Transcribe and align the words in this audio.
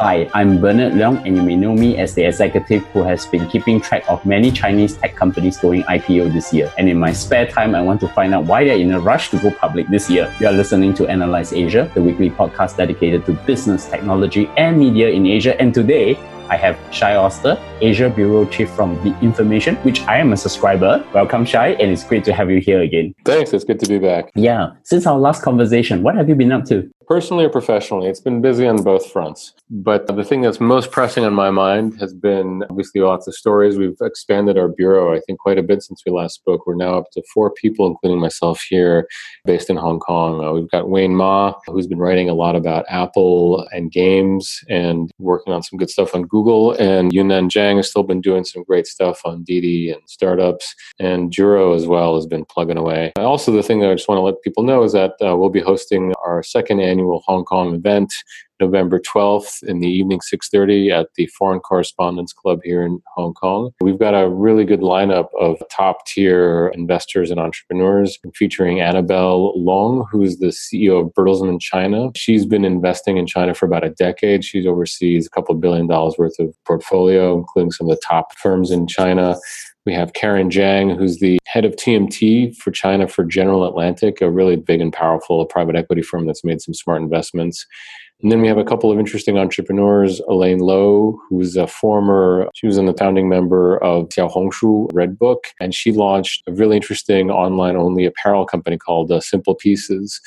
Hi, 0.00 0.30
I'm 0.32 0.62
Bernard 0.62 0.94
Leong, 0.94 1.26
and 1.26 1.36
you 1.36 1.42
may 1.42 1.56
know 1.56 1.74
me 1.74 1.98
as 1.98 2.14
the 2.14 2.24
executive 2.24 2.82
who 2.86 3.02
has 3.02 3.26
been 3.26 3.46
keeping 3.50 3.82
track 3.82 4.02
of 4.08 4.24
many 4.24 4.50
Chinese 4.50 4.96
tech 4.96 5.14
companies 5.14 5.58
going 5.58 5.82
IPO 5.82 6.32
this 6.32 6.54
year. 6.54 6.72
And 6.78 6.88
in 6.88 6.98
my 6.98 7.12
spare 7.12 7.46
time, 7.46 7.74
I 7.74 7.82
want 7.82 8.00
to 8.00 8.08
find 8.08 8.34
out 8.34 8.46
why 8.46 8.64
they're 8.64 8.78
in 8.78 8.92
a 8.92 8.98
rush 8.98 9.28
to 9.28 9.38
go 9.38 9.50
public 9.50 9.88
this 9.88 10.08
year. 10.08 10.34
You 10.40 10.46
are 10.46 10.52
listening 10.52 10.94
to 10.94 11.04
Analyse 11.04 11.52
Asia, 11.52 11.92
the 11.94 12.00
weekly 12.00 12.30
podcast 12.30 12.78
dedicated 12.78 13.26
to 13.26 13.34
business, 13.44 13.90
technology, 13.90 14.48
and 14.56 14.78
media 14.78 15.10
in 15.10 15.26
Asia. 15.26 15.60
And 15.60 15.74
today, 15.74 16.16
I 16.48 16.56
have 16.56 16.78
Shai 16.90 17.16
Oster, 17.16 17.58
Asia 17.82 18.08
Bureau 18.08 18.46
Chief 18.46 18.70
from 18.70 18.94
The 19.04 19.14
Information, 19.20 19.76
which 19.84 20.00
I 20.04 20.16
am 20.16 20.32
a 20.32 20.36
subscriber. 20.36 21.04
Welcome, 21.12 21.44
Shai, 21.44 21.72
and 21.74 21.92
it's 21.92 22.04
great 22.04 22.24
to 22.24 22.32
have 22.32 22.50
you 22.50 22.60
here 22.60 22.80
again. 22.80 23.14
Thanks. 23.26 23.52
It's 23.52 23.64
good 23.64 23.78
to 23.80 23.86
be 23.86 23.98
back. 23.98 24.32
Yeah. 24.34 24.70
Since 24.82 25.06
our 25.06 25.18
last 25.18 25.42
conversation, 25.42 26.02
what 26.02 26.16
have 26.16 26.28
you 26.30 26.34
been 26.34 26.52
up 26.52 26.64
to? 26.64 26.90
Personally 27.10 27.44
or 27.44 27.48
professionally, 27.48 28.06
it's 28.06 28.20
been 28.20 28.40
busy 28.40 28.68
on 28.68 28.84
both 28.84 29.10
fronts. 29.10 29.52
But 29.68 30.06
the 30.06 30.22
thing 30.22 30.42
that's 30.42 30.60
most 30.60 30.92
pressing 30.92 31.24
on 31.24 31.34
my 31.34 31.50
mind 31.50 31.98
has 31.98 32.14
been 32.14 32.62
obviously 32.70 33.00
lots 33.00 33.26
of 33.26 33.34
stories. 33.34 33.76
We've 33.76 33.96
expanded 34.00 34.56
our 34.56 34.68
bureau, 34.68 35.12
I 35.12 35.18
think, 35.18 35.40
quite 35.40 35.58
a 35.58 35.62
bit 35.64 35.82
since 35.82 36.04
we 36.06 36.12
last 36.12 36.36
spoke. 36.36 36.68
We're 36.68 36.76
now 36.76 36.98
up 36.98 37.10
to 37.14 37.22
four 37.34 37.50
people, 37.50 37.88
including 37.88 38.20
myself 38.20 38.62
here, 38.68 39.08
based 39.44 39.70
in 39.70 39.76
Hong 39.76 39.98
Kong. 39.98 40.44
Uh, 40.44 40.52
we've 40.52 40.70
got 40.70 40.88
Wayne 40.88 41.16
Ma, 41.16 41.52
who's 41.66 41.88
been 41.88 41.98
writing 41.98 42.30
a 42.30 42.34
lot 42.34 42.54
about 42.54 42.84
Apple 42.88 43.66
and 43.72 43.90
games 43.90 44.60
and 44.68 45.10
working 45.18 45.52
on 45.52 45.64
some 45.64 45.80
good 45.80 45.90
stuff 45.90 46.14
on 46.14 46.28
Google. 46.28 46.74
And 46.74 47.10
Yunan 47.10 47.50
Zhang 47.50 47.78
has 47.78 47.90
still 47.90 48.04
been 48.04 48.20
doing 48.20 48.44
some 48.44 48.62
great 48.62 48.86
stuff 48.86 49.20
on 49.24 49.42
Didi 49.42 49.90
and 49.90 50.02
startups. 50.06 50.76
And 51.00 51.32
Juro 51.32 51.74
as 51.74 51.88
well 51.88 52.14
has 52.14 52.26
been 52.26 52.44
plugging 52.44 52.78
away. 52.78 53.12
Also, 53.16 53.50
the 53.50 53.64
thing 53.64 53.80
that 53.80 53.90
I 53.90 53.94
just 53.94 54.08
want 54.08 54.18
to 54.18 54.22
let 54.22 54.42
people 54.42 54.62
know 54.62 54.84
is 54.84 54.92
that 54.92 55.14
uh, 55.20 55.36
we'll 55.36 55.50
be 55.50 55.60
hosting 55.60 56.14
our 56.24 56.44
second 56.44 56.78
annual 56.78 56.99
annual 57.00 57.22
Hong 57.26 57.44
Kong 57.44 57.74
event, 57.74 58.12
November 58.60 59.00
12th 59.00 59.62
in 59.62 59.80
the 59.80 59.88
evening 59.88 60.20
6:30 60.20 60.90
at 60.90 61.08
the 61.16 61.26
Foreign 61.38 61.60
Correspondents 61.60 62.34
Club 62.34 62.60
here 62.62 62.82
in 62.82 63.00
Hong 63.16 63.32
Kong. 63.32 63.70
We've 63.80 63.98
got 63.98 64.12
a 64.12 64.28
really 64.28 64.64
good 64.64 64.80
lineup 64.80 65.28
of 65.40 65.62
top-tier 65.70 66.70
investors 66.74 67.30
and 67.30 67.40
entrepreneurs 67.40 68.18
featuring 68.34 68.80
Annabelle 68.80 69.58
Long, 69.58 70.06
who's 70.12 70.38
the 70.38 70.52
CEO 70.52 71.00
of 71.00 71.14
Bertelsmann 71.14 71.58
China. 71.58 72.10
She's 72.14 72.44
been 72.44 72.66
investing 72.66 73.16
in 73.16 73.26
China 73.26 73.54
for 73.54 73.64
about 73.64 73.84
a 73.84 73.90
decade. 73.90 74.44
She 74.44 74.66
oversees 74.66 75.26
a 75.26 75.30
couple 75.30 75.54
billion 75.54 75.86
dollars 75.86 76.16
worth 76.18 76.38
of 76.38 76.54
portfolio, 76.66 77.38
including 77.38 77.72
some 77.72 77.88
of 77.88 77.96
the 77.96 78.02
top 78.06 78.36
firms 78.36 78.70
in 78.70 78.86
China. 78.86 79.36
We 79.86 79.94
have 79.94 80.12
Karen 80.12 80.50
Zhang, 80.50 80.96
who's 80.96 81.20
the 81.20 81.38
head 81.46 81.64
of 81.64 81.74
TMT 81.74 82.54
for 82.56 82.70
China 82.70 83.08
for 83.08 83.24
General 83.24 83.66
Atlantic, 83.66 84.20
a 84.20 84.30
really 84.30 84.56
big 84.56 84.80
and 84.80 84.92
powerful 84.92 85.46
private 85.46 85.74
equity 85.74 86.02
firm 86.02 86.26
that's 86.26 86.44
made 86.44 86.60
some 86.60 86.74
smart 86.74 87.00
investments. 87.00 87.66
And 88.22 88.30
then 88.30 88.42
we 88.42 88.48
have 88.48 88.58
a 88.58 88.64
couple 88.64 88.92
of 88.92 88.98
interesting 88.98 89.38
entrepreneurs, 89.38 90.20
Elaine 90.28 90.58
Low, 90.58 91.18
who's 91.30 91.56
a 91.56 91.66
former, 91.66 92.50
she 92.54 92.66
was 92.66 92.76
a 92.76 92.92
founding 92.92 93.30
member 93.30 93.78
of 93.78 94.10
Xiaohongshu 94.10 94.92
Redbook, 94.92 95.38
and 95.58 95.74
she 95.74 95.92
launched 95.92 96.42
a 96.46 96.52
really 96.52 96.76
interesting 96.76 97.30
online 97.30 97.76
only 97.76 98.04
apparel 98.04 98.44
company 98.44 98.76
called 98.76 99.10
uh, 99.10 99.20
Simple 99.20 99.54
Pieces 99.54 100.20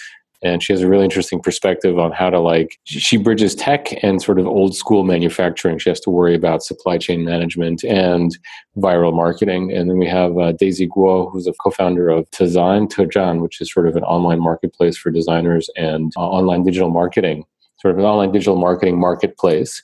and 0.43 0.61
she 0.61 0.73
has 0.73 0.81
a 0.81 0.87
really 0.87 1.05
interesting 1.05 1.41
perspective 1.41 1.97
on 1.97 2.11
how 2.11 2.29
to 2.29 2.39
like 2.39 2.77
she 2.85 3.17
bridges 3.17 3.55
tech 3.55 3.93
and 4.03 4.21
sort 4.21 4.39
of 4.39 4.47
old 4.47 4.75
school 4.75 5.03
manufacturing. 5.03 5.79
She 5.79 5.89
has 5.89 5.99
to 6.01 6.09
worry 6.09 6.35
about 6.35 6.63
supply 6.63 6.97
chain 6.97 7.23
management 7.23 7.83
and 7.83 8.37
viral 8.77 9.13
marketing. 9.13 9.71
And 9.71 9.89
then 9.89 9.97
we 9.97 10.07
have 10.07 10.37
uh, 10.37 10.51
daisy 10.51 10.87
guo 10.87 11.31
who's 11.31 11.47
a 11.47 11.53
co-founder 11.53 12.09
of 12.09 12.29
Tezan 12.31 12.89
Tezhan 12.89 13.41
which 13.41 13.61
is 13.61 13.71
sort 13.71 13.87
of 13.87 13.95
an 13.95 14.03
online 14.03 14.41
marketplace 14.41 14.97
for 14.97 15.11
designers 15.11 15.69
and 15.75 16.11
uh, 16.17 16.21
online 16.21 16.63
digital 16.63 16.89
marketing 16.89 17.45
sort 17.83 17.93
of 17.93 17.99
an 17.99 18.05
online 18.05 18.31
digital 18.31 18.55
marketing 18.55 18.99
marketplace. 18.99 19.83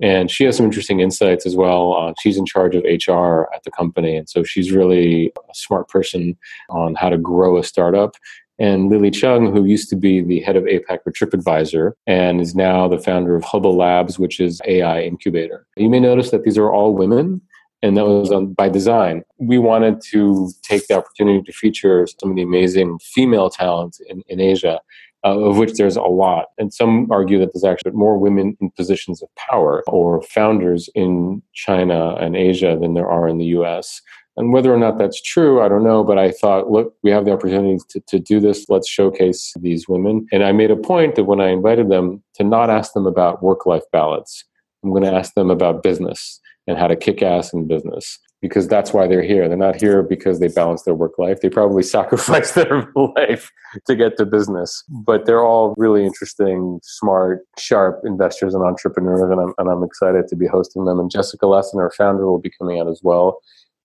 And 0.00 0.30
she 0.30 0.44
has 0.44 0.56
some 0.56 0.66
interesting 0.66 1.00
insights 1.00 1.46
as 1.46 1.56
well. 1.56 1.94
Uh, 1.94 2.12
she's 2.20 2.36
in 2.36 2.46
charge 2.46 2.74
of 2.76 2.84
HR 2.84 3.48
at 3.54 3.64
the 3.64 3.70
company, 3.70 4.16
and 4.16 4.28
so 4.28 4.44
she's 4.44 4.70
really 4.70 5.32
a 5.36 5.54
smart 5.54 5.88
person 5.88 6.36
on 6.70 6.94
how 6.94 7.08
to 7.08 7.18
grow 7.18 7.58
a 7.58 7.64
startup 7.64 8.14
and 8.58 8.88
Lily 8.88 9.10
Chung, 9.10 9.52
who 9.52 9.64
used 9.64 9.88
to 9.90 9.96
be 9.96 10.20
the 10.20 10.40
head 10.40 10.56
of 10.56 10.64
APAC 10.64 11.02
for 11.04 11.12
TripAdvisor 11.12 11.92
and 12.06 12.40
is 12.40 12.54
now 12.54 12.88
the 12.88 12.98
founder 12.98 13.36
of 13.36 13.44
Hubble 13.44 13.76
Labs, 13.76 14.18
which 14.18 14.40
is 14.40 14.60
AI 14.66 15.02
incubator. 15.02 15.66
You 15.76 15.88
may 15.88 16.00
notice 16.00 16.30
that 16.30 16.44
these 16.44 16.58
are 16.58 16.72
all 16.72 16.94
women, 16.94 17.40
and 17.82 17.96
that 17.96 18.06
was 18.06 18.32
um, 18.32 18.54
by 18.54 18.68
design. 18.68 19.22
We 19.38 19.58
wanted 19.58 20.00
to 20.10 20.50
take 20.62 20.88
the 20.88 20.96
opportunity 20.96 21.42
to 21.42 21.52
feature 21.52 22.06
some 22.20 22.30
of 22.30 22.36
the 22.36 22.42
amazing 22.42 22.98
female 22.98 23.50
talent 23.50 23.98
in, 24.08 24.22
in 24.28 24.40
Asia. 24.40 24.80
Uh, 25.24 25.36
of 25.36 25.56
which 25.56 25.72
there's 25.72 25.96
a 25.96 26.02
lot. 26.02 26.46
And 26.58 26.72
some 26.72 27.10
argue 27.10 27.40
that 27.40 27.52
there's 27.52 27.64
actually 27.64 27.90
more 27.90 28.16
women 28.16 28.56
in 28.60 28.70
positions 28.70 29.20
of 29.20 29.28
power 29.34 29.82
or 29.88 30.22
founders 30.22 30.88
in 30.94 31.42
China 31.54 32.14
and 32.14 32.36
Asia 32.36 32.78
than 32.80 32.94
there 32.94 33.10
are 33.10 33.26
in 33.26 33.38
the 33.38 33.46
US. 33.46 34.00
And 34.38 34.52
whether 34.52 34.72
or 34.72 34.78
not 34.78 34.98
that's 34.98 35.20
true, 35.20 35.60
I 35.60 35.68
don't 35.68 35.82
know. 35.82 36.04
But 36.04 36.16
I 36.16 36.30
thought, 36.30 36.70
look, 36.70 36.94
we 37.02 37.10
have 37.10 37.24
the 37.24 37.32
opportunity 37.32 37.78
to, 37.88 38.00
to 38.00 38.18
do 38.20 38.38
this. 38.38 38.66
Let's 38.68 38.88
showcase 38.88 39.52
these 39.60 39.88
women. 39.88 40.26
And 40.32 40.44
I 40.44 40.52
made 40.52 40.70
a 40.70 40.76
point 40.76 41.16
that 41.16 41.24
when 41.24 41.40
I 41.40 41.48
invited 41.48 41.90
them 41.90 42.22
to 42.34 42.44
not 42.44 42.70
ask 42.70 42.92
them 42.92 43.04
about 43.04 43.42
work 43.42 43.66
life 43.66 43.82
balance, 43.92 44.44
I'm 44.84 44.90
going 44.90 45.02
to 45.02 45.12
ask 45.12 45.34
them 45.34 45.50
about 45.50 45.82
business 45.82 46.40
and 46.68 46.78
how 46.78 46.86
to 46.86 46.94
kick 46.94 47.20
ass 47.20 47.52
in 47.52 47.66
business 47.66 48.20
because 48.40 48.68
that's 48.68 48.92
why 48.92 49.08
they're 49.08 49.22
here. 49.22 49.48
They're 49.48 49.56
not 49.56 49.80
here 49.80 50.04
because 50.04 50.38
they 50.38 50.46
balance 50.46 50.82
their 50.82 50.94
work 50.94 51.18
life. 51.18 51.40
They 51.40 51.48
probably 51.48 51.82
sacrifice 51.98 52.52
their 52.52 52.92
life 53.16 53.50
to 53.88 53.96
get 53.96 54.16
to 54.18 54.26
business. 54.26 54.84
But 54.88 55.26
they're 55.26 55.44
all 55.44 55.74
really 55.76 56.04
interesting, 56.04 56.78
smart, 56.84 57.40
sharp 57.58 58.02
investors 58.04 58.54
and 58.54 58.62
entrepreneurs, 58.62 59.22
and 59.22 59.40
I'm, 59.40 59.54
and 59.58 59.68
I'm 59.68 59.82
excited 59.82 60.28
to 60.28 60.36
be 60.36 60.46
hosting 60.46 60.84
them. 60.84 61.00
And 61.00 61.10
Jessica 61.10 61.46
Lessin, 61.46 61.80
our 61.80 61.90
founder, 61.90 62.26
will 62.26 62.38
be 62.38 62.52
coming 62.56 62.78
out 62.78 62.86
as 62.86 63.00
well 63.02 63.40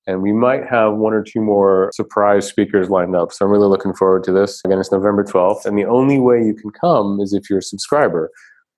and 0.08 0.22
we 0.22 0.34
might 0.34 0.66
have 0.68 0.94
one 0.94 1.14
or 1.14 1.24
two 1.24 1.42
more 1.42 1.92
surprise 1.94 2.48
speakers 2.48 2.90
lined 2.90 3.16
up. 3.16 3.32
So 3.32 3.46
I'm 3.46 3.52
really 3.52 3.68
looking 3.68 3.94
forward 3.94 4.24
to 4.26 4.32
this. 4.32 4.62
Again, 4.66 4.80
it's 4.80 4.92
November 4.92 5.24
12th, 5.24 5.66
and 5.66 5.78
the 5.78 5.86
only 5.86 6.20
way 6.20 6.44
you 6.44 6.54
can 6.54 6.72
come 6.72 7.20
is 7.22 7.34
if 7.34 7.50
you're 7.50 7.60
a 7.60 7.64
subscriber, 7.64 8.30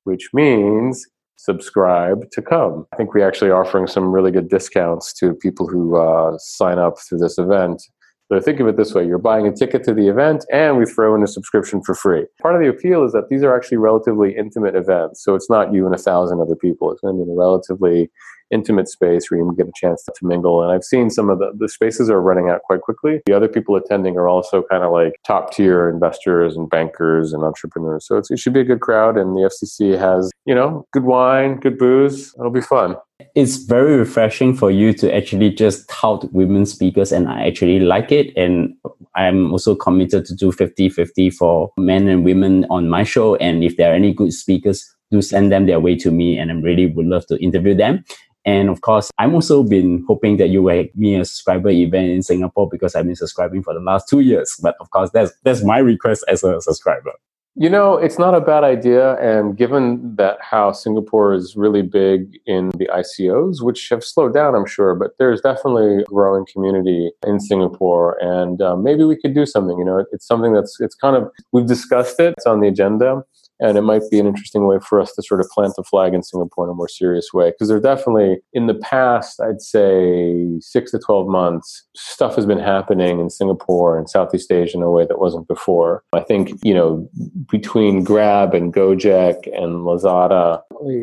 which 0.04 0.30
means 0.34 1.06
subscribe 1.38 2.30
to 2.32 2.42
come. 2.42 2.86
I 2.94 2.96
think 2.96 3.14
we're 3.14 3.28
actually 3.28 3.52
offering 3.52 3.88
some 3.88 4.12
really 4.12 4.32
good 4.32 4.50
discounts 4.50 5.14
to 5.16 5.34
people 5.34 5.68
who 5.68 5.96
uh, 5.98 6.38
sign 6.40 6.80
up 6.80 6.96
through 7.00 7.20
this 7.20 7.38
event. 7.38 7.84
So 8.32 8.40
think 8.40 8.60
of 8.60 8.68
it 8.68 8.76
this 8.76 8.96
way 8.96 9.06
you're 9.06 9.20
buying 9.20 9.48
a 9.48 9.52
ticket 9.52 9.84
to 9.84 9.94
the 9.94 10.08
event, 10.08 10.46
and 10.52 10.78
we 10.78 10.86
throw 10.86 11.14
in 11.14 11.22
a 11.22 11.28
subscription 11.28 11.84
for 11.84 11.94
free. 11.94 12.26
Part 12.42 12.56
of 12.56 12.62
the 12.62 12.70
appeal 12.70 13.04
is 13.04 13.12
that 13.12 13.30
these 13.30 13.44
are 13.44 13.56
actually 13.56 13.78
relatively 13.78 14.36
intimate 14.36 14.76
events. 14.76 15.24
So 15.24 15.36
it's 15.36 15.50
not 15.50 15.74
you 15.74 15.86
and 15.86 15.94
a 15.94 16.00
thousand 16.00 16.42
other 16.42 16.56
people, 16.56 16.92
it's 16.92 17.02
going 17.02 17.18
to 17.18 17.24
be 17.24 17.32
a 17.32 17.36
relatively 17.36 18.10
intimate 18.52 18.88
space 18.88 19.30
where 19.30 19.40
you 19.40 19.46
can 19.46 19.56
get 19.56 19.68
a 19.68 19.72
chance 19.76 20.04
to, 20.04 20.14
mingle. 20.22 20.64
And 20.64 20.72
I've 20.72 20.84
seen 20.84 21.10
some 21.10 21.30
of 21.30 21.40
the, 21.40 21.52
the 21.58 21.70
spaces 21.70 22.10
are 22.10 22.22
running 22.22 22.50
out 22.50 22.62
quite 22.64 22.82
quickly. 22.82 23.22
The 23.26 23.34
other 23.34 23.48
people 23.48 23.76
attending 23.76 24.18
are 24.18 24.28
also 24.28 24.64
kind 24.64 24.84
of 24.84 24.92
like 24.92 25.14
top 25.26 25.54
tier 25.54 25.90
investors 25.90 26.56
and 26.56 26.70
bankers 26.70 27.32
and 27.32 27.44
entrepreneurs. 27.44 28.08
So 28.08 28.18
it 28.18 28.40
should 28.40 28.54
be 28.54 28.62
a 28.62 28.64
good 28.64 28.82
crowd. 28.82 29.18
And 29.18 29.36
the 29.36 29.42
FCC 29.42 30.00
has, 30.00 30.32
you 30.46 30.56
know, 30.56 30.86
good 30.94 31.04
wine, 31.04 31.60
good 31.60 31.78
booze. 31.78 32.34
It'll 32.40 32.50
be 32.50 32.62
fun. 32.62 32.96
It's 33.34 33.58
very 33.58 33.98
refreshing 33.98 34.54
for 34.56 34.72
you 34.72 34.94
to 34.94 35.14
actually 35.16 35.52
just 35.52 35.88
tout 35.88 36.32
women 36.34 36.66
speakers, 36.66 37.14
and 37.14 37.30
I 37.30 37.48
actually 37.48 37.80
like 37.80 38.12
it. 38.12 38.36
And 38.36 38.76
I'm 39.16 39.52
also 39.54 39.74
committed 39.74 40.26
to 40.26 40.36
do 40.36 40.52
50 40.52 40.90
50 40.90 41.30
for 41.30 41.72
men 41.78 42.10
and 42.10 42.26
women 42.26 42.66
on 42.70 42.90
my 42.90 43.04
show. 43.04 43.36
And 43.38 43.64
if 43.64 43.78
there 43.78 43.92
are 43.92 43.96
any 43.96 44.14
good 44.14 44.34
speakers, 44.34 44.86
do 45.12 45.22
send 45.22 45.52
them 45.52 45.66
their 45.66 45.80
way 45.80 45.96
to 45.98 46.12
me, 46.12 46.38
and 46.38 46.52
I 46.52 46.56
really 46.56 46.88
would 46.88 47.06
love 47.06 47.26
to 47.28 47.42
interview 47.42 47.76
them. 47.76 48.04
And 48.46 48.70
of 48.70 48.82
course, 48.82 49.10
I'm 49.18 49.34
also 49.34 49.64
been 49.64 50.04
hoping 50.08 50.38
that 50.38 50.50
you 50.50 50.62
will 50.64 50.78
have 50.78 50.96
me 50.96 51.16
a 51.16 51.26
subscriber 51.26 51.70
event 51.70 52.12
in 52.12 52.22
Singapore 52.22 52.70
because 52.70 52.96
I've 52.96 53.06
been 53.06 53.16
subscribing 53.16 53.64
for 53.64 53.74
the 53.74 53.80
last 53.80 54.08
two 54.08 54.20
years. 54.20 54.56
But 54.62 54.76
of 54.80 54.92
course, 54.92 55.10
that's 55.12 55.32
that's 55.44 55.64
my 55.64 55.80
request 55.80 56.24
as 56.28 56.44
a 56.44 56.62
subscriber. 56.62 57.12
You 57.58 57.70
know, 57.70 57.96
it's 57.96 58.20
not 58.20 58.36
a 58.36 58.42
bad 58.42 58.66
idea. 58.66 59.16
And 59.16 59.56
given 59.56 60.18
that 60.18 60.38
how 60.42 60.74
Singapore 60.74 61.34
is 61.34 61.56
really 61.56 61.82
big 61.82 62.38
in 62.46 62.68
the 62.72 62.90
ICOs, 62.94 63.64
which 63.64 63.88
have 63.90 64.04
slowed 64.04 64.34
down, 64.34 64.56
I'm 64.56 64.66
sure, 64.66 64.94
but 64.94 65.12
there's 65.20 65.40
definitely 65.40 66.02
a 66.02 66.04
growing 66.04 66.46
community 66.52 67.12
in 67.26 67.40
Singapore. 67.40 68.18
And 68.20 68.62
uh, 68.62 68.76
maybe 68.76 69.06
we 69.06 69.16
could 69.16 69.34
do 69.34 69.46
something. 69.46 69.78
You 69.78 69.86
know, 69.86 70.06
it's 70.12 70.28
something 70.28 70.52
that's, 70.54 70.82
it's 70.82 70.96
kind 70.96 71.16
of, 71.16 71.32
we've 71.54 71.66
discussed 71.66 72.20
it, 72.20 72.34
it's 72.38 72.46
on 72.46 72.60
the 72.60 72.68
agenda 72.68 73.24
and 73.60 73.78
it 73.78 73.82
might 73.82 74.02
be 74.12 74.20
an 74.20 74.28
interesting 74.28 74.66
way 74.68 74.78
for 74.80 75.00
us 75.00 75.14
to 75.14 75.24
sort 75.24 75.40
of 75.40 75.48
plant 75.50 75.74
the 75.76 75.84
flag 75.84 76.14
in 76.14 76.24
Singapore 76.24 76.66
in 76.66 76.72
a 76.72 76.74
more 76.74 76.88
serious 76.88 77.30
way. 77.34 77.52
Because 77.52 77.70
there 77.70 77.80
definitely, 77.80 78.38
in 78.54 78.68
the 78.68 78.74
past, 78.76 79.40
I'd 79.40 79.62
say 79.62 80.60
six 80.60 80.92
to 80.92 81.00
12 81.00 81.28
months, 81.28 81.86
stuff 81.96 82.36
has 82.36 82.46
been 82.46 82.60
happening 82.60 83.20
in 83.20 83.30
Singapore 83.30 83.98
and 83.98 84.10
Southeast 84.10 84.52
Asia 84.52 84.78
in 84.78 84.84
a 84.84 84.92
way 84.92 85.06
that 85.06 85.20
wasn't 85.20 85.48
before. 85.48 86.04
I 86.14 86.22
think, 86.22 86.52
you 86.64 86.74
know, 86.74 87.10
between 87.50 88.04
Grab 88.04 88.54
and 88.54 88.74
Gojek 88.74 89.48
and 89.58 89.86
Lazada 89.86 90.62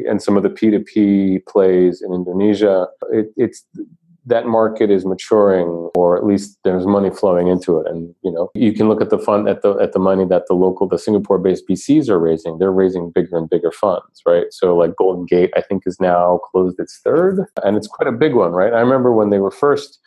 and 0.09 0.23
some 0.23 0.37
of 0.37 0.43
the 0.43 0.51
P2P 0.51 1.47
plays 1.47 2.03
in 2.03 2.13
Indonesia, 2.13 2.87
it, 3.11 3.33
it's 3.37 3.65
that 4.27 4.47
market 4.47 4.91
is 4.91 5.05
maturing 5.05 5.67
or 5.95 6.17
at 6.17 6.25
least 6.25 6.59
there's 6.65 6.87
money 6.87 7.11
flowing 7.11 7.49
into 7.49 7.79
it. 7.79 7.87
And 7.87 8.15
you 8.23 8.31
know 8.31 8.51
you 8.55 8.73
can 8.73 8.89
look 8.89 9.01
at 9.01 9.11
the 9.11 9.19
fund 9.19 9.49
at 9.49 9.63
the 9.63 9.75
at 9.77 9.93
the 9.93 9.99
money 9.99 10.25
that 10.27 10.45
the 10.49 10.55
local 10.55 10.87
the 10.89 10.99
singapore 10.99 11.39
based 11.39 11.69
vcs 11.69 12.09
are 12.09 12.19
raising. 12.19 12.59
They're 12.59 12.73
raising 12.73 13.11
bigger 13.11 13.37
and 13.37 13.49
bigger 13.49 13.73
funds 13.73 14.23
right? 14.27 14.47
So 14.51 14.77
like 14.77 14.97
golden 14.97 15.27
gate 15.27 15.51
i 15.57 15.61
think 15.61 15.83
is 15.87 16.01
now 16.01 16.41
closed 16.51 16.79
its 16.79 17.01
third. 17.05 17.47
And 17.65 17.77
it's 17.77 17.89
quite 17.89 18.09
a 18.09 18.13
big 18.13 18.35
one 18.35 18.53
right? 18.53 18.73
I 18.73 18.81
remember 18.81 19.13
when 19.13 19.31
they 19.31 19.39
were 19.39 19.51
first 19.51 19.99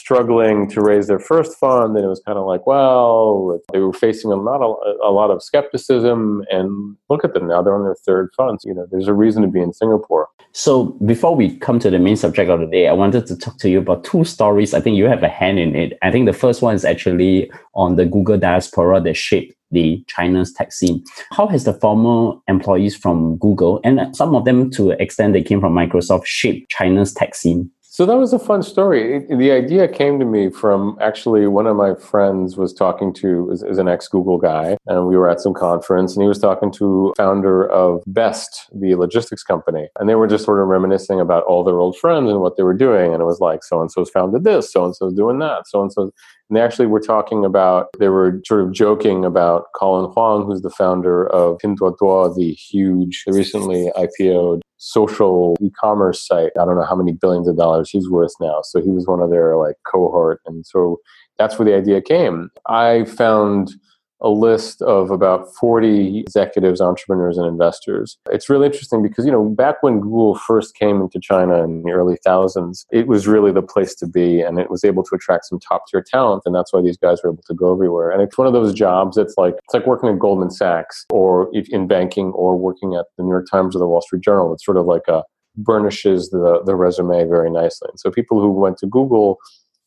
struggling 0.00 0.68
to 0.68 0.80
raise 0.80 1.06
their 1.06 1.18
first 1.18 1.58
fund 1.58 1.94
and 1.94 2.04
it 2.04 2.08
was 2.08 2.22
kind 2.26 2.38
of 2.38 2.46
like 2.46 2.66
well 2.66 3.60
they 3.72 3.78
were 3.78 3.92
facing 3.92 4.32
a 4.32 4.36
lot 4.36 4.62
of 4.62 4.76
a 5.04 5.10
lot 5.10 5.30
of 5.30 5.42
skepticism 5.42 6.42
and 6.50 6.96
look 7.10 7.22
at 7.24 7.34
them 7.34 7.46
now 7.46 7.60
they're 7.60 7.74
on 7.74 7.84
their 7.84 8.00
third 8.06 8.30
fund 8.36 8.58
you 8.64 8.74
know 8.74 8.86
there's 8.90 9.08
a 9.08 9.14
reason 9.14 9.42
to 9.42 9.48
be 9.48 9.60
in 9.60 9.72
singapore 9.72 10.26
so 10.52 10.84
before 11.12 11.36
we 11.36 11.56
come 11.58 11.78
to 11.78 11.90
the 11.90 11.98
main 11.98 12.16
subject 12.16 12.50
of 12.50 12.60
the 12.60 12.66
day 12.66 12.88
i 12.88 12.92
wanted 12.92 13.26
to 13.26 13.36
talk 13.36 13.58
to 13.58 13.68
you 13.68 13.78
about 13.78 14.02
two 14.02 14.24
stories 14.24 14.72
i 14.72 14.80
think 14.80 14.96
you 14.96 15.04
have 15.04 15.22
a 15.22 15.28
hand 15.28 15.58
in 15.58 15.76
it 15.76 15.98
i 16.02 16.10
think 16.10 16.26
the 16.26 16.32
first 16.32 16.62
one 16.62 16.74
is 16.74 16.84
actually 16.84 17.50
on 17.74 17.96
the 17.96 18.06
google 18.06 18.38
diaspora 18.38 19.00
that 19.00 19.14
shaped 19.14 19.54
the 19.72 20.02
China's 20.08 20.52
tech 20.52 20.72
scene. 20.72 21.04
How 21.30 21.46
has 21.46 21.62
the 21.62 21.74
former 21.74 22.36
employees 22.48 22.96
from 22.96 23.36
Google 23.36 23.80
and 23.84 24.14
some 24.16 24.34
of 24.34 24.44
them 24.44 24.70
to 24.72 24.90
extent 24.90 25.32
they 25.32 25.42
came 25.42 25.60
from 25.60 25.74
Microsoft 25.74 26.26
shaped 26.26 26.70
China's 26.70 27.14
tech 27.14 27.36
scene? 27.36 27.70
So 28.00 28.06
that 28.06 28.16
was 28.16 28.32
a 28.32 28.38
fun 28.38 28.62
story. 28.62 29.16
It, 29.16 29.36
the 29.36 29.50
idea 29.50 29.86
came 29.86 30.18
to 30.20 30.24
me 30.24 30.48
from 30.48 30.96
actually 31.02 31.46
one 31.46 31.66
of 31.66 31.76
my 31.76 31.94
friends 31.94 32.56
was 32.56 32.72
talking 32.72 33.12
to 33.16 33.50
is, 33.50 33.62
is 33.62 33.76
an 33.76 33.88
ex 33.88 34.08
Google 34.08 34.38
guy, 34.38 34.78
and 34.86 35.06
we 35.06 35.18
were 35.18 35.28
at 35.28 35.38
some 35.38 35.52
conference, 35.52 36.16
and 36.16 36.22
he 36.22 36.26
was 36.26 36.38
talking 36.38 36.72
to 36.72 37.12
founder 37.18 37.70
of 37.70 38.02
Best, 38.06 38.70
the 38.72 38.94
logistics 38.94 39.42
company, 39.42 39.88
and 39.98 40.08
they 40.08 40.14
were 40.14 40.26
just 40.26 40.46
sort 40.46 40.62
of 40.62 40.68
reminiscing 40.68 41.20
about 41.20 41.44
all 41.44 41.62
their 41.62 41.78
old 41.78 41.94
friends 41.94 42.30
and 42.30 42.40
what 42.40 42.56
they 42.56 42.62
were 42.62 42.72
doing, 42.72 43.12
and 43.12 43.20
it 43.20 43.26
was 43.26 43.38
like 43.38 43.62
so 43.62 43.82
and 43.82 43.92
so's 43.92 44.08
founded 44.08 44.44
this, 44.44 44.72
so 44.72 44.86
and 44.86 44.96
so's 44.96 45.12
doing 45.12 45.38
that, 45.40 45.68
so 45.68 45.82
and 45.82 45.92
so, 45.92 46.10
and 46.50 46.56
they 46.56 46.60
actually 46.60 46.86
were 46.86 47.00
talking 47.00 47.44
about 47.44 47.88
they 48.00 48.08
were 48.08 48.42
sort 48.44 48.62
of 48.62 48.72
joking 48.72 49.24
about 49.24 49.66
Colin 49.76 50.10
Huang, 50.10 50.44
who's 50.44 50.62
the 50.62 50.70
founder 50.70 51.28
of 51.28 51.58
Pinduoduo, 51.58 52.36
the 52.36 52.52
huge 52.52 53.22
recently 53.28 53.90
IPO'd 53.96 54.62
social 54.78 55.56
e-commerce 55.60 56.26
site. 56.26 56.50
I 56.60 56.64
don't 56.64 56.76
know 56.76 56.84
how 56.84 56.96
many 56.96 57.12
billions 57.12 57.46
of 57.46 57.56
dollars 57.56 57.90
he's 57.90 58.10
worth 58.10 58.32
now. 58.40 58.62
So 58.64 58.80
he 58.80 58.90
was 58.90 59.06
one 59.06 59.20
of 59.20 59.30
their 59.30 59.56
like 59.56 59.76
cohort. 59.86 60.40
And 60.46 60.66
so 60.66 60.98
that's 61.38 61.58
where 61.58 61.66
the 61.66 61.76
idea 61.76 62.00
came. 62.00 62.50
I 62.66 63.04
found 63.04 63.72
a 64.22 64.28
list 64.28 64.82
of 64.82 65.10
about 65.10 65.54
40 65.54 66.20
executives, 66.20 66.80
entrepreneurs, 66.80 67.38
and 67.38 67.46
investors. 67.46 68.18
It's 68.30 68.48
really 68.48 68.66
interesting 68.66 69.02
because, 69.02 69.24
you 69.24 69.32
know, 69.32 69.44
back 69.44 69.82
when 69.82 70.00
Google 70.00 70.34
first 70.34 70.74
came 70.74 71.00
into 71.00 71.18
China 71.20 71.62
in 71.64 71.82
the 71.82 71.92
early 71.92 72.18
thousands, 72.24 72.86
it 72.90 73.06
was 73.06 73.26
really 73.26 73.52
the 73.52 73.62
place 73.62 73.94
to 73.96 74.06
be 74.06 74.40
and 74.40 74.58
it 74.58 74.70
was 74.70 74.84
able 74.84 75.02
to 75.04 75.14
attract 75.14 75.46
some 75.46 75.58
top 75.60 75.84
tier 75.88 76.02
talent. 76.02 76.42
And 76.44 76.54
that's 76.54 76.72
why 76.72 76.82
these 76.82 76.98
guys 76.98 77.22
were 77.22 77.30
able 77.30 77.42
to 77.46 77.54
go 77.54 77.72
everywhere. 77.72 78.10
And 78.10 78.22
it's 78.22 78.36
one 78.36 78.46
of 78.46 78.52
those 78.52 78.74
jobs 78.74 79.16
that's 79.16 79.34
like, 79.36 79.54
it's 79.64 79.74
like 79.74 79.86
working 79.86 80.08
at 80.08 80.18
Goldman 80.18 80.50
Sachs 80.50 81.06
or 81.10 81.50
in 81.52 81.86
banking 81.86 82.32
or 82.32 82.56
working 82.56 82.94
at 82.94 83.06
the 83.16 83.22
New 83.22 83.30
York 83.30 83.46
Times 83.50 83.74
or 83.74 83.78
the 83.78 83.86
Wall 83.86 84.02
Street 84.02 84.22
Journal. 84.22 84.52
It's 84.52 84.64
sort 84.64 84.76
of 84.76 84.86
like 84.86 85.08
a 85.08 85.22
burnishes 85.56 86.30
the, 86.30 86.62
the 86.64 86.76
resume 86.76 87.24
very 87.24 87.50
nicely. 87.50 87.88
And 87.90 87.98
so 87.98 88.10
people 88.10 88.40
who 88.40 88.50
went 88.50 88.78
to 88.78 88.86
Google 88.86 89.38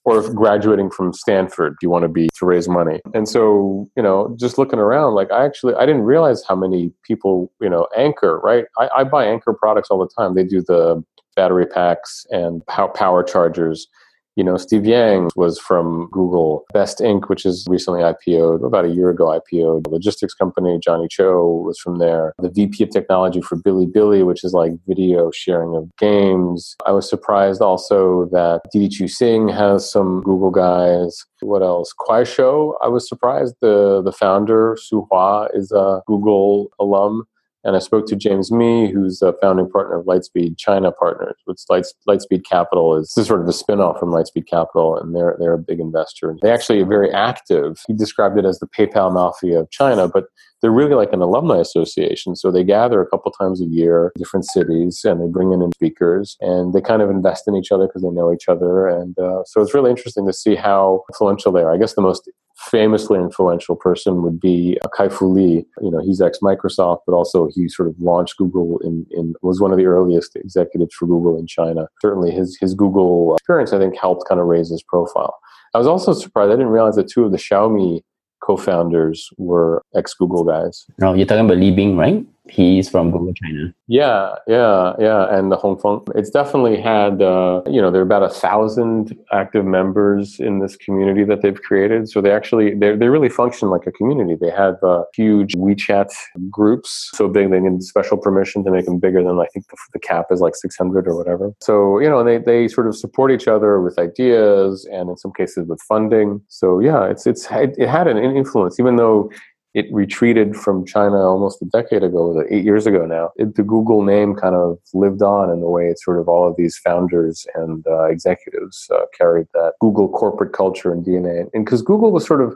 or 0.06 0.20
if 0.20 0.34
graduating 0.34 0.90
from 0.90 1.14
Stanford, 1.14 1.76
you 1.82 1.90
want 1.90 2.04
to 2.04 2.10
be 2.10 2.30
to 2.36 2.46
raise 2.46 2.68
money. 2.68 3.00
And 3.14 3.28
so, 3.28 3.90
you 3.96 4.04
know, 4.04 4.36
just 4.40 4.58
looking 4.58 4.80
around, 4.80 5.14
like 5.16 5.32
I 5.32 5.46
actually 5.46 5.76
I 5.76 5.86
didn't 5.86 6.04
realize 6.04 6.44
how 6.48 6.56
many 6.56 6.92
people, 7.04 7.52
you 7.62 7.70
know, 7.70 7.88
Anker, 7.96 8.40
right? 8.40 8.66
I, 8.78 8.90
I 8.98 9.04
buy 9.04 9.26
Anker 9.26 9.54
products 9.54 9.90
all 9.90 10.00
the 10.00 10.10
time. 10.18 10.36
They 10.36 10.44
do 10.44 10.62
the 10.62 11.04
battery 11.36 11.66
packs 11.66 12.26
and 12.30 12.66
power 12.68 13.24
chargers 13.24 13.88
you 14.36 14.44
know, 14.44 14.58
Steve 14.58 14.86
Yang 14.86 15.30
was 15.36 15.60
from 15.60 16.10
Google. 16.12 16.66
Best 16.74 17.00
Inc., 17.00 17.30
which 17.30 17.46
is 17.46 17.66
recently 17.70 18.02
IPO'd, 18.02 18.64
about 18.64 18.86
a 18.86 18.90
year 18.90 19.10
ago 19.10 19.26
IPO'd. 19.26 19.88
Logistics 19.88 20.34
company, 20.34 20.80
Johnny 20.80 21.08
Chou, 21.08 21.64
was 21.66 21.78
from 21.80 22.00
there. 22.00 22.34
The 22.40 22.50
VP 22.50 22.84
of 22.84 22.90
technology 22.90 23.42
for 23.42 23.58
Bilibili, 23.58 24.26
which 24.26 24.44
is 24.44 24.54
like 24.54 24.74
video 24.88 25.32
sharing 25.32 25.76
of 25.76 25.90
games. 25.98 26.76
I 26.86 26.92
was 26.92 27.08
surprised 27.08 27.62
also 27.62 28.26
that 28.32 28.62
Didi 28.72 28.90
Chuxing 28.90 29.54
has 29.54 29.90
some 29.90 30.22
Google 30.24 30.52
guys. 30.52 31.26
What 31.42 31.62
else? 31.62 31.94
Kuaishou, 32.00 32.74
I 32.82 32.88
was 32.88 33.08
surprised. 33.08 33.56
The, 33.62 34.02
the 34.02 34.12
founder, 34.12 34.78
Su 34.80 35.08
Hua, 35.12 35.50
is 35.54 35.72
a 35.72 36.02
Google 36.08 36.72
alum. 36.80 37.26
And 37.64 37.76
I 37.76 37.80
spoke 37.80 38.08
to 38.08 38.16
James 38.16 38.52
Mi, 38.52 38.92
who's 38.92 39.22
a 39.22 39.34
founding 39.42 39.70
partner 39.70 40.00
of 40.00 40.06
Lightspeed 40.06 40.58
China 40.58 40.92
Partners, 40.92 41.36
which 41.46 41.62
Light, 41.70 41.86
Lightspeed 42.08 42.44
Capital 42.44 42.98
is, 42.98 43.14
is 43.18 43.28
sort 43.28 43.42
of 43.42 43.48
a 43.48 43.52
spinoff 43.52 44.00
from 44.00 44.12
Lightspeed 44.12 44.48
Capital, 44.48 44.98
and 44.98 45.16
they're 45.16 45.38
they're 45.40 45.54
a 45.54 45.58
big 45.58 45.80
investor. 45.80 46.36
They 46.42 46.52
actually 46.52 46.82
are 46.82 46.86
very 46.86 47.12
active. 47.12 47.82
He 47.88 47.94
described 47.94 48.38
it 48.38 48.46
as 48.46 48.60
the 48.60 48.68
PayPal 48.68 49.14
mafia 49.14 49.62
of 49.62 49.72
China, 49.72 50.08
but 50.08 50.26
they're 50.62 50.72
really 50.72 50.96
like 50.96 51.12
an 51.12 51.22
alumni 51.22 51.58
association. 51.58 52.36
So 52.38 52.50
they 52.50 52.64
gather 52.64 53.02
a 53.02 53.08
couple 53.08 53.32
times 53.32 53.62
a 53.62 53.66
year, 53.66 54.14
different 54.18 54.46
cities, 54.46 55.02
and 55.04 55.22
they 55.22 55.28
bring 55.28 55.52
in 55.52 55.72
speakers, 55.74 56.38
and 56.40 56.74
they 56.74 56.80
kind 56.80 57.02
of 57.02 57.10
invest 57.10 57.48
in 57.48 57.56
each 57.56 57.72
other 57.72 57.86
because 57.88 58.02
they 58.02 58.10
know 58.10 58.32
each 58.34 58.48
other. 58.48 58.88
And 58.88 59.18
uh, 59.20 59.44
so 59.46 59.62
it's 59.62 59.74
really 59.74 59.90
interesting 59.90 60.26
to 60.26 60.34
see 60.34 60.56
how 60.56 61.04
influential 61.12 61.52
they 61.52 61.62
are. 61.62 61.74
I 61.74 61.78
guess 61.78 61.96
the 61.96 62.02
most 62.02 62.30
famously 62.56 63.20
influential 63.20 63.76
person 63.76 64.22
would 64.22 64.40
be 64.40 64.78
uh, 64.84 64.88
Kai-Fu 64.90 65.28
Lee. 65.28 65.66
You 65.82 65.92
know, 65.92 66.00
he's 66.00 66.22
ex 66.22 66.40
Microsoft, 66.40 67.00
but 67.06 67.14
also 67.14 67.50
he 67.54 67.68
sort 67.68 67.90
of 67.90 67.96
launched 68.00 68.38
Google 68.38 68.80
in, 68.80 69.06
in 69.12 69.34
was 69.42 69.60
one 69.60 69.72
of 69.72 69.78
the 69.78 69.86
earliest 69.86 70.36
executives 70.36 70.94
for 70.94 71.08
Google 71.08 71.38
in 71.38 71.48
China. 71.48 71.88
Certainly, 72.02 72.32
his 72.32 72.58
his 72.60 72.74
Google 72.74 73.32
uh, 73.32 73.36
experience, 73.36 73.74
I 73.74 73.80
think, 73.80 73.98
helped 74.00 74.28
kind 74.28 74.40
of 74.40 74.48
raise 74.48 74.70
his 74.70 74.84
profile. 74.84 75.36
I 75.74 75.78
was 75.78 75.88
also 75.88 76.14
surprised. 76.14 76.50
I 76.50 76.54
didn't 76.54 76.68
realize 76.68 76.96
that 76.96 77.10
two 77.10 77.26
of 77.26 77.32
the 77.32 77.38
Xiaomi 77.38 78.02
co-founders 78.44 79.30
were 79.38 79.82
ex-Google 79.96 80.44
guys. 80.44 80.86
No, 81.00 81.14
you're 81.14 81.26
talking 81.26 81.46
about 81.46 81.58
Lin 81.58 81.76
Bin, 81.76 81.98
right? 81.98 82.26
He's 82.50 82.90
from 82.90 83.12
Google 83.12 83.34
China. 83.34 83.74
Yeah, 83.88 84.36
yeah, 84.48 84.94
yeah. 85.00 85.34
And 85.34 85.50
the 85.50 85.56
Hongfeng, 85.56 86.10
it's 86.14 86.30
definitely 86.30 86.80
had, 86.80 87.22
uh, 87.22 87.62
you 87.68 87.82
know, 87.82 87.90
there 87.90 88.02
are 88.02 88.06
about 88.06 88.24
a 88.24 88.30
thousand 88.30 89.18
active 89.32 89.64
members 89.64 90.42
in 90.42 90.60
this 90.60 90.76
community 90.76 91.24
that 91.24 91.42
they've 91.42 91.62
created. 91.62 92.10
So 92.10 92.20
they 92.20 92.32
actually, 92.32 92.76
they 92.76 92.98
they 92.98 93.08
really 93.08 93.30
function 93.30 93.70
like 93.70 93.88
a 93.88 93.94
community. 93.94 94.36
They 94.40 94.50
have 94.50 94.76
uh, 94.84 95.04
huge 95.14 95.54
WeChat 95.54 96.12
groups, 96.50 97.12
so 97.14 97.30
big 97.30 97.50
they 97.50 97.62
need 97.62 97.82
special 97.82 98.18
permission 98.18 98.66
to 98.66 98.72
make 98.72 98.86
them 98.86 99.00
bigger 99.00 99.24
than 99.24 99.40
I 99.40 99.46
think 99.54 99.68
the, 99.70 99.78
the 99.94 100.00
cap 100.00 100.26
is 100.30 100.42
like 100.42 100.58
600 100.58 101.08
or 101.08 101.16
whatever. 101.16 101.54
So 101.62 102.00
you 102.00 102.10
know, 102.10 102.26
they 102.26 102.40
they 102.40 102.68
sort 102.68 102.88
of 102.88 102.98
support 102.98 103.32
each 103.32 103.48
other 103.48 103.80
with 103.80 103.98
ideas 103.98 104.86
and 104.92 105.10
in 105.10 105.16
some 105.16 105.32
cases 105.32 105.66
with 105.70 105.82
funding. 105.88 106.42
So 106.50 106.82
yeah, 106.82 107.06
it's 107.06 107.26
it's 107.26 107.50
it, 107.52 107.76
it 107.78 107.88
had 107.88 108.08
an 108.08 108.18
influence, 108.18 108.82
even 108.82 108.98
though 108.98 109.32
it 109.74 109.88
retreated 109.92 110.56
from 110.56 110.86
China 110.86 111.18
almost 111.18 111.62
a 111.62 111.66
decade 111.66 112.04
ago, 112.04 112.44
eight 112.50 112.64
years 112.64 112.86
ago 112.86 113.06
now. 113.06 113.32
It, 113.38 113.56
the 113.56 113.64
Google 113.64 114.04
name 114.04 114.36
kind 114.36 114.56
of 114.56 114.78
lived 114.94 115.24
on 115.24 115.50
in 115.50 115.62
the 115.62 115.70
way 115.70 115.88
it's 115.88 116.04
sort 116.04 116.20
of 116.20 116.28
all 116.28 116.48
of 116.48 116.56
these 116.58 116.78
founders 116.78 117.48
and 117.56 117.86
uh, 117.88 118.06
executives 118.06 118.88
uh, 118.94 119.06
carried 119.18 119.48
that 119.54 119.74
Google 119.80 120.10
corporate 120.10 120.54
culture 120.54 120.94
and 120.94 121.04
DNA. 121.04 121.50
And 121.54 121.66
because 121.66 121.82
Google 121.82 122.12
was 122.12 122.26
sort 122.26 122.42
of 122.42 122.56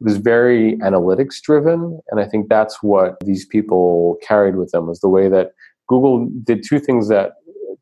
was 0.00 0.18
very 0.18 0.76
analytics 0.76 1.40
driven, 1.42 2.00
and 2.10 2.20
I 2.20 2.24
think 2.24 2.48
that's 2.48 2.82
what 2.82 3.16
these 3.24 3.44
people 3.44 4.16
carried 4.22 4.54
with 4.54 4.70
them 4.70 4.86
was 4.86 5.00
the 5.00 5.08
way 5.08 5.28
that 5.28 5.52
Google 5.88 6.28
did 6.44 6.62
two 6.62 6.78
things 6.78 7.08
that 7.08 7.32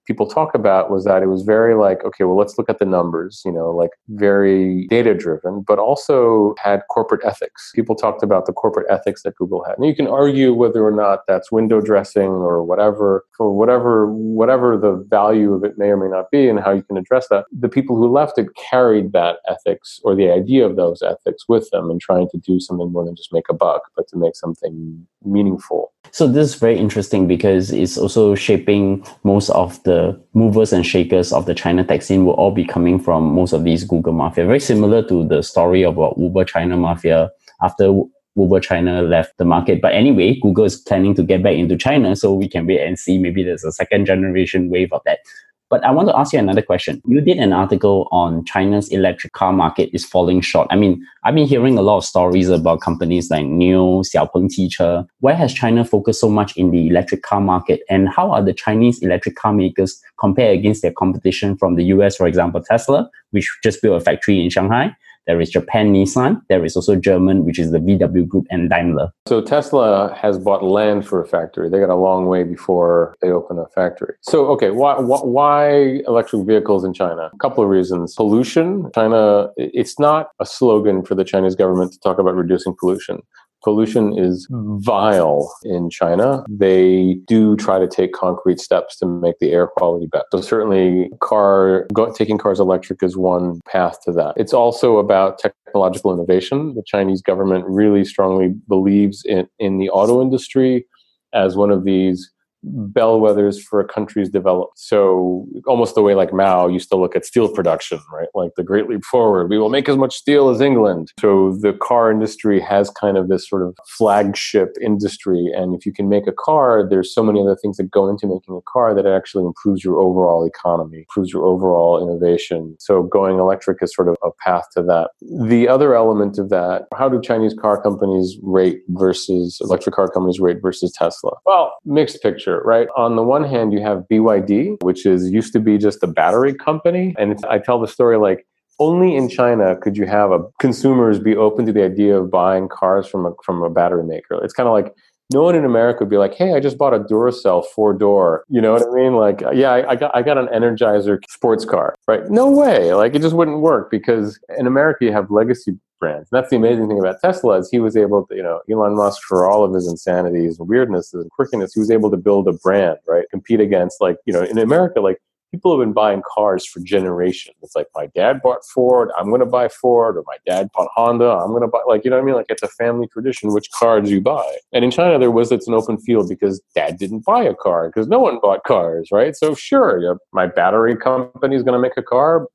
people 0.07 0.27
talk 0.27 0.55
about 0.55 0.91
was 0.91 1.05
that 1.05 1.23
it 1.23 1.27
was 1.27 1.43
very 1.43 1.75
like, 1.75 2.05
okay, 2.05 2.25
well, 2.25 2.37
let's 2.37 2.57
look 2.59 2.71
at 2.71 2.79
the 2.79 2.85
numbers, 2.85 3.43
you 3.45 3.53
know, 3.53 3.71
like 3.71 3.91
very 4.09 4.87
data 4.89 5.15
driven, 5.15 5.63
but 5.67 5.79
also 5.79 6.55
had 6.63 6.83
corporate 6.91 7.25
ethics. 7.25 7.73
People 7.75 7.95
talked 7.95 8.23
about 8.23 8.47
the 8.47 8.53
corporate 8.53 8.87
ethics 8.91 9.23
that 9.23 9.35
Google 9.37 9.65
had. 9.65 9.77
And 9.77 9.87
you 9.87 9.95
can 9.95 10.07
argue 10.07 10.55
whether 10.55 10.85
or 10.85 10.93
not 10.93 11.21
that's 11.27 11.51
window 11.51 11.81
dressing 11.81 12.29
or 12.29 12.63
whatever, 12.63 13.25
for 13.37 13.53
whatever, 13.53 14.11
whatever 14.13 14.77
the 14.77 15.05
value 15.09 15.53
of 15.53 15.65
it 15.65 15.79
may 15.79 15.89
or 15.89 15.97
may 15.97 16.09
not 16.09 16.31
be 16.31 16.49
and 16.49 16.61
how 16.61 16.73
you 16.73 16.83
can 16.83 16.97
address 16.97 17.29
that. 17.29 17.45
The 17.53 17.69
people 17.69 17.97
who 17.97 18.11
left 18.11 18.39
it 18.39 18.49
carried 18.55 19.13
that 19.13 19.39
ethics 19.49 20.01
or 20.05 20.15
the 20.15 20.31
idea 20.31 20.65
of 20.65 20.77
those 20.77 21.03
ethics 21.03 21.45
with 21.49 21.69
them 21.71 21.91
and 21.91 22.01
trying 22.01 22.29
to 22.31 22.39
do 22.39 22.61
something 22.61 22.93
more 22.93 23.05
than 23.05 23.17
just 23.17 23.33
make 23.33 23.49
a 23.51 23.55
buck, 23.55 23.83
but 23.97 24.09
to 24.09 24.17
make 24.17 24.37
something 24.37 25.07
meaningful. 25.25 25.93
So 26.13 26.27
this 26.27 26.49
is 26.51 26.55
very 26.55 26.79
interesting 26.79 27.27
because 27.27 27.73
it's 27.73 27.99
also 27.99 28.35
shaping 28.35 29.05
most 29.25 29.51
of 29.51 29.83
the 29.83 29.96
movers 30.35 30.73
and 30.73 30.85
shakers 30.85 31.33
of 31.33 31.47
the 31.47 31.55
China 31.55 31.85
tech 31.85 32.03
scene 32.03 32.25
will 32.25 32.35
all 32.35 32.51
be 32.51 32.65
coming 32.65 32.99
from 32.99 33.35
most 33.35 33.53
of 33.53 33.65
these 33.65 33.85
Google 33.85 34.13
mafia. 34.13 34.47
Very 34.47 34.61
similar 34.61 35.03
to 35.09 35.27
the 35.27 35.43
story 35.43 35.83
about 35.83 36.19
Uber 36.19 36.45
China 36.45 36.77
mafia 36.77 37.31
after 37.63 38.03
Uber 38.37 38.61
China 38.61 39.03
left 39.03 39.39
the 39.39 39.45
market. 39.45 39.81
But 39.81 39.95
anyway, 39.95 40.39
Google 40.41 40.65
is 40.65 40.77
planning 40.77 41.15
to 41.15 41.23
get 41.23 41.43
back 41.43 41.55
into 41.55 41.77
China, 41.77 42.15
so 42.15 42.35
we 42.35 42.49
can 42.49 42.67
wait 42.67 42.81
and 42.81 42.99
see. 42.99 43.19
Maybe 43.19 43.43
there's 43.43 43.65
a 43.65 43.73
second 43.73 44.07
generation 44.07 44.71
wave 44.71 44.93
of 44.93 45.03
that. 45.07 45.21
But 45.69 45.85
I 45.85 45.91
want 45.91 46.09
to 46.09 46.17
ask 46.17 46.33
you 46.33 46.39
another 46.39 46.63
question. 46.63 47.03
You 47.07 47.21
did 47.21 47.39
an 47.39 47.53
article 47.53 48.07
on 48.13 48.45
China's 48.45 48.89
electric 48.89 49.33
car 49.33 49.53
market 49.53 49.91
is 49.93 50.05
falling 50.05 50.41
short. 50.41 50.69
I 50.71 50.77
mean, 50.77 51.05
I've 51.25 51.35
been 51.35 51.47
hearing 51.47 51.77
a 51.77 51.83
lot 51.83 51.97
of 51.99 52.05
stories 52.05 52.49
about 52.49 52.81
companies 52.81 53.31
like 53.31 53.47
NIO, 53.47 54.05
Xiaopeng 54.07 54.49
Teacher. 54.49 55.05
Why 55.21 55.33
has 55.33 55.53
China 55.53 55.85
focused 55.85 56.21
so 56.21 56.29
much 56.29 56.57
in 56.57 56.71
the 56.71 56.87
electric 56.87 57.23
car 57.23 57.41
market? 57.41 57.81
And 57.91 58.09
how 58.09 58.31
are 58.31 58.43
the 58.43 58.53
Chinese 58.53 59.03
electric 59.03 59.35
car 59.35 59.53
makers 59.53 60.01
compare 60.21 60.53
against 60.53 60.83
their 60.83 60.93
competition 60.93 61.57
from 61.57 61.75
the 61.75 61.85
US, 61.87 62.17
for 62.17 62.29
example, 62.29 62.63
Tesla, 62.63 63.11
which 63.33 63.59
just 63.65 63.83
built 63.83 64.01
a 64.01 64.05
factory 64.05 64.43
in 64.43 64.51
Shanghai, 64.51 64.95
there 65.27 65.41
is 65.41 65.51
Japan 65.51 65.93
Nissan. 65.93 66.41
There 66.49 66.65
is 66.65 66.77
also 66.77 66.97
German, 66.97 67.45
which 67.45 67.59
is 67.59 67.73
the 67.73 67.79
VW 67.79 68.27
Group 68.29 68.47
and 68.51 68.71
Daimler. 68.71 69.11
So 69.27 69.41
Tesla 69.41 70.15
has 70.15 70.39
bought 70.39 70.63
land 70.63 71.07
for 71.07 71.21
a 71.21 71.27
factory. 71.27 71.69
They 71.69 71.81
got 71.81 71.91
a 71.91 71.97
long 71.97 72.27
way 72.27 72.45
before 72.45 73.17
they 73.21 73.31
open 73.31 73.59
a 73.59 73.67
factory. 73.69 74.15
So 74.23 74.47
okay, 74.47 74.71
why 74.71 74.95
why 75.01 76.01
electric 76.07 76.47
vehicles 76.47 76.85
in 76.85 76.95
China? 76.95 77.31
A 77.33 77.39
couple 77.39 77.63
of 77.65 77.71
reasons. 77.71 78.15
Pollution. 78.15 78.91
China. 78.95 79.51
It's 79.57 79.99
not 79.99 80.29
a 80.41 80.47
slogan 80.47 81.05
for 81.05 81.15
the 81.15 81.25
Chinese 81.25 81.55
government 81.55 81.93
to 81.93 81.99
talk 82.01 82.19
about 82.19 82.35
reducing 82.35 82.75
pollution 82.79 83.21
pollution 83.67 84.17
is 84.17 84.47
vile 84.51 85.53
in 85.65 85.91
China. 85.91 86.45
They 86.49 87.19
do 87.27 87.57
try 87.57 87.81
to 87.81 87.89
take 87.89 88.13
concrete 88.13 88.61
steps 88.61 88.97
to 88.99 89.07
make 89.07 89.41
the 89.41 89.51
air 89.51 89.67
quality 89.67 90.07
better. 90.07 90.25
So 90.31 90.41
certainly, 90.41 91.11
car 91.21 91.89
go, 91.93 92.13
taking 92.13 92.39
cars 92.39 92.61
electric 92.61 93.03
is 93.03 93.17
one 93.17 93.61
path 93.67 93.99
to 94.05 94.13
that. 94.13 94.35
It's 94.37 94.53
also 94.53 94.99
about 94.99 95.41
technological 95.41 96.15
innovation. 96.15 96.75
The 96.77 96.85
Chinese 96.87 97.23
government 97.23 97.65
really 97.67 98.05
strongly 98.05 98.55
believes 98.69 99.25
in 99.25 99.49
in 99.59 99.79
the 99.79 99.91
auto 99.91 100.23
industry 100.23 100.87
as 101.33 101.57
one 101.57 101.73
of 101.73 101.83
these 101.83 102.31
bellwethers 102.67 103.61
for 103.61 103.81
a 103.81 103.87
country's 103.87 104.29
development. 104.29 104.73
So 104.77 105.47
almost 105.67 105.95
the 105.95 106.03
way 106.03 106.15
like 106.15 106.33
Mao 106.33 106.67
used 106.69 106.89
to 106.91 106.97
look 106.97 107.15
at 107.17 107.25
steel 107.25 107.49
production, 107.49 108.01
right? 108.13 108.29
Like 108.35 108.53
the 108.57 108.65
Great 108.65 108.89
Leap 108.89 109.05
Forward. 109.05 109.51
We 109.51 109.59
will 109.59 109.69
make 109.69 109.89
as 109.89 109.97
much 109.97 110.15
steel 110.15 110.49
as 110.49 110.61
England. 110.61 111.13
So 111.21 111.57
the 111.61 111.73
car 111.73 112.11
industry 112.11 112.61
has 112.61 112.91
kind 112.91 113.17
of 113.17 113.29
this 113.29 113.49
sort 113.49 113.63
of 113.63 113.77
flagship 113.87 114.77
industry. 114.83 115.51
And 115.55 115.75
if 115.75 115.87
you 115.87 115.93
can 115.93 116.09
make 116.09 116.27
a 116.27 116.33
car, 116.33 116.87
there's 116.89 117.15
so 117.15 117.23
many 117.23 117.41
other 117.41 117.57
things 117.57 117.77
that 117.77 117.91
go 117.91 118.09
into 118.09 118.27
making 118.27 118.57
a 118.57 118.71
car 118.71 118.95
that 118.95 119.07
it 119.07 119.15
actually 119.15 119.45
improves 119.45 119.85
your 119.85 119.99
overall 119.99 120.45
economy, 120.47 120.99
improves 120.99 121.33
your 121.33 121.45
overall 121.45 122.03
innovation. 122.03 122.77
So 122.79 123.03
going 123.03 123.39
electric 123.39 123.83
is 123.83 123.95
sort 123.95 124.09
of 124.09 124.17
a 124.25 124.31
path 124.45 124.65
to 124.73 124.83
that. 124.85 125.11
The 125.21 125.69
other 125.69 125.95
element 125.95 126.39
of 126.39 126.49
that, 126.51 126.87
how 126.97 127.09
do 127.09 127.21
Chinese 127.21 127.55
car 127.55 127.81
companies 127.81 128.37
rate 128.43 128.83
versus 128.89 129.59
electric 129.61 129.95
car 129.95 130.09
companies 130.09 130.41
rate 130.41 130.59
versus 130.63 130.93
Tesla? 130.93 131.33
Well, 131.45 131.73
mixed 131.85 132.23
picture 132.23 132.56
right? 132.65 132.89
On 132.97 133.17
the 133.17 133.23
one 133.23 133.45
hand, 133.45 133.73
you 133.73 133.81
have 133.81 134.05
BYD, 134.11 134.83
which 134.83 135.07
is 135.07 135.31
used 135.31 135.53
to 135.53 135.61
be 135.61 135.79
just 135.79 136.03
a 136.03 136.07
battery 136.07 136.55
company. 136.55 137.15
And 137.19 137.39
I 137.49 137.59
tell 137.59 137.81
the 137.81 137.89
story 137.89 138.17
like, 138.19 138.47
only 138.79 139.17
in 139.17 139.29
China 139.29 139.77
could 139.77 139.97
you 139.97 140.07
have 140.07 140.33
a, 140.33 140.45
consumers 140.61 141.19
be 141.19 141.35
open 141.35 141.65
to 141.67 141.73
the 141.73 141.83
idea 141.83 142.21
of 142.21 142.31
buying 142.31 142.69
cars 142.69 143.07
from 143.07 143.25
a, 143.25 143.33
from 143.45 143.63
a 143.63 143.71
battery 143.71 144.05
maker. 144.05 144.39
It's 144.45 144.53
kind 144.53 144.69
of 144.69 144.75
like 144.75 144.95
no 145.33 145.43
one 145.43 145.57
in 145.57 145.65
America 145.65 146.05
would 146.05 146.11
be 146.11 146.19
like, 146.19 146.35
"Hey, 146.35 146.55
I 146.55 146.61
just 146.61 146.79
bought 146.79 146.95
a 146.95 147.01
Duracell 147.01 147.65
four 147.75 147.93
door." 147.93 148.45
You 148.49 148.61
know 148.61 148.73
what 148.73 148.83
I 148.83 148.91
mean? 148.93 149.15
Like, 149.15 149.43
yeah, 149.55 149.73
I, 149.73 149.91
I, 149.91 149.97
got 149.97 150.15
I 150.15 150.23
got 150.23 150.39
an 150.39 150.47
Energizer 150.47 151.19
sports 151.29 151.65
car, 151.65 151.97
right? 152.07 152.29
No 152.31 152.49
way! 152.51 152.95
Like, 152.95 153.15
it 153.15 153.23
just 153.23 153.35
wouldn't 153.35 153.61
work 153.61 153.91
because 153.91 154.39
in 154.57 154.67
America 154.67 155.05
you 155.05 155.13
have 155.13 155.31
legacy 155.31 155.77
brands. 155.99 156.29
And 156.31 156.39
that's 156.39 156.51
the 156.51 156.57
amazing 156.57 156.89
thing 156.89 156.99
about 156.99 157.21
Tesla 157.21 157.59
is 157.59 157.71
he 157.71 157.79
was 157.79 157.97
able 157.97 158.27
to, 158.27 158.37
you 158.37 158.43
know, 158.43 158.61
Elon 158.71 158.97
Musk 158.97 159.23
for 159.23 159.51
all 159.51 159.65
of 159.65 159.73
his 159.73 159.89
insanities 159.89 160.59
and 160.59 160.69
weirdnesses 160.69 161.15
and 161.15 161.31
quirkiness, 161.31 161.73
he 161.75 161.81
was 161.81 161.91
able 161.91 162.11
to 162.11 162.17
build 162.17 162.49
a 162.49 162.53
brand, 162.53 162.99
right? 163.07 163.25
Compete 163.31 163.61
against 163.61 164.01
like, 164.01 164.19
you 164.27 164.33
know, 164.33 164.43
in 164.43 164.59
America, 164.59 165.01
like 165.01 165.21
people 165.57 165.79
have 165.79 165.85
been 165.85 165.93
buying 165.93 166.23
cars 166.35 166.67
for 166.67 166.81
generations. 166.81 167.57
It's 167.63 167.75
like 167.75 167.87
my 167.95 168.07
dad 168.15 168.41
bought 168.43 168.65
Ford, 168.75 169.11
I'm 169.19 169.29
going 169.29 169.41
to 169.41 169.47
buy 169.47 169.69
Ford, 169.69 170.17
or 170.17 170.25
my 170.27 170.37
dad 170.47 170.69
bought 170.75 170.89
Honda, 170.95 171.31
I'm 171.31 171.51
going 171.51 171.63
to 171.63 171.69
buy. 171.69 171.81
Like 171.87 172.05
you 172.05 172.11
know 172.11 172.17
what 172.17 172.23
I 172.23 172.27
mean? 172.27 172.35
Like 172.35 172.47
it's 172.49 172.63
a 172.63 172.69
family 172.69 173.09
tradition. 173.09 173.53
Which 173.53 173.71
cars 173.71 174.11
you 174.11 174.21
buy? 174.21 174.59
And 174.73 174.85
in 174.85 174.91
China, 174.91 175.19
there 175.19 175.31
was 175.31 175.51
it's 175.53 175.67
an 175.67 175.75
open 175.75 175.99
field 175.99 176.29
because 176.29 176.61
dad 176.75 176.99
didn't 176.99 177.25
buy 177.25 177.43
a 177.43 177.55
car 177.55 177.89
because 177.89 178.09
no 178.09 178.19
one 178.19 178.39
bought 178.41 178.65
cars, 178.65 179.09
right? 179.11 179.35
So 179.35 179.55
sure, 179.55 180.19
my 180.33 180.47
battery 180.47 180.97
company 180.97 181.57
is 181.57 181.63
going 181.63 181.75
to 181.75 181.81
make 181.81 181.97
a 181.97 182.03
car. 182.03 182.47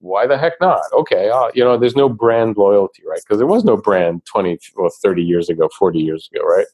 Why 0.00 0.26
the 0.26 0.38
heck 0.38 0.54
not? 0.60 0.80
Okay, 0.92 1.30
uh, 1.30 1.50
you 1.54 1.62
know, 1.62 1.76
there's 1.76 1.96
no 1.96 2.08
brand 2.08 2.56
loyalty, 2.56 3.02
right? 3.06 3.20
Because 3.24 3.38
there 3.38 3.46
was 3.46 3.64
no 3.64 3.76
brand 3.76 4.22
20 4.24 4.58
or 4.76 4.90
30 4.90 5.22
years 5.22 5.48
ago, 5.48 5.68
40 5.78 5.98
years 5.98 6.28
ago, 6.32 6.44
right? 6.44 6.66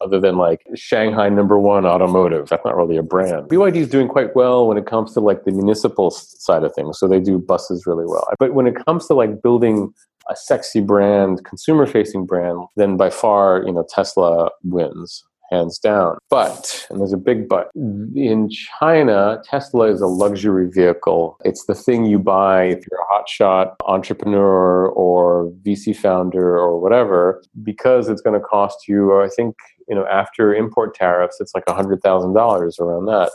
Other 0.00 0.20
than 0.20 0.36
like 0.36 0.66
Shanghai 0.74 1.28
number 1.28 1.58
one 1.58 1.86
automotive. 1.86 2.48
That's 2.48 2.64
not 2.64 2.76
really 2.76 2.96
a 2.96 3.02
brand. 3.02 3.48
BYD 3.48 3.76
is 3.76 3.88
doing 3.88 4.08
quite 4.08 4.34
well 4.34 4.66
when 4.66 4.76
it 4.76 4.86
comes 4.86 5.12
to 5.14 5.20
like 5.20 5.44
the 5.44 5.52
municipal 5.52 6.10
side 6.10 6.64
of 6.64 6.74
things. 6.74 6.98
So 6.98 7.08
they 7.08 7.20
do 7.20 7.38
buses 7.38 7.86
really 7.86 8.06
well. 8.06 8.26
But 8.38 8.54
when 8.54 8.66
it 8.66 8.76
comes 8.84 9.06
to 9.06 9.14
like 9.14 9.42
building 9.42 9.92
a 10.30 10.36
sexy 10.36 10.80
brand, 10.80 11.44
consumer 11.44 11.86
facing 11.86 12.26
brand, 12.26 12.64
then 12.76 12.96
by 12.96 13.10
far, 13.10 13.62
you 13.66 13.72
know, 13.72 13.86
Tesla 13.88 14.50
wins 14.62 15.24
hands 15.50 15.78
down. 15.78 16.18
But, 16.30 16.86
and 16.90 17.00
there's 17.00 17.12
a 17.12 17.18
big 17.18 17.48
but, 17.48 17.70
in 17.74 18.48
China, 18.50 19.40
Tesla 19.44 19.90
is 19.90 20.00
a 20.00 20.06
luxury 20.06 20.68
vehicle. 20.70 21.36
It's 21.44 21.66
the 21.66 21.74
thing 21.74 22.06
you 22.06 22.18
buy 22.18 22.64
if 22.64 22.84
you're 22.90 23.00
a 23.00 23.14
hotshot 23.14 23.74
entrepreneur 23.86 24.88
or 24.88 25.52
VC 25.62 25.96
founder 25.96 26.58
or 26.58 26.80
whatever, 26.80 27.42
because 27.62 28.08
it's 28.08 28.20
going 28.20 28.38
to 28.38 28.44
cost 28.44 28.88
you, 28.88 29.20
I 29.20 29.28
think, 29.28 29.54
you 29.88 29.94
know, 29.94 30.06
after 30.06 30.54
import 30.54 30.94
tariffs, 30.94 31.40
it's 31.40 31.54
like 31.54 31.64
$100,000 31.66 32.80
around 32.80 33.06
that. 33.06 33.30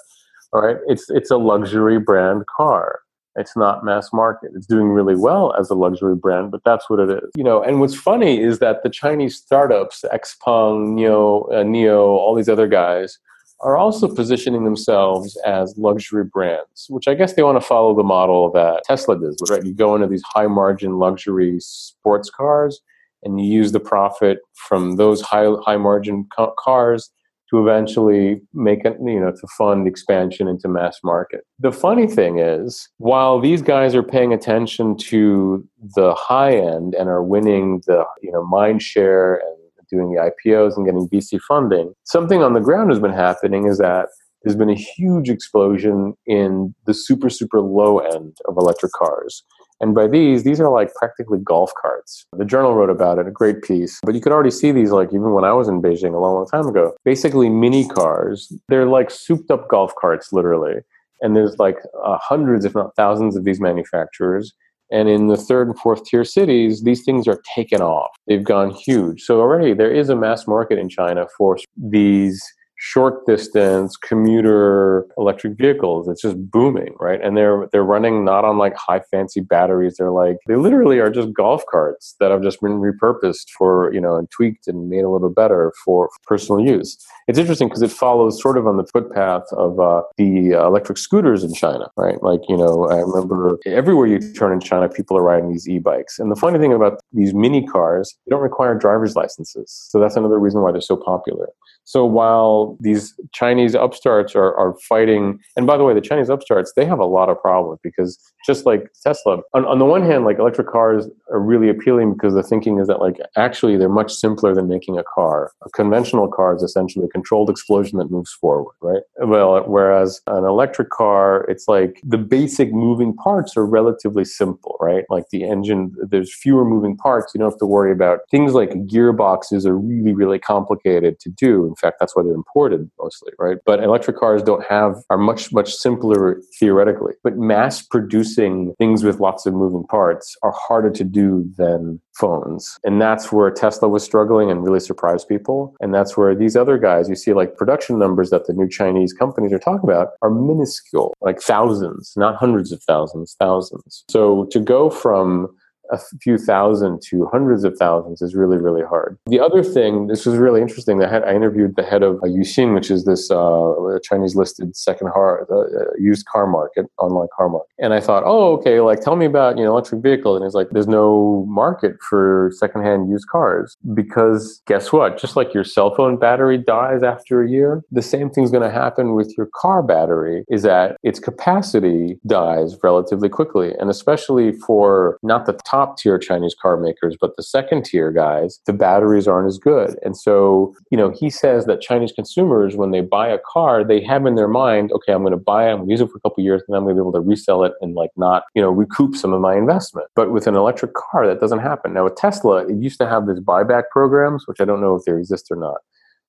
All 0.52 0.62
right. 0.62 0.78
It's, 0.88 1.10
it's 1.10 1.32
a 1.32 1.38
luxury 1.38 2.00
brand 2.00 2.44
car. 2.48 3.02
It's 3.36 3.56
not 3.56 3.86
mass 3.86 4.12
market. 4.12 4.52
It's 4.56 4.66
doing 4.66 4.90
really 4.90 5.16
well 5.16 5.54
as 5.58 5.70
a 5.70 5.76
luxury 5.76 6.16
brand, 6.16 6.52
but 6.52 6.64
that's 6.66 6.90
what 6.90 7.00
it 7.00 7.10
is. 7.10 7.30
You 7.36 7.44
know, 7.44 7.62
and 7.64 7.80
what's 7.80 7.96
funny 7.96 8.42
is 8.42 8.60
that 8.60 8.84
the 8.84 8.90
Chinese 8.90 9.38
startups, 9.38 10.04
Xpeng, 10.12 10.94
neo 10.94 11.44
uh, 11.44 11.64
NIO, 11.64 12.00
all 12.00 12.36
these 12.36 12.50
other 12.50 12.68
guys, 12.68 13.20
are 13.62 13.78
also 13.78 14.14
positioning 14.14 14.64
themselves 14.64 15.38
as 15.46 15.78
luxury 15.78 16.24
brands, 16.24 16.88
which 16.90 17.08
I 17.08 17.14
guess 17.14 17.34
they 17.34 17.44
want 17.44 17.62
to 17.62 17.66
follow 17.66 17.96
the 17.96 18.04
model 18.04 18.52
that 18.52 18.84
Tesla 18.86 19.20
does. 19.20 19.38
Right? 19.50 19.66
You 19.66 19.74
go 19.74 19.96
into 19.96 20.08
these 20.08 20.24
high 20.24 20.48
margin 20.48 20.98
luxury 20.98 21.60
sports 21.60 22.30
cars, 22.30 22.82
and 23.24 23.40
you 23.40 23.48
use 23.48 23.72
the 23.72 23.80
profit 23.80 24.40
from 24.68 24.96
those 24.96 25.22
high 25.22 25.48
high 25.66 25.78
margin 25.78 26.26
ca- 26.36 26.54
cars 26.58 27.10
to 27.50 27.60
eventually 27.60 28.42
make 28.54 28.86
it, 28.86 28.98
you 29.04 29.20
know, 29.20 29.32
to 29.32 29.48
fund 29.58 29.88
expansion 29.88 30.48
into 30.48 30.68
mass 30.68 31.00
market. 31.04 31.42
The 31.60 31.72
funny 31.72 32.08
thing 32.08 32.40
is, 32.40 32.88
while 32.98 33.40
these 33.40 33.62
guys 33.62 33.96
are 33.96 34.04
paying 34.04 34.34
attention 34.34 34.96
to 34.98 35.68
the 35.96 36.14
high 36.14 36.56
end 36.56 36.94
and 36.94 37.10
are 37.10 37.24
winning 37.24 37.82
the, 37.88 38.04
you 38.22 38.32
know, 38.32 38.46
mind 38.46 38.82
share 38.82 39.36
and 39.36 39.58
doing 39.90 40.14
the 40.14 40.32
IPOs 40.32 40.78
and 40.78 40.86
getting 40.86 41.10
VC 41.10 41.40
funding, 41.48 41.94
something 42.04 42.44
on 42.44 42.54
the 42.54 42.60
ground 42.60 42.92
has 42.92 43.00
been 43.00 43.14
happening 43.14 43.66
is 43.66 43.80
that 43.80 44.08
there's 44.44 44.56
been 44.56 44.70
a 44.70 44.76
huge 44.76 45.30
explosion 45.30 46.14
in 46.26 46.74
the 46.86 46.94
super, 46.94 47.30
super 47.30 47.60
low 47.60 48.00
end 48.00 48.38
of 48.46 48.56
electric 48.58 48.92
cars. 48.94 49.44
And 49.82 49.96
by 49.96 50.08
these, 50.08 50.44
these 50.44 50.60
are 50.60 50.70
like 50.70 50.94
practically 50.96 51.40
golf 51.44 51.72
carts. 51.82 52.26
The 52.38 52.46
journal 52.46 52.74
wrote 52.74 52.90
about 52.90 53.18
it, 53.18 53.28
a 53.28 53.32
great 53.32 53.62
piece. 53.62 54.00
But 54.04 54.16
you 54.16 54.22
could 54.22 54.32
already 54.32 54.52
see 54.52 54.72
these, 54.72 54.92
like 54.92 55.10
even 55.10 55.32
when 55.34 55.46
I 55.46 55.54
was 55.54 55.68
in 55.68 55.82
Beijing 55.82 56.14
a 56.14 56.20
long, 56.20 56.36
long 56.36 56.48
time 56.48 56.68
ago. 56.68 56.96
Basically, 57.06 57.50
mini 57.50 57.88
cars. 57.88 58.52
They're 58.68 58.86
like 58.86 59.10
souped 59.10 59.50
up 59.52 59.70
golf 59.70 59.94
carts, 59.96 60.34
literally. 60.34 60.82
And 61.22 61.36
there's 61.36 61.58
like 61.60 61.78
uh, 62.04 62.18
hundreds, 62.22 62.66
if 62.66 62.76
not 62.76 62.96
thousands, 62.96 63.36
of 63.36 63.44
these 63.44 63.60
manufacturers. 63.60 64.54
And 64.92 65.08
in 65.08 65.28
the 65.28 65.38
third 65.38 65.68
and 65.68 65.78
fourth 65.78 66.04
tier 66.06 66.26
cities, 66.26 66.84
these 66.84 67.04
things 67.04 67.28
are 67.28 67.40
taken 67.56 67.82
off. 67.82 68.10
They've 68.28 68.44
gone 68.44 68.72
huge. 68.72 69.22
So 69.22 69.40
already 69.40 69.74
there 69.74 69.94
is 69.94 70.10
a 70.10 70.16
mass 70.16 70.48
market 70.48 70.80
in 70.80 70.90
China 70.90 71.28
for 71.38 71.58
these 71.78 72.42
short 72.80 73.26
distance 73.26 73.98
commuter 73.98 75.06
electric 75.18 75.58
vehicles. 75.58 76.08
It's 76.08 76.22
just 76.22 76.38
booming 76.50 76.96
right? 77.00 77.22
And 77.22 77.36
they're 77.36 77.68
they're 77.72 77.84
running 77.84 78.26
not 78.26 78.46
on 78.46 78.58
like 78.58 78.76
high 78.76 79.02
fancy 79.12 79.42
batteries. 79.42 79.96
They're 79.98 80.12
like 80.12 80.38
they 80.48 80.56
literally 80.56 81.00
are 81.00 81.10
just 81.10 81.34
golf 81.34 81.64
carts 81.70 82.16
that 82.20 82.32
have 82.32 82.42
just 82.42 82.62
been 82.62 82.80
repurposed 82.80 83.50
for 83.58 83.94
you 83.94 84.02
know 84.02 84.16
and 84.16 84.30
tweaked 84.32 84.68
and 84.68 84.90
made 84.90 85.04
a 85.04 85.10
little 85.10 85.30
better 85.30 85.74
for 85.84 86.10
personal 86.26 86.66
use. 86.66 86.98
It's 87.28 87.38
interesting 87.38 87.68
because 87.68 87.82
it 87.82 87.92
follows 87.92 88.42
sort 88.42 88.58
of 88.58 88.66
on 88.66 88.78
the 88.78 88.88
footpath 88.88 89.44
of 89.52 89.80
uh, 89.80 90.02
the 90.18 90.56
uh, 90.56 90.66
electric 90.66 90.98
scooters 90.98 91.44
in 91.44 91.54
china 91.54 91.90
right? 91.98 92.22
Like 92.24 92.42
you 92.48 92.58
know 92.58 92.88
i 92.90 92.98
remember 92.98 93.60
everywhere 93.66 94.08
you 94.08 94.20
turn 94.34 94.54
in 94.54 94.62
china 94.62 94.88
people 94.88 95.18
are 95.18 95.24
riding 95.24 95.52
these 95.52 95.68
e-bikes. 95.68 96.18
And 96.18 96.32
the 96.32 96.36
funny 96.36 96.60
thing 96.60 96.74
about 96.74 97.00
these 97.12 97.34
mini 97.34 97.66
cars 97.66 98.16
they 98.26 98.30
don't 98.32 98.42
require 98.42 98.74
driver's 98.76 99.16
licenses. 99.16 99.88
So 99.90 100.00
that's 100.00 100.16
another 100.16 100.40
reason 100.40 100.62
why 100.62 100.72
they're 100.72 100.82
so 100.82 100.96
popular 100.96 101.50
So 101.90 102.06
while 102.06 102.78
these 102.80 103.16
Chinese 103.34 103.74
upstarts 103.74 104.36
are, 104.36 104.56
are 104.56 104.76
fighting, 104.88 105.40
and 105.56 105.66
by 105.66 105.76
the 105.76 105.84
way, 105.84 105.96
the 105.96 106.02
Chinese 106.02 106.30
upstarts, 106.30 106.72
they 106.76 106.86
have 106.86 107.00
a 107.00 107.06
lot 107.06 107.30
of 107.30 107.42
problems 107.42 107.80
because 107.82 108.20
just 108.46 108.64
like 108.68 108.92
Tesla, 109.02 109.40
on, 109.56 109.66
on 109.66 109.80
the 109.80 109.86
one 109.86 110.04
hand, 110.04 110.24
like 110.24 110.38
electric 110.38 110.68
cars 110.68 111.08
are 111.32 111.40
really 111.40 111.68
appealing 111.68 112.14
because 112.14 112.36
the 112.36 112.44
thinking 112.44 112.78
is 112.78 112.88
that 112.90 113.00
like 113.00 113.18
actually 113.36 113.76
they're 113.76 113.90
much 113.90 114.14
simpler 114.14 114.54
than 114.54 114.68
making 114.68 115.00
a 115.00 115.04
car. 115.16 115.52
A 115.66 115.70
conventional 115.72 116.28
car 116.28 116.56
is 116.56 116.62
essentially 116.62 117.06
a 117.06 117.10
controlled 117.10 117.50
explosion 117.50 117.98
that 117.98 118.12
moves 118.12 118.32
forward, 118.34 118.76
right? 118.82 119.02
Well, 119.18 119.64
whereas 119.66 120.22
an 120.28 120.44
electric 120.44 120.92
car, 120.92 121.44
it's 121.50 121.68
like 121.68 122.00
the 122.04 122.20
basic 122.20 122.72
moving 122.72 123.16
parts 123.16 123.58
are 123.58 123.66
relatively 123.66 124.26
simple, 124.26 124.78
right? 124.80 125.06
Like 125.10 125.24
the 125.32 125.44
engine, 125.44 125.96
there's 126.08 126.32
fewer 126.36 126.66
moving 126.66 126.96
parts. 126.98 127.34
You 127.34 127.40
don't 127.40 127.50
have 127.50 127.60
to 127.60 127.66
worry 127.66 127.92
about 127.92 128.20
things 128.30 128.54
like 128.54 128.70
gearboxes 128.86 129.66
are 129.66 129.76
really, 129.76 130.14
really 130.14 130.38
complicated 130.38 131.20
to 131.22 131.32
do. 131.32 131.74
Fact, 131.80 131.98
that's 132.00 132.16
why 132.16 132.24
they're 132.24 132.34
imported 132.34 132.90
mostly, 133.02 133.32
right? 133.40 133.58
But 133.66 133.84
electric 133.84 134.18
cars 134.18 134.44
don't 134.44 134.64
have, 134.66 134.96
are 135.10 135.18
much, 135.18 135.52
much 135.54 135.74
simpler 135.74 136.42
theoretically. 136.60 137.14
But 137.24 137.38
mass 137.38 137.82
producing 137.82 138.74
things 138.78 139.04
with 139.04 139.20
lots 139.20 139.46
of 139.46 139.54
moving 139.54 139.86
parts 139.86 140.36
are 140.44 140.54
harder 140.56 140.92
to 140.92 141.04
do 141.04 141.50
than 141.58 142.00
phones. 142.20 142.78
And 142.84 143.02
that's 143.02 143.32
where 143.32 143.50
Tesla 143.50 143.88
was 143.88 144.04
struggling 144.04 144.52
and 144.52 144.64
really 144.64 144.80
surprised 144.80 145.28
people. 145.28 145.76
And 145.80 145.94
that's 145.94 146.18
where 146.18 146.36
these 146.36 146.56
other 146.56 146.78
guys, 146.78 147.08
you 147.08 147.16
see 147.16 147.34
like 147.34 147.56
production 147.56 147.98
numbers 147.98 148.30
that 148.30 148.46
the 148.46 148.54
new 148.54 148.68
Chinese 148.68 149.14
companies 149.14 149.54
are 149.54 149.60
talking 149.60 149.90
about 149.90 150.10
are 150.22 150.30
minuscule, 150.30 151.14
like 151.22 151.40
thousands, 151.42 152.14
not 152.18 152.36
hundreds 152.36 152.72
of 152.72 152.84
thousands, 152.84 153.36
thousands. 153.40 154.04
So 154.10 154.46
to 154.52 154.60
go 154.60 154.90
from 154.90 155.56
a 155.92 156.00
few 156.22 156.38
thousand 156.38 157.02
to 157.10 157.28
hundreds 157.32 157.64
of 157.64 157.76
thousands 157.78 158.22
is 158.22 158.36
really, 158.36 158.58
really 158.58 158.84
hard. 158.84 159.18
The 159.26 159.40
other 159.40 159.64
thing, 159.64 160.08
this 160.08 160.26
was 160.26 160.38
really 160.38 160.62
interesting. 160.62 161.02
I, 161.04 161.10
had, 161.10 161.24
I 161.24 161.34
interviewed 161.34 161.76
the 161.76 161.84
head 161.84 162.04
of 162.04 162.18
uh, 162.18 162.28
Uxin, 162.28 162.74
which 162.74 162.92
is 162.92 163.06
this 163.06 163.32
uh, 163.32 163.74
Chinese 164.04 164.36
listed 164.36 164.76
second 164.76 165.12
car, 165.12 165.48
uh, 165.52 165.92
used 165.98 166.26
car 166.28 166.48
market, 166.48 166.86
online 166.98 167.28
car 167.36 167.50
market. 167.50 167.70
And 167.80 167.94
I 167.94 168.00
thought, 168.00 168.24
oh, 168.26 168.54
okay, 168.58 168.80
like 168.82 169.02
tell 169.02 169.16
me 169.16 169.26
about 169.26 169.58
you 169.58 169.64
know 169.64 169.72
electric 169.72 170.02
vehicles. 170.02 170.38
And 170.38 170.46
he's 170.46 170.54
like, 170.54 170.70
there's 170.72 170.88
no 170.88 171.46
market 171.48 171.96
for 172.08 172.52
secondhand 172.56 173.10
used 173.10 173.28
cars 173.28 173.76
because 173.94 174.62
guess 174.68 174.92
what? 174.92 175.18
Just 175.18 175.36
like 175.36 175.54
your 175.54 175.64
cell 175.64 175.96
phone 175.96 176.18
battery 176.18 176.58
dies 176.58 177.04
after 177.04 177.42
a 177.42 177.50
year, 177.50 177.84
the 177.92 178.02
same 178.02 178.30
thing's 178.30 178.52
going 178.52 178.64
to 178.64 178.72
happen 178.72 179.16
with 179.16 179.34
your 179.38 179.50
car 179.56 179.82
battery. 179.82 180.44
Is 180.50 180.64
that 180.64 180.98
its 181.04 181.20
capacity 181.20 182.20
dies 182.28 182.78
relatively 182.84 183.30
quickly, 183.30 183.74
and 183.80 183.90
especially 183.90 184.52
for 184.52 185.18
not 185.24 185.46
the 185.46 185.54
top 185.66 185.79
top 185.80 185.98
tier 185.98 186.18
Chinese 186.18 186.56
car 186.62 186.78
makers, 186.78 187.16
but 187.20 187.36
the 187.38 187.44
second 187.44 187.86
tier 187.86 188.12
guys, 188.12 188.60
the 188.66 188.74
batteries 188.74 189.28
aren't 189.28 189.48
as 189.48 189.58
good. 189.58 189.96
And 190.04 190.18
so, 190.18 190.76
you 190.92 190.98
know, 190.98 191.10
he 191.10 191.30
says 191.30 191.66
that 191.66 191.82
Chinese 191.82 192.12
consumers, 192.12 192.76
when 192.76 192.92
they 192.92 193.02
buy 193.02 193.30
a 193.30 193.40
car, 193.40 193.84
they 193.84 194.04
have 194.04 194.26
in 194.26 194.36
their 194.36 194.48
mind, 194.48 194.92
okay, 194.92 195.14
I'm 195.14 195.22
going 195.22 195.32
to 195.32 195.38
buy 195.38 195.68
it, 195.68 195.72
I'm 195.72 195.78
going 195.78 195.88
to 195.88 195.92
use 195.92 196.02
it 196.02 196.10
for 196.10 196.18
a 196.18 196.22
couple 196.22 196.44
years, 196.44 196.62
and 196.68 196.76
I'm 196.76 196.84
going 196.84 196.96
to 196.96 197.02
be 197.02 197.04
able 197.04 197.14
to 197.14 197.22
resell 197.22 197.64
it 197.64 197.74
and 197.82 197.96
like 197.96 198.12
not, 198.18 198.44
you 198.56 198.62
know, 198.62 198.70
recoup 198.70 199.16
some 199.16 199.34
of 199.34 199.42
my 199.42 199.56
investment. 199.56 200.08
But 200.16 200.32
with 200.32 200.48
an 200.48 200.56
electric 200.56 200.94
car, 200.94 201.26
that 201.28 201.40
doesn't 201.40 201.60
happen. 201.60 201.94
Now 201.94 202.04
with 202.04 202.16
Tesla, 202.16 202.68
it 202.68 202.76
used 202.78 203.00
to 203.00 203.08
have 203.08 203.28
these 203.28 203.40
buyback 203.40 203.84
programs, 203.92 204.44
which 204.48 204.60
I 204.60 204.66
don't 204.66 204.82
know 204.82 204.96
if 204.96 205.06
they 205.06 205.14
exist 205.14 205.48
or 205.50 205.58
not. 205.58 205.78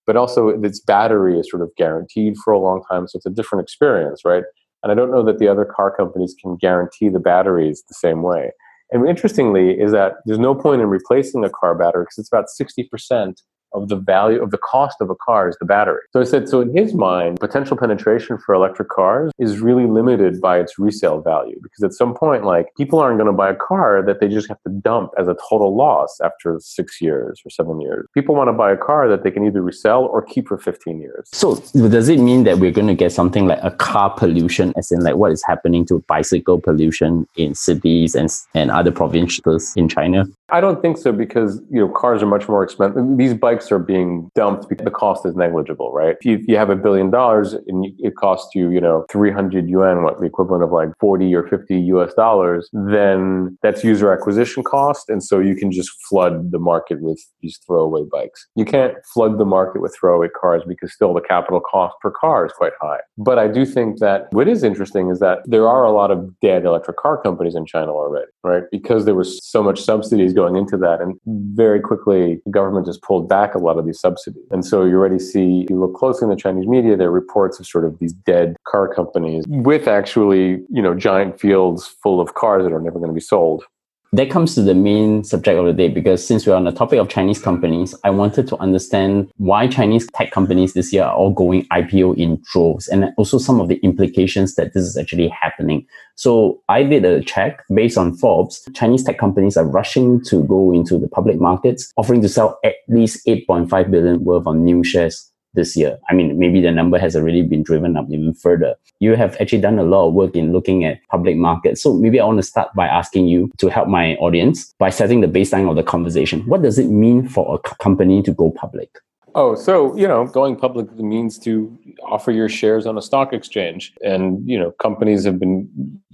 But 0.06 0.16
also, 0.16 0.48
its 0.48 0.80
battery 0.80 1.38
is 1.38 1.48
sort 1.50 1.62
of 1.62 1.70
guaranteed 1.76 2.36
for 2.38 2.52
a 2.52 2.58
long 2.58 2.82
time, 2.90 3.06
so 3.06 3.16
it's 3.16 3.26
a 3.26 3.30
different 3.30 3.62
experience, 3.62 4.22
right? 4.24 4.44
And 4.82 4.90
I 4.90 4.94
don't 4.94 5.10
know 5.10 5.22
that 5.24 5.38
the 5.38 5.46
other 5.46 5.64
car 5.64 5.94
companies 5.94 6.34
can 6.40 6.56
guarantee 6.56 7.10
the 7.10 7.20
batteries 7.20 7.84
the 7.86 7.94
same 7.94 8.22
way. 8.22 8.50
And 8.92 9.08
interestingly, 9.08 9.70
is 9.70 9.92
that 9.92 10.14
there's 10.26 10.38
no 10.38 10.54
point 10.54 10.82
in 10.82 10.88
replacing 10.88 11.44
a 11.44 11.50
car 11.50 11.74
battery 11.74 12.04
because 12.04 12.18
it's 12.18 12.32
about 12.32 12.46
60% 12.60 13.34
of 13.72 13.88
the 13.88 13.96
value 13.96 14.42
of 14.42 14.50
the 14.50 14.58
cost 14.58 14.96
of 15.00 15.10
a 15.10 15.14
car 15.14 15.48
is 15.48 15.56
the 15.58 15.64
battery. 15.64 16.02
So 16.12 16.20
I 16.20 16.24
said, 16.24 16.48
so 16.48 16.60
in 16.60 16.76
his 16.76 16.94
mind, 16.94 17.40
potential 17.40 17.76
penetration 17.76 18.38
for 18.38 18.54
electric 18.54 18.88
cars 18.88 19.32
is 19.38 19.60
really 19.60 19.86
limited 19.86 20.40
by 20.40 20.58
its 20.58 20.78
resale 20.78 21.20
value 21.20 21.58
because 21.62 21.82
at 21.82 21.92
some 21.92 22.14
point, 22.14 22.44
like 22.44 22.66
people 22.76 22.98
aren't 22.98 23.18
going 23.18 23.30
to 23.30 23.36
buy 23.36 23.50
a 23.50 23.54
car 23.54 24.02
that 24.04 24.20
they 24.20 24.28
just 24.28 24.48
have 24.48 24.60
to 24.62 24.70
dump 24.70 25.12
as 25.18 25.28
a 25.28 25.36
total 25.48 25.76
loss 25.76 26.18
after 26.22 26.58
six 26.60 27.00
years 27.00 27.40
or 27.44 27.50
seven 27.50 27.80
years. 27.80 28.06
People 28.14 28.34
want 28.34 28.48
to 28.48 28.52
buy 28.52 28.72
a 28.72 28.76
car 28.76 29.08
that 29.08 29.22
they 29.22 29.30
can 29.30 29.44
either 29.44 29.62
resell 29.62 30.04
or 30.04 30.22
keep 30.22 30.48
for 30.48 30.58
15 30.58 31.00
years. 31.00 31.28
So 31.32 31.56
does 31.74 32.08
it 32.08 32.18
mean 32.18 32.44
that 32.44 32.58
we're 32.58 32.70
going 32.72 32.88
to 32.88 32.94
get 32.94 33.12
something 33.12 33.46
like 33.46 33.60
a 33.62 33.70
car 33.70 34.10
pollution, 34.10 34.72
as 34.76 34.90
in 34.90 35.00
like 35.00 35.16
what 35.16 35.32
is 35.32 35.42
happening 35.46 35.86
to 35.86 36.04
bicycle 36.08 36.60
pollution 36.60 37.26
in 37.36 37.54
cities 37.54 38.14
and, 38.14 38.30
and 38.54 38.70
other 38.70 38.90
provinces 38.90 39.72
in 39.76 39.88
China? 39.88 40.26
I 40.52 40.60
don't 40.60 40.82
think 40.82 40.98
so 40.98 41.12
because 41.12 41.60
you 41.70 41.80
know 41.80 41.88
cars 41.88 42.22
are 42.22 42.26
much 42.26 42.48
more 42.48 42.62
expensive. 42.62 43.04
These 43.16 43.34
bikes 43.34 43.70
are 43.70 43.78
being 43.78 44.30
dumped 44.34 44.68
because 44.68 44.84
the 44.84 44.90
cost 44.90 45.24
is 45.26 45.34
negligible, 45.36 45.92
right? 45.92 46.16
If 46.18 46.24
you, 46.24 46.36
if 46.36 46.48
you 46.48 46.56
have 46.56 46.70
a 46.70 46.76
billion 46.76 47.10
dollars 47.10 47.54
and 47.54 47.86
it 47.98 48.16
costs 48.16 48.54
you, 48.54 48.70
you 48.70 48.80
know, 48.80 49.04
300 49.10 49.68
yuan, 49.68 50.02
what 50.02 50.18
the 50.18 50.26
equivalent 50.26 50.64
of 50.64 50.72
like 50.72 50.88
40 51.00 51.34
or 51.34 51.46
50 51.46 51.80
US 51.80 52.14
dollars, 52.14 52.68
then 52.72 53.56
that's 53.62 53.84
user 53.84 54.12
acquisition 54.12 54.62
cost. 54.62 55.08
And 55.08 55.22
so 55.22 55.38
you 55.38 55.54
can 55.54 55.70
just 55.70 55.90
flood 56.08 56.50
the 56.50 56.58
market 56.58 57.00
with 57.00 57.20
these 57.40 57.58
throwaway 57.66 58.02
bikes. 58.10 58.46
You 58.56 58.64
can't 58.64 58.94
flood 59.12 59.38
the 59.38 59.44
market 59.44 59.80
with 59.80 59.96
throwaway 59.98 60.28
cars 60.28 60.62
because 60.66 60.92
still 60.92 61.14
the 61.14 61.20
capital 61.20 61.60
cost 61.60 61.94
per 62.00 62.10
car 62.10 62.46
is 62.46 62.52
quite 62.52 62.72
high. 62.80 63.00
But 63.16 63.38
I 63.38 63.48
do 63.48 63.64
think 63.64 63.98
that 63.98 64.26
what 64.32 64.48
is 64.48 64.62
interesting 64.62 65.10
is 65.10 65.20
that 65.20 65.38
there 65.44 65.68
are 65.68 65.84
a 65.84 65.92
lot 65.92 66.10
of 66.10 66.38
dead 66.40 66.64
electric 66.64 66.96
car 66.96 67.20
companies 67.20 67.54
in 67.54 67.66
China 67.66 67.92
already, 67.92 68.30
right? 68.42 68.64
Because 68.70 69.04
there 69.04 69.14
was 69.14 69.44
so 69.44 69.62
much 69.62 69.80
subsidies 69.80 70.32
going 70.40 70.56
into 70.56 70.76
that. 70.78 71.00
And 71.00 71.18
very 71.26 71.80
quickly, 71.80 72.40
the 72.44 72.50
government 72.50 72.86
just 72.86 73.02
pulled 73.02 73.28
back 73.28 73.54
a 73.54 73.58
lot 73.58 73.78
of 73.78 73.86
these 73.86 74.00
subsidies. 74.00 74.46
And 74.50 74.64
so 74.64 74.84
you 74.84 74.94
already 74.94 75.18
see, 75.18 75.62
if 75.64 75.70
you 75.70 75.78
look 75.78 75.94
closely 75.94 76.24
in 76.26 76.30
the 76.30 76.36
Chinese 76.36 76.66
media, 76.66 76.96
there 76.96 77.08
are 77.08 77.12
reports 77.12 77.60
of 77.60 77.66
sort 77.66 77.84
of 77.84 77.98
these 77.98 78.12
dead 78.12 78.56
car 78.66 78.92
companies 78.92 79.44
with 79.48 79.86
actually, 79.88 80.62
you 80.70 80.82
know, 80.82 80.94
giant 80.94 81.40
fields 81.40 81.86
full 82.02 82.20
of 82.20 82.34
cars 82.34 82.64
that 82.64 82.72
are 82.72 82.80
never 82.80 82.98
going 82.98 83.10
to 83.10 83.14
be 83.14 83.20
sold 83.20 83.64
that 84.12 84.28
comes 84.28 84.56
to 84.56 84.62
the 84.62 84.74
main 84.74 85.22
subject 85.22 85.56
of 85.56 85.66
the 85.66 85.72
day 85.72 85.88
because 85.88 86.26
since 86.26 86.44
we're 86.44 86.56
on 86.56 86.64
the 86.64 86.72
topic 86.72 86.98
of 86.98 87.08
Chinese 87.08 87.40
companies, 87.40 87.94
I 88.02 88.10
wanted 88.10 88.48
to 88.48 88.56
understand 88.56 89.30
why 89.36 89.68
Chinese 89.68 90.08
tech 90.14 90.32
companies 90.32 90.72
this 90.72 90.92
year 90.92 91.04
are 91.04 91.14
all 91.14 91.30
going 91.32 91.64
IPO 91.66 92.16
in 92.16 92.42
droves 92.52 92.88
and 92.88 93.12
also 93.16 93.38
some 93.38 93.60
of 93.60 93.68
the 93.68 93.76
implications 93.76 94.56
that 94.56 94.74
this 94.74 94.82
is 94.82 94.96
actually 94.96 95.28
happening. 95.28 95.86
So 96.16 96.60
I 96.68 96.82
did 96.82 97.04
a 97.04 97.22
check 97.22 97.62
based 97.72 97.96
on 97.96 98.16
Forbes. 98.16 98.68
Chinese 98.74 99.04
tech 99.04 99.16
companies 99.16 99.56
are 99.56 99.66
rushing 99.66 100.24
to 100.24 100.42
go 100.44 100.72
into 100.72 100.98
the 100.98 101.08
public 101.08 101.40
markets, 101.40 101.92
offering 101.96 102.20
to 102.22 102.28
sell 102.28 102.58
at 102.64 102.74
least 102.88 103.24
8.5 103.28 103.90
billion 103.92 104.24
worth 104.24 104.46
of 104.46 104.56
new 104.56 104.82
shares 104.82 105.30
this 105.54 105.76
year. 105.76 105.98
I 106.08 106.14
mean, 106.14 106.38
maybe 106.38 106.60
the 106.60 106.70
number 106.70 106.98
has 106.98 107.16
already 107.16 107.42
been 107.42 107.62
driven 107.62 107.96
up 107.96 108.06
even 108.10 108.34
further. 108.34 108.74
You 109.00 109.16
have 109.16 109.36
actually 109.40 109.60
done 109.60 109.78
a 109.78 109.82
lot 109.82 110.08
of 110.08 110.14
work 110.14 110.36
in 110.36 110.52
looking 110.52 110.84
at 110.84 110.98
public 111.10 111.36
markets. 111.36 111.82
So 111.82 111.94
maybe 111.94 112.20
I 112.20 112.24
want 112.24 112.38
to 112.38 112.42
start 112.42 112.68
by 112.74 112.86
asking 112.86 113.26
you 113.26 113.50
to 113.58 113.68
help 113.68 113.88
my 113.88 114.14
audience 114.16 114.72
by 114.78 114.90
setting 114.90 115.20
the 115.20 115.26
baseline 115.26 115.68
of 115.68 115.76
the 115.76 115.82
conversation. 115.82 116.42
What 116.46 116.62
does 116.62 116.78
it 116.78 116.88
mean 116.88 117.28
for 117.28 117.54
a 117.54 117.74
company 117.76 118.22
to 118.22 118.32
go 118.32 118.50
public? 118.50 118.90
Oh, 119.34 119.54
so 119.54 119.96
you 119.96 120.08
know, 120.08 120.26
going 120.26 120.56
public 120.56 120.92
means 120.96 121.38
to 121.40 121.76
offer 122.02 122.32
your 122.32 122.48
shares 122.48 122.86
on 122.86 122.98
a 122.98 123.02
stock 123.02 123.32
exchange, 123.32 123.94
and 124.02 124.48
you 124.48 124.58
know, 124.58 124.72
companies 124.72 125.24
have 125.24 125.38
been 125.38 125.68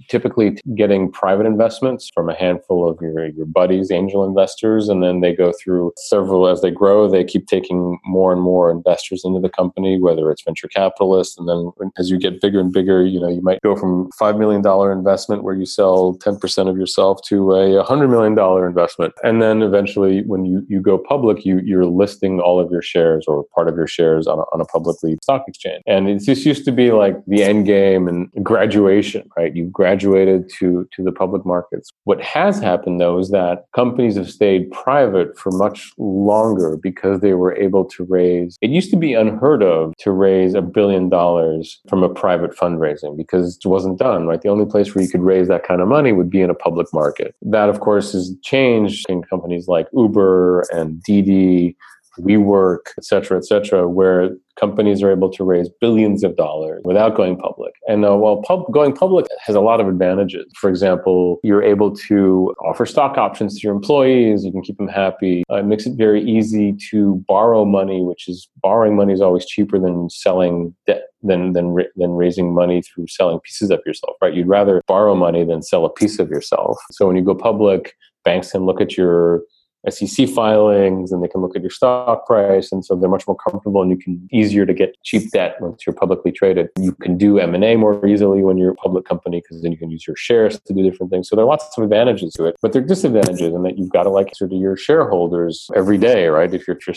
typically 0.09 0.57
getting 0.75 1.11
private 1.11 1.45
investments 1.45 2.09
from 2.13 2.29
a 2.29 2.35
handful 2.35 2.89
of 2.89 2.99
your, 3.01 3.27
your 3.27 3.45
buddies, 3.45 3.91
angel 3.91 4.23
investors, 4.25 4.89
and 4.89 5.03
then 5.03 5.21
they 5.21 5.35
go 5.35 5.53
through 5.61 5.91
several 5.97 6.47
as 6.47 6.61
they 6.61 6.71
grow. 6.71 7.09
They 7.09 7.23
keep 7.23 7.47
taking 7.47 7.99
more 8.05 8.31
and 8.31 8.41
more 8.41 8.71
investors 8.71 9.23
into 9.23 9.39
the 9.39 9.49
company, 9.49 9.99
whether 9.99 10.31
it's 10.31 10.43
venture 10.43 10.67
capitalists, 10.67 11.37
and 11.37 11.47
then 11.47 11.71
as 11.97 12.09
you 12.09 12.17
get 12.17 12.41
bigger 12.41 12.59
and 12.59 12.71
bigger, 12.71 13.05
you 13.05 13.19
know, 13.19 13.29
you 13.29 13.41
might 13.41 13.61
go 13.61 13.75
from 13.75 14.09
five 14.11 14.37
million 14.37 14.61
dollar 14.61 14.91
investment 14.91 15.43
where 15.43 15.55
you 15.55 15.65
sell 15.65 16.15
ten 16.15 16.37
percent 16.37 16.69
of 16.69 16.77
yourself 16.77 17.21
to 17.27 17.53
a 17.53 17.83
hundred 17.83 18.09
million 18.09 18.35
dollar 18.35 18.67
investment, 18.67 19.13
and 19.23 19.41
then 19.41 19.61
eventually, 19.61 20.23
when 20.23 20.45
you 20.45 20.65
you 20.67 20.81
go 20.81 20.97
public, 20.97 21.45
you 21.45 21.59
you're 21.59 21.85
listing 21.85 22.39
all 22.39 22.59
of 22.59 22.71
your 22.71 22.81
shares 22.81 23.25
or 23.27 23.45
part 23.55 23.67
of 23.67 23.75
your 23.75 23.87
shares 23.87 24.27
on 24.27 24.39
a, 24.39 24.43
on 24.53 24.61
a 24.61 24.65
publicly 24.65 25.17
stock 25.23 25.43
exchange. 25.47 25.81
And 25.87 26.09
it 26.09 26.19
just 26.19 26.45
used 26.45 26.65
to 26.65 26.71
be 26.71 26.91
like 26.91 27.15
the 27.25 27.43
end 27.43 27.65
game 27.65 28.07
and 28.07 28.29
graduation, 28.43 29.29
right? 29.37 29.55
You 29.55 29.65
graduated 29.97 30.49
to, 30.59 30.87
to 30.95 31.03
the 31.03 31.11
public 31.11 31.45
markets. 31.45 31.89
What 32.03 32.21
has 32.21 32.57
mm-hmm. 32.57 32.65
happened 32.65 33.01
though 33.01 33.17
is 33.19 33.29
that 33.31 33.65
companies 33.75 34.15
have 34.15 34.29
stayed 34.29 34.71
private 34.71 35.37
for 35.37 35.51
much 35.51 35.91
longer 35.97 36.77
because 36.77 37.21
they 37.21 37.33
were 37.33 37.55
able 37.55 37.85
to 37.85 38.03
raise, 38.03 38.57
it 38.61 38.69
used 38.69 38.91
to 38.91 38.97
be 38.97 39.13
unheard 39.13 39.63
of 39.63 39.93
to 39.99 40.11
raise 40.11 40.53
a 40.53 40.61
billion 40.61 41.09
dollars 41.09 41.79
from 41.89 42.03
a 42.03 42.09
private 42.09 42.55
fundraising 42.55 43.17
because 43.17 43.57
it 43.63 43.67
wasn't 43.67 43.97
done, 43.97 44.27
right? 44.27 44.41
The 44.41 44.49
only 44.49 44.65
place 44.65 44.93
where 44.93 45.03
you 45.03 45.09
could 45.09 45.21
raise 45.21 45.47
that 45.47 45.67
kind 45.67 45.81
of 45.81 45.87
money 45.87 46.11
would 46.11 46.29
be 46.29 46.41
in 46.41 46.49
a 46.49 46.55
public 46.55 46.87
market. 46.93 47.35
That, 47.41 47.69
of 47.69 47.79
course, 47.79 48.13
has 48.13 48.33
changed 48.43 49.05
in 49.09 49.23
companies 49.23 49.67
like 49.67 49.87
Uber 49.93 50.65
and 50.71 51.01
Didi 51.03 51.75
WeWork, 52.17 52.79
et 52.97 53.03
cetera, 53.03 53.37
et 53.37 53.45
cetera, 53.45 53.87
where 53.87 54.29
companies 54.59 55.03
are 55.03 55.11
able 55.11 55.31
to 55.31 55.43
raise 55.43 55.69
billions 55.79 56.23
of 56.23 56.35
dollars 56.35 56.81
without 56.83 57.15
going 57.15 57.37
public. 57.37 57.73
And 57.87 58.03
uh, 58.03 58.15
while 58.15 58.41
pub- 58.41 58.71
going 58.71 58.93
public 58.93 59.27
has 59.45 59.55
a 59.55 59.61
lot 59.61 59.79
of 59.79 59.87
advantages, 59.87 60.45
for 60.55 60.69
example, 60.69 61.39
you're 61.43 61.63
able 61.63 61.95
to 62.07 62.55
offer 62.65 62.85
stock 62.85 63.17
options 63.17 63.55
to 63.55 63.61
your 63.61 63.75
employees, 63.75 64.43
you 64.43 64.51
can 64.51 64.63
keep 64.63 64.77
them 64.77 64.87
happy. 64.87 65.43
Uh, 65.51 65.57
it 65.57 65.65
makes 65.65 65.85
it 65.85 65.95
very 65.95 66.23
easy 66.23 66.75
to 66.89 67.23
borrow 67.27 67.65
money, 67.65 68.01
which 68.01 68.27
is 68.27 68.47
borrowing 68.63 68.95
money 68.95 69.13
is 69.13 69.21
always 69.21 69.45
cheaper 69.45 69.79
than 69.79 70.09
selling 70.09 70.75
debt. 70.85 71.03
Than 71.23 71.53
than 71.53 71.75
than 71.95 72.11
raising 72.11 72.53
money 72.53 72.83
through 72.83 73.07
selling 73.07 73.39
pieces 73.39 73.71
of 73.71 73.81
yourself, 73.87 74.15
right? 74.21 74.35
You'd 74.35 74.47
rather 74.47 74.83
borrow 74.87 75.15
money 75.15 75.43
than 75.43 75.63
sell 75.63 75.83
a 75.83 75.89
piece 75.89 76.19
of 76.19 76.29
yourself. 76.29 76.77
So 76.91 77.07
when 77.07 77.15
you 77.15 77.23
go 77.23 77.33
public, 77.33 77.95
banks 78.23 78.51
can 78.51 78.67
look 78.67 78.79
at 78.79 78.95
your 78.95 79.41
SEC 79.89 80.29
filings 80.29 81.11
and 81.11 81.23
they 81.23 81.27
can 81.27 81.41
look 81.41 81.55
at 81.55 81.61
your 81.61 81.71
stock 81.71 82.25
price. 82.25 82.71
And 82.71 82.85
so 82.85 82.95
they're 82.95 83.09
much 83.09 83.27
more 83.27 83.37
comfortable 83.37 83.81
and 83.81 83.91
you 83.91 83.97
can 83.97 84.27
easier 84.31 84.65
to 84.65 84.73
get 84.73 84.95
cheap 85.03 85.31
debt 85.31 85.55
once 85.59 85.85
you're 85.85 85.93
publicly 85.95 86.31
traded. 86.31 86.69
You 86.79 86.93
can 86.93 87.17
do 87.17 87.39
M&A 87.39 87.75
more 87.75 88.05
easily 88.05 88.43
when 88.43 88.57
you're 88.57 88.71
a 88.71 88.75
public 88.75 89.05
company 89.05 89.41
because 89.41 89.61
then 89.61 89.71
you 89.71 89.77
can 89.77 89.91
use 89.91 90.07
your 90.07 90.15
shares 90.15 90.59
to 90.59 90.73
do 90.73 90.83
different 90.83 91.11
things. 91.11 91.29
So 91.29 91.35
there 91.35 91.43
are 91.43 91.47
lots 91.47 91.77
of 91.77 91.83
advantages 91.83 92.33
to 92.33 92.45
it, 92.45 92.55
but 92.61 92.73
there 92.73 92.81
are 92.81 92.85
disadvantages 92.85 93.53
in 93.53 93.63
that 93.63 93.77
you've 93.77 93.91
got 93.91 94.03
to 94.03 94.09
like 94.09 94.27
answer 94.27 94.47
to 94.47 94.55
your 94.55 94.77
shareholders 94.77 95.69
every 95.75 95.97
day, 95.97 96.27
right? 96.27 96.53
If 96.53 96.67
you're, 96.67 96.77
if 96.77 96.87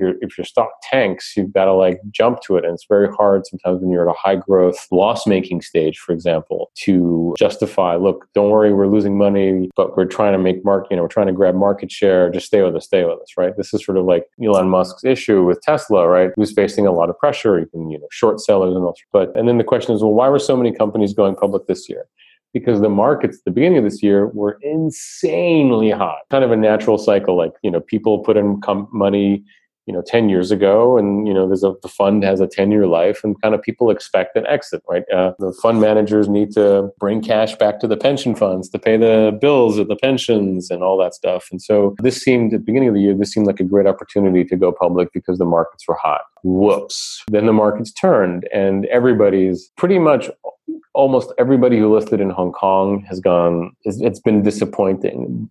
your 0.00 0.14
if 0.20 0.38
your 0.38 0.44
stock 0.44 0.70
tanks, 0.82 1.34
you've 1.36 1.52
got 1.52 1.66
to 1.66 1.72
like 1.72 2.00
jump 2.10 2.40
to 2.42 2.56
it. 2.56 2.64
And 2.64 2.74
it's 2.74 2.86
very 2.88 3.08
hard 3.12 3.46
sometimes 3.46 3.80
when 3.80 3.90
you're 3.90 4.08
at 4.08 4.14
a 4.14 4.18
high 4.18 4.36
growth 4.36 4.86
loss 4.90 5.26
making 5.26 5.62
stage, 5.62 5.98
for 5.98 6.12
example, 6.12 6.70
to 6.76 7.34
justify, 7.38 7.96
look, 7.96 8.26
don't 8.34 8.50
worry, 8.50 8.72
we're 8.72 8.86
losing 8.86 9.16
money, 9.16 9.70
but 9.76 9.96
we're 9.96 10.04
trying 10.04 10.32
to 10.32 10.38
make 10.38 10.64
market, 10.64 10.90
you 10.90 10.96
know, 10.96 11.02
we're 11.02 11.08
trying 11.08 11.26
to 11.26 11.32
grab 11.32 11.54
market 11.54 11.90
share 11.90 12.29
just 12.30 12.46
stay 12.46 12.62
with 12.62 12.74
us, 12.74 12.84
stay 12.84 13.04
with 13.04 13.20
us, 13.20 13.34
right? 13.36 13.56
This 13.56 13.72
is 13.74 13.84
sort 13.84 13.98
of 13.98 14.04
like 14.04 14.26
Elon 14.42 14.68
Musk's 14.68 15.04
issue 15.04 15.44
with 15.44 15.60
Tesla, 15.62 16.08
right? 16.08 16.30
Who's 16.36 16.52
facing 16.52 16.86
a 16.86 16.92
lot 16.92 17.10
of 17.10 17.18
pressure, 17.18 17.58
even 17.58 17.90
you 17.90 17.98
know, 17.98 18.06
short 18.10 18.40
sellers 18.40 18.74
and 18.74 18.84
all. 18.84 18.96
But 19.12 19.36
and 19.36 19.48
then 19.48 19.58
the 19.58 19.64
question 19.64 19.94
is, 19.94 20.02
well, 20.02 20.14
why 20.14 20.28
were 20.28 20.38
so 20.38 20.56
many 20.56 20.72
companies 20.72 21.14
going 21.14 21.36
public 21.36 21.66
this 21.66 21.88
year? 21.88 22.06
Because 22.52 22.80
the 22.80 22.88
markets 22.88 23.38
at 23.38 23.44
the 23.44 23.50
beginning 23.52 23.78
of 23.78 23.84
this 23.84 24.02
year 24.02 24.26
were 24.28 24.58
insanely 24.62 25.90
hot. 25.90 26.20
Kind 26.30 26.44
of 26.44 26.50
a 26.50 26.56
natural 26.56 26.98
cycle, 26.98 27.36
like 27.36 27.52
you 27.62 27.70
know, 27.70 27.80
people 27.80 28.20
put 28.20 28.36
in 28.36 28.60
com- 28.60 28.88
money 28.92 29.44
you 29.90 29.96
know 29.96 30.02
10 30.06 30.28
years 30.28 30.52
ago 30.52 30.96
and 30.96 31.26
you 31.26 31.34
know 31.34 31.48
there's 31.48 31.64
a 31.64 31.74
the 31.82 31.88
fund 31.88 32.22
has 32.22 32.38
a 32.38 32.46
10 32.46 32.70
year 32.70 32.86
life 32.86 33.24
and 33.24 33.40
kind 33.42 33.56
of 33.56 33.60
people 33.60 33.90
expect 33.90 34.36
an 34.36 34.46
exit 34.46 34.80
right? 34.88 35.02
Uh, 35.12 35.32
the 35.40 35.52
fund 35.52 35.80
managers 35.80 36.28
need 36.28 36.52
to 36.52 36.90
bring 37.00 37.20
cash 37.20 37.56
back 37.56 37.80
to 37.80 37.88
the 37.88 37.96
pension 37.96 38.36
funds 38.36 38.68
to 38.68 38.78
pay 38.78 38.96
the 38.96 39.36
bills 39.40 39.78
of 39.78 39.88
the 39.88 39.96
pensions 39.96 40.70
and 40.70 40.84
all 40.84 40.96
that 40.98 41.12
stuff. 41.12 41.48
And 41.50 41.60
so 41.60 41.96
this 41.98 42.20
seemed 42.20 42.52
at 42.54 42.60
the 42.60 42.64
beginning 42.64 42.88
of 42.88 42.94
the 42.94 43.00
year 43.00 43.14
this 43.14 43.32
seemed 43.32 43.48
like 43.48 43.58
a 43.58 43.64
great 43.64 43.88
opportunity 43.88 44.44
to 44.44 44.56
go 44.56 44.70
public 44.70 45.08
because 45.12 45.38
the 45.38 45.44
markets 45.44 45.88
were 45.88 45.98
hot. 46.00 46.22
Whoops. 46.44 47.24
Then 47.28 47.46
the 47.46 47.52
markets 47.52 47.92
turned 47.92 48.48
and 48.52 48.86
everybody's 48.86 49.72
pretty 49.76 49.98
much 49.98 50.30
almost 50.92 51.32
everybody 51.38 51.78
who 51.78 51.94
listed 51.94 52.20
in 52.20 52.30
Hong 52.30 52.52
Kong 52.52 53.04
has 53.08 53.20
gone, 53.20 53.72
it's 53.84 54.20
been 54.20 54.42
disappointing. 54.42 55.48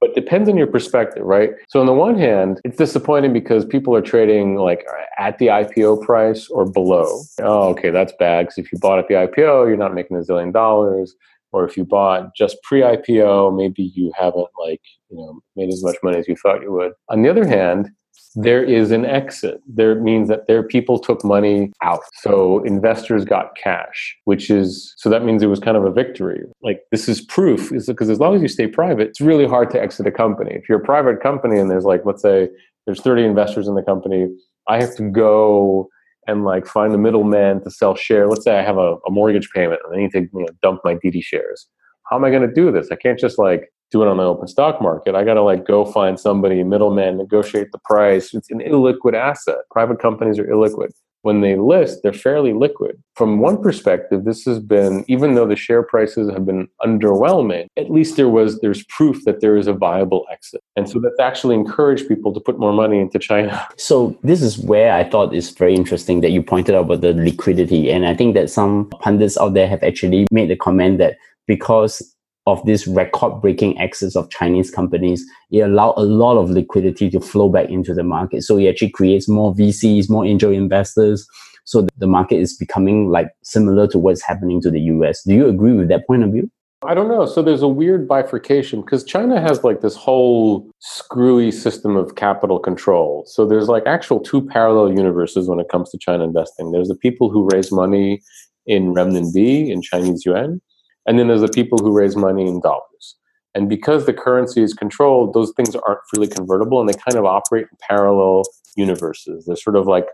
But 0.00 0.14
depends 0.14 0.48
on 0.48 0.56
your 0.56 0.66
perspective, 0.66 1.24
right? 1.24 1.50
So 1.68 1.80
on 1.80 1.86
the 1.86 1.94
one 1.94 2.18
hand, 2.18 2.60
it's 2.64 2.76
disappointing 2.76 3.32
because 3.32 3.64
people 3.64 3.96
are 3.96 4.02
trading 4.02 4.56
like 4.56 4.84
at 5.18 5.38
the 5.38 5.46
IPO 5.46 6.02
price 6.02 6.48
or 6.48 6.66
below. 6.66 7.22
Oh, 7.40 7.68
okay, 7.70 7.90
that's 7.90 8.12
bad. 8.18 8.46
Because 8.46 8.58
if 8.58 8.70
you 8.70 8.78
bought 8.78 8.98
at 8.98 9.08
the 9.08 9.14
IPO, 9.14 9.68
you're 9.68 9.76
not 9.76 9.94
making 9.94 10.16
a 10.18 10.20
zillion 10.20 10.52
dollars. 10.52 11.14
Or 11.52 11.66
if 11.66 11.76
you 11.76 11.84
bought 11.84 12.34
just 12.34 12.62
pre-IPO, 12.62 13.54
maybe 13.56 13.92
you 13.94 14.10
haven't 14.16 14.48
like, 14.58 14.80
you 15.10 15.18
know, 15.18 15.40
made 15.54 15.68
as 15.68 15.82
much 15.84 15.96
money 16.02 16.18
as 16.18 16.26
you 16.26 16.34
thought 16.36 16.62
you 16.62 16.72
would. 16.72 16.92
On 17.10 17.22
the 17.22 17.28
other 17.28 17.46
hand, 17.46 17.90
there 18.34 18.62
is 18.62 18.90
an 18.90 19.04
exit. 19.04 19.60
There 19.66 19.94
means 20.00 20.28
that 20.28 20.46
their 20.46 20.62
people 20.62 20.98
took 20.98 21.24
money 21.24 21.72
out. 21.82 22.00
So 22.14 22.62
investors 22.64 23.24
got 23.24 23.56
cash, 23.56 24.16
which 24.24 24.50
is 24.50 24.94
so 24.96 25.10
that 25.10 25.24
means 25.24 25.42
it 25.42 25.46
was 25.46 25.60
kind 25.60 25.76
of 25.76 25.84
a 25.84 25.90
victory. 25.90 26.40
Like 26.62 26.82
this 26.90 27.08
is 27.08 27.20
proof 27.20 27.70
because 27.70 28.08
as 28.08 28.20
long 28.20 28.34
as 28.34 28.42
you 28.42 28.48
stay 28.48 28.66
private, 28.66 29.08
it's 29.08 29.20
really 29.20 29.46
hard 29.46 29.70
to 29.70 29.82
exit 29.82 30.06
a 30.06 30.12
company. 30.12 30.52
If 30.52 30.68
you're 30.68 30.80
a 30.80 30.84
private 30.84 31.22
company 31.22 31.58
and 31.58 31.70
there's 31.70 31.84
like 31.84 32.02
let's 32.04 32.22
say 32.22 32.48
there's 32.86 33.00
30 33.00 33.24
investors 33.24 33.68
in 33.68 33.74
the 33.74 33.82
company, 33.82 34.28
I 34.68 34.80
have 34.80 34.96
to 34.96 35.10
go 35.10 35.88
and 36.26 36.44
like 36.44 36.66
find 36.66 36.94
a 36.94 36.98
middleman 36.98 37.62
to 37.64 37.70
sell 37.70 37.94
share. 37.94 38.28
Let's 38.28 38.44
say 38.44 38.58
I 38.58 38.62
have 38.62 38.78
a, 38.78 38.96
a 39.06 39.10
mortgage 39.10 39.50
payment 39.54 39.80
and 39.84 39.94
I 39.94 40.00
need 40.00 40.12
to 40.12 40.20
you 40.20 40.28
know, 40.32 40.48
dump 40.62 40.80
my 40.84 40.96
Didi 41.02 41.20
shares. 41.20 41.66
How 42.08 42.16
am 42.16 42.24
I 42.24 42.30
going 42.30 42.46
to 42.46 42.54
do 42.54 42.70
this? 42.70 42.88
I 42.90 42.96
can't 42.96 43.18
just 43.18 43.38
like 43.38 43.72
do 43.92 44.02
it 44.02 44.08
on 44.08 44.16
the 44.16 44.24
open 44.24 44.48
stock 44.48 44.80
market. 44.80 45.14
I 45.14 45.22
got 45.22 45.34
to 45.34 45.42
like 45.42 45.66
go 45.66 45.84
find 45.84 46.18
somebody, 46.18 46.62
middleman, 46.64 47.18
negotiate 47.18 47.70
the 47.70 47.78
price. 47.84 48.34
It's 48.34 48.50
an 48.50 48.60
illiquid 48.60 49.14
asset. 49.14 49.58
Private 49.70 50.00
companies 50.00 50.38
are 50.38 50.46
illiquid. 50.46 50.90
When 51.20 51.40
they 51.40 51.54
list, 51.54 52.00
they're 52.02 52.12
fairly 52.12 52.52
liquid. 52.52 53.00
From 53.14 53.38
one 53.38 53.62
perspective, 53.62 54.24
this 54.24 54.44
has 54.44 54.58
been, 54.58 55.04
even 55.06 55.36
though 55.36 55.46
the 55.46 55.54
share 55.54 55.84
prices 55.84 56.28
have 56.32 56.44
been 56.44 56.66
underwhelming, 56.84 57.68
at 57.76 57.92
least 57.92 58.16
there 58.16 58.28
was, 58.28 58.60
there's 58.60 58.82
proof 58.86 59.22
that 59.24 59.40
there 59.40 59.56
is 59.56 59.68
a 59.68 59.72
viable 59.72 60.26
exit. 60.32 60.62
And 60.74 60.90
so 60.90 60.98
that's 60.98 61.20
actually 61.20 61.54
encouraged 61.54 62.08
people 62.08 62.34
to 62.34 62.40
put 62.40 62.58
more 62.58 62.72
money 62.72 62.98
into 62.98 63.20
China. 63.20 63.68
So 63.76 64.18
this 64.24 64.42
is 64.42 64.58
where 64.58 64.92
I 64.94 65.08
thought 65.08 65.34
is 65.34 65.50
very 65.50 65.74
interesting 65.74 66.22
that 66.22 66.30
you 66.30 66.42
pointed 66.42 66.74
out 66.74 66.86
about 66.86 67.02
the 67.02 67.12
liquidity. 67.12 67.92
And 67.92 68.06
I 68.06 68.14
think 68.14 68.34
that 68.34 68.50
some 68.50 68.88
pundits 69.00 69.38
out 69.38 69.54
there 69.54 69.68
have 69.68 69.82
actually 69.84 70.26
made 70.32 70.50
the 70.50 70.56
comment 70.56 70.98
that 70.98 71.18
because 71.46 72.12
of 72.46 72.64
this 72.66 72.86
record 72.86 73.40
breaking 73.40 73.78
exits 73.80 74.16
of 74.16 74.30
Chinese 74.30 74.70
companies, 74.70 75.24
it 75.50 75.60
allowed 75.60 75.94
a 75.96 76.02
lot 76.02 76.36
of 76.36 76.50
liquidity 76.50 77.08
to 77.10 77.20
flow 77.20 77.48
back 77.48 77.68
into 77.68 77.94
the 77.94 78.02
market. 78.02 78.42
So 78.42 78.56
it 78.58 78.68
actually 78.68 78.90
creates 78.90 79.28
more 79.28 79.54
VCs, 79.54 80.10
more 80.10 80.26
angel 80.26 80.50
investors. 80.50 81.26
So 81.64 81.86
the 81.96 82.08
market 82.08 82.36
is 82.36 82.56
becoming 82.56 83.10
like 83.10 83.28
similar 83.42 83.86
to 83.88 83.98
what's 83.98 84.22
happening 84.22 84.60
to 84.62 84.70
the 84.70 84.80
US. 84.80 85.22
Do 85.22 85.34
you 85.34 85.46
agree 85.46 85.72
with 85.72 85.88
that 85.88 86.06
point 86.06 86.24
of 86.24 86.32
view? 86.32 86.50
I 86.84 86.94
don't 86.94 87.06
know. 87.06 87.26
So 87.26 87.42
there's 87.42 87.62
a 87.62 87.68
weird 87.68 88.08
bifurcation 88.08 88.80
because 88.80 89.04
China 89.04 89.40
has 89.40 89.62
like 89.62 89.82
this 89.82 89.94
whole 89.94 90.68
screwy 90.80 91.52
system 91.52 91.96
of 91.96 92.16
capital 92.16 92.58
control. 92.58 93.24
So 93.28 93.46
there's 93.46 93.68
like 93.68 93.86
actual 93.86 94.18
two 94.18 94.44
parallel 94.44 94.92
universes 94.92 95.48
when 95.48 95.60
it 95.60 95.68
comes 95.68 95.90
to 95.90 95.98
China 95.98 96.24
investing. 96.24 96.72
There's 96.72 96.88
the 96.88 96.96
people 96.96 97.30
who 97.30 97.48
raise 97.52 97.70
money 97.70 98.20
in 98.66 98.94
renminbi, 98.94 99.68
in 99.68 99.80
Chinese 99.80 100.26
yuan, 100.26 100.60
and 101.06 101.18
then 101.18 101.28
there's 101.28 101.40
the 101.40 101.48
people 101.48 101.78
who 101.78 101.92
raise 101.92 102.16
money 102.16 102.46
in 102.46 102.60
dollars. 102.60 103.16
And 103.54 103.68
because 103.68 104.06
the 104.06 104.14
currency 104.14 104.62
is 104.62 104.72
controlled, 104.72 105.34
those 105.34 105.52
things 105.56 105.76
aren't 105.76 106.00
freely 106.08 106.28
convertible 106.28 106.80
and 106.80 106.88
they 106.88 106.94
kind 106.94 107.16
of 107.16 107.26
operate 107.26 107.66
in 107.70 107.76
parallel 107.80 108.44
universes. 108.76 109.44
They're 109.44 109.56
sort 109.56 109.76
of 109.76 109.86
like 109.86 110.06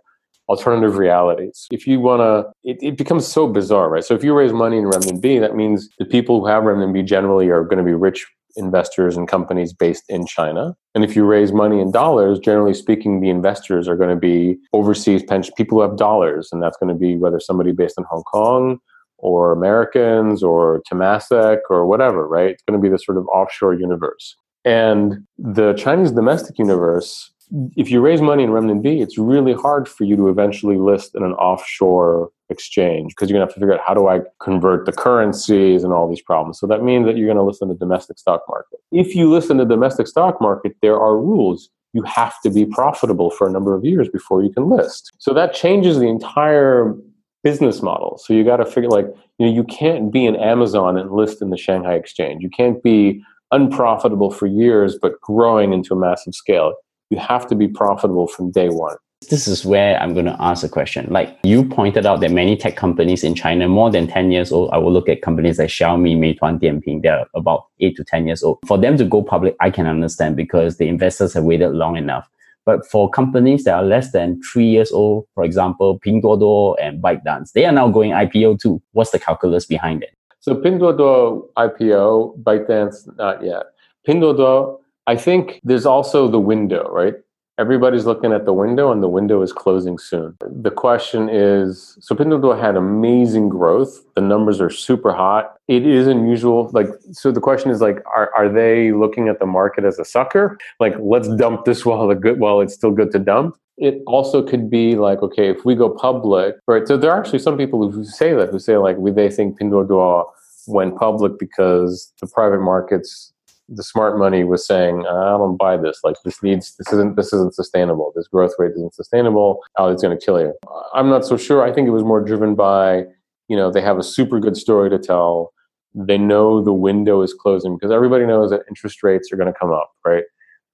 alternative 0.49 0.97
realities. 0.97 1.67
If 1.71 1.87
you 1.87 2.01
want 2.01 2.21
to, 2.21 2.51
it, 2.69 2.79
it, 2.81 2.97
becomes 2.97 3.27
so 3.27 3.47
bizarre, 3.47 3.91
right? 3.91 4.03
So 4.03 4.15
if 4.15 4.25
you 4.25 4.35
raise 4.35 4.53
money 4.53 4.79
in 4.79 4.85
renminbi, 4.85 5.41
that 5.41 5.55
means 5.55 5.89
the 5.99 6.05
people 6.05 6.41
who 6.41 6.47
have 6.47 6.65
renminbi 6.65 7.05
generally 7.05 7.49
are 7.51 7.65
going 7.65 7.79
to 7.79 7.85
be 7.85 7.95
rich 7.95 8.27
investors 8.57 9.17
and 9.17 9.29
companies 9.29 9.73
based 9.73 10.05
in 10.09 10.27
China. 10.27 10.75
And 10.95 11.05
if 11.05 11.15
you 11.15 11.25
raise 11.25 11.53
money 11.53 11.81
in 11.81 11.93
dollars, 11.93 12.39
generally 12.39 12.75
speaking, 12.75 13.21
the 13.21 13.29
investors 13.29 13.87
are 13.87 13.97
going 13.97 14.11
to 14.11 14.17
be 14.17 14.57
overseas 14.73 15.23
pension 15.23 15.55
people 15.57 15.79
who 15.79 15.89
have 15.89 15.97
dollars. 15.97 16.49
And 16.51 16.63
that's 16.63 16.77
going 16.79 16.93
to 16.93 16.99
be 16.99 17.17
whether 17.17 17.39
somebody 17.41 17.73
based 17.73 17.99
in 17.99 18.05
Hong 18.11 18.25
Kong 18.25 18.81
or 19.19 19.53
Americans 19.53 20.43
or 20.43 20.83
Temasek 20.91 21.59
or 21.71 21.87
whatever, 21.87 22.27
right? 22.27 22.51
It's 22.51 22.63
going 22.63 22.81
to 22.81 22.83
be 22.83 22.91
this 22.91 23.05
sort 23.05 23.19
of 23.19 23.27
offshore 23.29 23.75
universe. 23.75 24.37
And 24.65 25.27
the 25.39 25.75
Chinese 25.75 26.13
domestic 26.13 26.59
universe, 26.59 27.31
if 27.77 27.91
you 27.91 28.01
raise 28.01 28.21
money 28.21 28.45
in 28.45 28.51
renminbi, 28.51 29.03
it's 29.03 29.19
really 29.19 29.55
hard 29.55 29.89
for 29.89 30.05
you 30.05 30.17
to 30.17 30.29
eventually 30.29 30.77
list 30.77 31.15
in 31.15 31.23
an 31.23 31.33
offshore 31.35 32.31
exchange 32.51 33.13
because 33.15 33.29
you're 33.29 33.39
going 33.39 33.47
to 33.47 33.51
have 33.51 33.55
to 33.55 33.61
figure 33.61 33.75
out 33.75 33.81
how 33.87 33.95
do 33.95 34.09
I 34.09 34.21
convert 34.43 34.87
the 34.87 34.93
currencies 34.93 35.85
and 35.85 35.93
all 35.93 36.09
these 36.09 36.23
problems. 36.23 36.59
So 36.59 36.67
that 36.67 36.83
means 36.83 37.07
that 37.07 37.17
you're 37.17 37.27
going 37.27 37.39
to 37.39 37.43
list 37.43 37.63
in 37.63 37.69
the 37.69 37.75
domestic 37.75 38.19
stock 38.19 38.43
market. 38.49 38.79
If 38.93 39.15
you 39.15 39.31
list 39.31 39.51
in 39.51 39.57
the 39.57 39.65
domestic 39.65 40.07
stock 40.07 40.41
market, 40.41 40.77
there 40.83 40.99
are 40.99 41.17
rules. 41.17 41.71
You 41.93 42.03
have 42.03 42.35
to 42.43 42.51
be 42.51 42.67
profitable 42.67 43.31
for 43.31 43.47
a 43.47 43.51
number 43.51 43.75
of 43.75 43.85
years 43.85 44.09
before 44.09 44.43
you 44.43 44.51
can 44.51 44.69
list. 44.69 45.11
So 45.19 45.33
that 45.35 45.55
changes 45.55 45.99
the 45.99 46.09
entire 46.09 46.95
business 47.43 47.83
model. 47.83 48.21
So 48.23 48.33
you 48.33 48.45
got 48.45 48.57
to 48.57 48.67
figure 48.67 48.91
like, 48.91 49.07
you 49.39 49.47
know, 49.47 49.53
you 49.53 49.65
can't 49.65 50.13
be 50.13 50.27
an 50.27 50.37
Amazon 50.37 50.99
and 50.99 51.11
list 51.11 51.41
in 51.41 51.51
the 51.51 51.57
Shanghai 51.57 51.95
exchange. 51.95 52.43
You 52.43 52.51
can't 52.51 52.83
be 52.83 53.23
unprofitable 53.53 54.31
for 54.31 54.47
years 54.47 54.99
but 55.01 55.21
growing 55.21 55.73
into 55.73 55.95
a 55.95 55.99
massive 55.99 56.35
scale. 56.35 56.75
You 57.11 57.19
have 57.19 57.47
to 57.49 57.55
be 57.55 57.69
profitable 57.69 58.27
from 58.27 58.51
day 58.51 58.69
one. 58.69 58.97
This 59.31 59.49
is 59.49 59.65
where 59.65 60.01
I'm 60.01 60.15
going 60.15 60.27
to 60.27 60.37
ask 60.39 60.65
a 60.65 60.69
question. 60.69 61.07
Like 61.11 61.39
you 61.43 61.65
pointed 61.65 62.07
out 62.07 62.21
that 62.21 62.31
many 62.31 62.57
tech 62.57 62.77
companies 62.77 63.25
in 63.25 63.35
China, 63.35 63.69
more 63.69 63.91
than 63.91 64.07
10 64.07 64.31
years 64.31 64.53
old, 64.53 64.71
I 64.71 64.79
will 64.79 64.93
look 64.93 65.09
at 65.09 65.23
companies 65.23 65.59
like 65.59 65.71
Xiaomi, 65.71 66.17
Meituan, 66.17 66.61
Dianping, 66.61 67.03
they're 67.03 67.27
about 67.35 67.65
8 67.81 67.97
to 67.97 68.05
10 68.05 68.27
years 68.27 68.43
old. 68.45 68.59
For 68.67 68.79
them 68.79 68.97
to 68.97 69.05
go 69.05 69.23
public, 69.23 69.57
I 69.61 69.71
can 69.71 69.87
understand 69.87 70.37
because 70.37 70.77
the 70.77 70.87
investors 70.87 71.35
have 71.35 71.43
waited 71.43 71.71
long 71.71 71.97
enough. 71.97 72.29
But 72.69 72.87
for 72.87 73.09
companies 73.09 73.65
that 73.65 73.73
are 73.73 73.83
less 73.83 74.13
than 74.13 74.43
three 74.43 74.67
years 74.67 74.93
old, 74.93 75.25
for 75.35 75.43
example, 75.43 75.99
Pinduoduo 76.01 76.77
and 76.79 77.03
ByteDance, 77.03 77.53
they 77.53 77.65
are 77.65 77.73
now 77.73 77.89
going 77.89 78.11
IPO 78.11 78.61
too. 78.61 78.83
What's 78.93 79.11
the 79.11 79.19
calculus 79.19 79.65
behind 79.65 80.03
it? 80.03 80.11
So 80.41 80.55
Pinduoduo 80.55 81.49
IPO, 81.57 82.43
ByteDance 82.43 83.09
not 83.17 83.43
yet. 83.43 83.63
Pinduoduo, 84.07 84.81
I 85.07 85.17
think 85.17 85.61
there's 85.65 85.87
also 85.87 86.29
the 86.29 86.39
window, 86.39 86.87
right? 86.91 87.15
Everybody's 87.59 88.07
looking 88.07 88.33
at 88.33 88.45
the 88.45 88.53
window 88.53 88.93
and 88.93 89.03
the 89.03 89.09
window 89.09 89.43
is 89.43 89.53
closing 89.53 89.99
soon. 89.99 90.37
The 90.41 90.71
question 90.71 91.29
is 91.29 91.99
so 92.01 92.15
Pinduoduo 92.15 92.59
had 92.59 92.77
amazing 92.77 93.49
growth. 93.49 94.05
The 94.15 94.21
numbers 94.21 94.61
are 94.61 94.71
super 94.71 95.13
hot. 95.13 95.57
It 95.67 95.85
is 95.85 96.07
unusual. 96.07 96.71
Like, 96.73 96.87
so 97.11 97.33
the 97.33 97.41
question 97.41 97.73
is 97.73 97.81
like, 97.81 98.01
are, 98.15 98.31
are 98.37 98.49
they 98.49 98.93
looking 98.93 99.29
at 99.29 99.41
the 99.41 99.47
market 99.47 99.85
as 99.85 99.99
a 99.99 100.05
sucker? 100.05 100.57
Like, 100.79 100.95
let's 101.01 101.29
dump 101.35 101.65
this 101.65 101.85
while 101.87 102.07
the 102.07 102.15
good 102.15 102.39
while 102.39 102.61
it's 102.61 102.75
still 102.75 102.93
good 102.93 103.11
to 103.11 103.19
dump. 103.19 103.57
It 103.77 104.03
also 104.07 104.43
could 104.43 104.71
be 104.71 104.97
like, 104.97 105.23
okay, 105.23 105.51
if 105.51 105.65
we 105.65 105.75
go 105.75 105.91
public, 105.91 106.57
right? 106.67 106.87
So 106.87 106.97
there 106.97 107.11
are 107.13 107.19
actually 107.19 107.39
some 107.41 107.57
people 107.57 107.91
who 107.91 108.05
say 108.05 108.35
that, 108.35 108.51
who 108.51 108.59
say 108.59 108.77
like, 108.77 108.97
they 109.15 109.31
think 109.31 109.59
Pinduoduo 109.59 110.27
went 110.69 110.97
public 110.97 111.39
because 111.39 112.13
the 112.21 112.27
private 112.27 112.61
markets 112.61 113.33
the 113.69 113.83
smart 113.83 114.19
money 114.19 114.45
was 114.45 114.67
saying, 114.67 115.05
uh, 115.07 115.35
I 115.35 115.39
don't 115.39 115.57
buy 115.57 115.77
this. 115.77 116.01
Like 116.03 116.17
this 116.25 116.43
needs 116.43 116.75
this 116.77 116.93
isn't 116.93 117.17
this 117.17 117.33
isn't 117.33 117.55
sustainable. 117.55 118.13
This 118.17 118.27
growth 118.27 118.53
rate 118.59 118.73
isn't 118.73 118.95
sustainable. 118.95 119.61
Oh, 119.77 119.91
it's 119.91 120.03
going 120.03 120.19
to 120.19 120.25
kill 120.25 120.41
you. 120.41 120.55
I'm 120.95 121.11
not 121.11 121.25
so 121.25 121.37
sure. 121.37 121.63
I 121.63 121.73
think 121.73 121.87
it 121.87 121.93
was 121.93 122.05
more 122.05 122.23
driven 122.23 122.55
by, 122.55 123.05
you 123.49 123.57
know, 123.57 123.71
they 123.71 123.83
have 123.83 123.99
a 123.99 124.03
super 124.03 124.41
good 124.41 124.57
story 124.57 124.89
to 124.91 124.99
tell. 124.99 125.53
They 125.95 126.19
know 126.19 126.63
the 126.63 126.73
window 126.73 127.23
is 127.23 127.35
closing 127.35 127.77
because 127.77 127.91
everybody 127.91 128.27
knows 128.27 128.51
that 128.51 128.63
interest 128.69 129.03
rates 129.03 129.31
are 129.33 129.37
going 129.37 129.53
to 129.53 129.59
come 129.59 129.73
up, 129.73 129.91
right? 130.05 130.25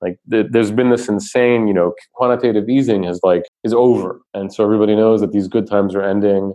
Like 0.00 0.18
th- 0.30 0.46
there's 0.50 0.70
been 0.70 0.90
this 0.90 1.08
insane, 1.08 1.66
you 1.66 1.74
know, 1.74 1.94
quantitative 2.12 2.68
easing 2.68 3.04
is 3.04 3.20
like 3.22 3.44
is 3.64 3.72
over, 3.72 4.20
and 4.34 4.52
so 4.52 4.62
everybody 4.62 4.94
knows 4.94 5.20
that 5.20 5.32
these 5.32 5.48
good 5.48 5.66
times 5.66 5.94
are 5.94 6.02
ending. 6.02 6.54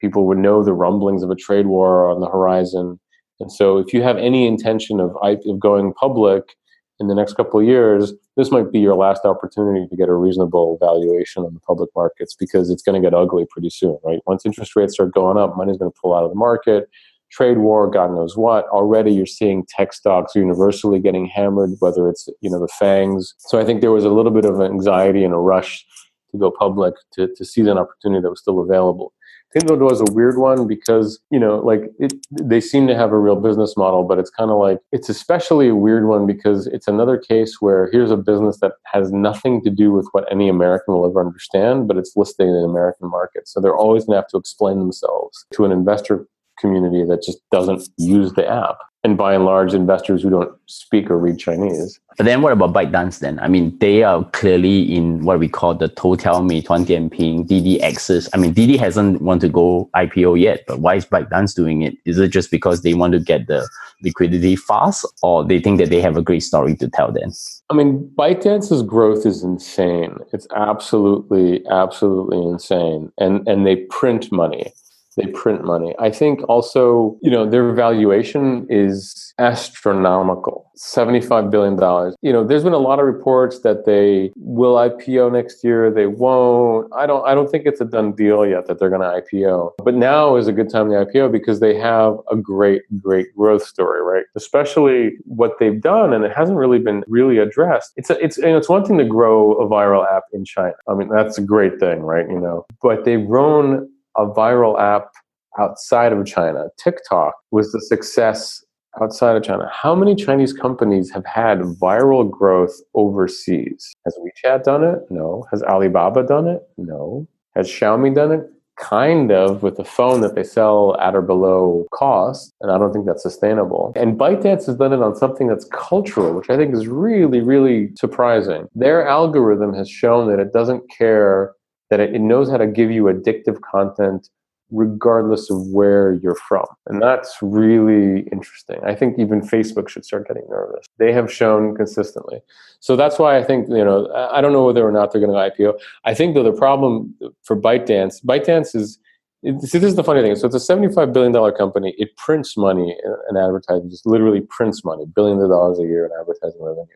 People 0.00 0.26
would 0.26 0.38
know 0.38 0.62
the 0.62 0.74
rumblings 0.74 1.22
of 1.22 1.30
a 1.30 1.36
trade 1.36 1.66
war 1.66 2.08
on 2.10 2.20
the 2.20 2.26
horizon 2.26 2.98
and 3.42 3.50
so, 3.50 3.78
if 3.78 3.92
you 3.92 4.02
have 4.02 4.16
any 4.18 4.46
intention 4.46 5.00
of, 5.00 5.16
of 5.20 5.58
going 5.58 5.92
public 5.94 6.54
in 7.00 7.08
the 7.08 7.14
next 7.14 7.34
couple 7.34 7.58
of 7.58 7.66
years, 7.66 8.14
this 8.36 8.52
might 8.52 8.70
be 8.70 8.78
your 8.78 8.94
last 8.94 9.24
opportunity 9.24 9.88
to 9.88 9.96
get 9.96 10.08
a 10.08 10.14
reasonable 10.14 10.78
valuation 10.78 11.42
on 11.42 11.52
the 11.52 11.60
public 11.60 11.90
markets 11.96 12.36
because 12.38 12.70
it's 12.70 12.82
going 12.82 13.00
to 13.00 13.04
get 13.04 13.14
ugly 13.14 13.44
pretty 13.50 13.68
soon, 13.68 13.98
right? 14.04 14.20
Once 14.26 14.46
interest 14.46 14.76
rates 14.76 14.94
start 14.94 15.12
going 15.12 15.36
up, 15.36 15.56
money's 15.56 15.76
going 15.76 15.90
to 15.90 15.98
pull 16.00 16.14
out 16.14 16.22
of 16.22 16.30
the 16.30 16.36
market. 16.36 16.88
Trade 17.32 17.58
war, 17.58 17.90
God 17.90 18.12
knows 18.12 18.36
what. 18.36 18.66
Already, 18.66 19.12
you're 19.12 19.26
seeing 19.26 19.66
tech 19.68 19.92
stocks 19.92 20.36
universally 20.36 21.00
getting 21.00 21.26
hammered, 21.26 21.70
whether 21.80 22.08
it's 22.08 22.28
you 22.40 22.48
know 22.48 22.60
the 22.60 22.68
FAANGs. 22.80 23.34
So 23.38 23.58
I 23.58 23.64
think 23.64 23.80
there 23.80 23.90
was 23.90 24.04
a 24.04 24.10
little 24.10 24.32
bit 24.32 24.44
of 24.44 24.60
anxiety 24.60 25.24
and 25.24 25.34
a 25.34 25.38
rush 25.38 25.84
to 26.30 26.38
go 26.38 26.52
public 26.52 26.94
to, 27.14 27.28
to 27.34 27.44
seize 27.44 27.66
an 27.66 27.78
opportunity 27.78 28.22
that 28.22 28.30
was 28.30 28.40
still 28.40 28.60
available. 28.60 29.12
Pinduoduo 29.54 29.92
is 29.92 30.00
a 30.00 30.12
weird 30.12 30.38
one 30.38 30.66
because 30.66 31.20
you 31.30 31.38
know, 31.38 31.58
like 31.58 31.82
it, 31.98 32.12
they 32.30 32.60
seem 32.60 32.86
to 32.86 32.94
have 32.94 33.12
a 33.12 33.18
real 33.18 33.36
business 33.36 33.76
model, 33.76 34.04
but 34.04 34.18
it's 34.18 34.30
kind 34.30 34.50
of 34.50 34.58
like 34.58 34.78
it's 34.92 35.08
especially 35.08 35.68
a 35.68 35.74
weird 35.74 36.06
one 36.06 36.26
because 36.26 36.66
it's 36.68 36.88
another 36.88 37.18
case 37.18 37.60
where 37.60 37.90
here's 37.90 38.10
a 38.10 38.16
business 38.16 38.58
that 38.60 38.72
has 38.86 39.12
nothing 39.12 39.62
to 39.62 39.70
do 39.70 39.92
with 39.92 40.08
what 40.12 40.30
any 40.30 40.48
American 40.48 40.94
will 40.94 41.06
ever 41.06 41.20
understand, 41.20 41.88
but 41.88 41.96
it's 41.96 42.16
listed 42.16 42.48
in 42.48 42.64
American 42.64 43.10
market, 43.10 43.48
so 43.48 43.60
they're 43.60 43.76
always 43.76 44.04
going 44.04 44.14
to 44.16 44.20
have 44.20 44.28
to 44.28 44.38
explain 44.38 44.78
themselves 44.78 45.46
to 45.52 45.64
an 45.64 45.72
investor 45.72 46.26
community 46.58 47.04
that 47.04 47.22
just 47.22 47.38
doesn't 47.50 47.88
use 47.98 48.32
the 48.34 48.46
app 48.46 48.76
and 49.04 49.18
by 49.18 49.34
and 49.34 49.44
large 49.44 49.74
investors 49.74 50.22
who 50.22 50.30
don't 50.30 50.52
speak 50.66 51.10
or 51.10 51.18
read 51.18 51.38
Chinese. 51.38 51.98
But 52.16 52.26
then 52.26 52.42
what 52.42 52.52
about 52.52 52.72
ByteDance 52.72 53.18
then? 53.18 53.38
I 53.40 53.48
mean, 53.48 53.76
they 53.78 54.04
are 54.04 54.24
clearly 54.30 54.94
in 54.94 55.24
what 55.24 55.38
we 55.38 55.48
call 55.48 55.74
the 55.74 55.88
Toutiao, 55.88 56.40
Meituan, 56.40 56.86
Dianping, 56.86 57.46
Didi 57.46 57.82
axis. 57.82 58.28
I 58.32 58.36
mean, 58.36 58.52
Didi 58.52 58.76
hasn't 58.76 59.22
want 59.22 59.40
to 59.40 59.48
go 59.48 59.90
IPO 59.96 60.40
yet, 60.40 60.64
but 60.68 60.78
why 60.78 60.96
is 60.96 61.06
ByteDance 61.06 61.54
doing 61.54 61.82
it? 61.82 61.94
Is 62.04 62.18
it 62.18 62.28
just 62.28 62.50
because 62.50 62.82
they 62.82 62.94
want 62.94 63.14
to 63.14 63.18
get 63.18 63.48
the 63.48 63.68
liquidity 64.02 64.56
fast 64.56 65.06
or 65.22 65.44
they 65.44 65.58
think 65.58 65.78
that 65.78 65.90
they 65.90 66.00
have 66.00 66.16
a 66.16 66.22
great 66.22 66.40
story 66.40 66.76
to 66.76 66.88
tell 66.88 67.10
then? 67.10 67.32
I 67.70 67.74
mean, 67.74 68.08
ByteDance's 68.16 68.82
growth 68.82 69.26
is 69.26 69.42
insane. 69.42 70.18
It's 70.32 70.46
absolutely, 70.54 71.66
absolutely 71.68 72.38
insane. 72.38 73.10
And 73.18 73.48
and 73.48 73.66
they 73.66 73.76
print 73.76 74.30
money 74.30 74.72
they 75.16 75.26
print 75.26 75.64
money. 75.64 75.94
I 75.98 76.10
think 76.10 76.40
also, 76.48 77.16
you 77.22 77.30
know, 77.30 77.48
their 77.48 77.72
valuation 77.72 78.66
is 78.70 79.34
astronomical. 79.38 80.70
$75 80.78 81.50
billion. 81.50 82.14
You 82.22 82.32
know, 82.32 82.44
there's 82.44 82.64
been 82.64 82.72
a 82.72 82.78
lot 82.78 82.98
of 82.98 83.06
reports 83.06 83.60
that 83.60 83.84
they 83.84 84.32
will 84.36 84.74
IPO 84.74 85.32
next 85.32 85.62
year, 85.62 85.90
they 85.90 86.06
won't. 86.06 86.90
I 86.96 87.06
don't 87.06 87.26
I 87.26 87.34
don't 87.34 87.50
think 87.50 87.66
it's 87.66 87.80
a 87.80 87.84
done 87.84 88.12
deal 88.12 88.46
yet 88.46 88.66
that 88.66 88.78
they're 88.78 88.90
going 88.90 89.02
to 89.02 89.22
IPO. 89.22 89.72
But 89.84 89.94
now 89.94 90.36
is 90.36 90.48
a 90.48 90.52
good 90.52 90.70
time 90.70 90.88
to 90.90 91.04
IPO 91.04 91.30
because 91.30 91.60
they 91.60 91.76
have 91.76 92.16
a 92.30 92.36
great 92.36 92.82
great 92.98 93.34
growth 93.36 93.64
story, 93.64 94.02
right? 94.02 94.24
Especially 94.34 95.12
what 95.24 95.52
they've 95.60 95.80
done 95.80 96.12
and 96.12 96.24
it 96.24 96.32
hasn't 96.34 96.58
really 96.58 96.78
been 96.78 97.04
really 97.06 97.38
addressed. 97.38 97.92
It's 97.96 98.10
a, 98.10 98.22
it's 98.22 98.38
you 98.38 98.44
know, 98.44 98.56
it's 98.56 98.68
one 98.68 98.84
thing 98.84 98.98
to 98.98 99.04
grow 99.04 99.52
a 99.54 99.68
viral 99.68 100.10
app 100.10 100.24
in 100.32 100.44
China. 100.44 100.74
I 100.88 100.94
mean, 100.94 101.08
that's 101.08 101.38
a 101.38 101.42
great 101.42 101.78
thing, 101.78 102.00
right, 102.00 102.28
you 102.28 102.40
know. 102.40 102.66
But 102.80 103.04
they've 103.04 103.24
grown 103.26 103.88
a 104.16 104.26
viral 104.26 104.80
app 104.80 105.10
outside 105.58 106.12
of 106.12 106.24
China. 106.26 106.68
TikTok 106.78 107.34
was 107.50 107.72
the 107.72 107.80
success 107.80 108.64
outside 109.00 109.36
of 109.36 109.42
China. 109.42 109.70
How 109.72 109.94
many 109.94 110.14
Chinese 110.14 110.52
companies 110.52 111.10
have 111.10 111.24
had 111.24 111.60
viral 111.60 112.30
growth 112.30 112.78
overseas? 112.94 113.94
Has 114.04 114.18
WeChat 114.18 114.64
done 114.64 114.84
it? 114.84 115.00
No. 115.10 115.46
Has 115.50 115.62
Alibaba 115.62 116.22
done 116.24 116.46
it? 116.46 116.62
No. 116.76 117.26
Has 117.54 117.68
Xiaomi 117.68 118.14
done 118.14 118.32
it? 118.32 118.48
Kind 118.78 119.30
of 119.30 119.62
with 119.62 119.78
a 119.78 119.84
phone 119.84 120.22
that 120.22 120.34
they 120.34 120.42
sell 120.42 120.96
at 120.98 121.14
or 121.14 121.20
below 121.20 121.86
cost, 121.92 122.52
and 122.62 122.72
I 122.72 122.78
don't 122.78 122.92
think 122.92 123.04
that's 123.04 123.22
sustainable. 123.22 123.92
And 123.94 124.18
ByteDance 124.18 124.64
has 124.66 124.76
done 124.76 124.94
it 124.94 125.02
on 125.02 125.14
something 125.14 125.46
that's 125.46 125.66
cultural, 125.66 126.32
which 126.32 126.48
I 126.48 126.56
think 126.56 126.74
is 126.74 126.88
really, 126.88 127.42
really 127.42 127.90
surprising. 127.96 128.68
Their 128.74 129.06
algorithm 129.06 129.74
has 129.74 129.90
shown 129.90 130.30
that 130.30 130.40
it 130.40 130.54
doesn't 130.54 130.90
care 130.90 131.52
that 131.92 132.00
it, 132.00 132.18
knows 132.22 132.48
how 132.50 132.56
to 132.56 132.66
give 132.66 132.90
you 132.90 133.04
addictive 133.04 133.60
content 133.60 134.30
regardless 134.70 135.50
of 135.50 135.66
where 135.66 136.14
you're 136.14 136.34
from. 136.48 136.64
And 136.86 137.02
that's 137.02 137.36
really 137.42 138.20
interesting. 138.32 138.80
I 138.82 138.94
think 138.94 139.18
even 139.18 139.42
Facebook 139.42 139.90
should 139.90 140.06
start 140.06 140.26
getting 140.26 140.44
nervous. 140.48 140.86
They 140.98 141.12
have 141.12 141.30
shown 141.30 141.76
consistently. 141.76 142.40
So 142.80 142.96
that's 142.96 143.18
why 143.18 143.36
I 143.36 143.44
think, 143.44 143.68
you 143.68 143.84
know, 143.84 144.10
I 144.14 144.40
don't 144.40 144.54
know 144.54 144.64
whether 144.64 144.82
or 144.82 144.90
not 144.90 145.12
they're 145.12 145.20
going 145.20 145.34
to 145.34 145.62
IPO. 145.62 145.78
I 146.06 146.14
think 146.14 146.34
though 146.34 146.42
the 146.42 146.52
problem 146.52 147.14
for 147.42 147.60
ByteDance, 147.60 148.24
ByteDance 148.24 148.74
is 148.74 148.98
see 149.44 149.78
this 149.78 149.90
is 149.90 149.96
the 149.96 150.04
funny 150.04 150.22
thing. 150.22 150.34
So 150.36 150.46
it's 150.46 150.54
a 150.54 150.60
75 150.60 151.12
billion 151.12 151.32
dollar 151.32 151.52
company. 151.52 151.94
It 151.98 152.16
prints 152.16 152.56
money 152.56 152.96
in 153.28 153.36
advertising, 153.36 153.90
just 153.90 154.06
literally 154.06 154.40
prints 154.40 154.82
money, 154.82 155.04
billions 155.04 155.42
of 155.42 155.50
dollars 155.50 155.78
a 155.78 155.82
year 155.82 156.06
in 156.06 156.12
advertising 156.18 156.62
revenue. 156.62 156.86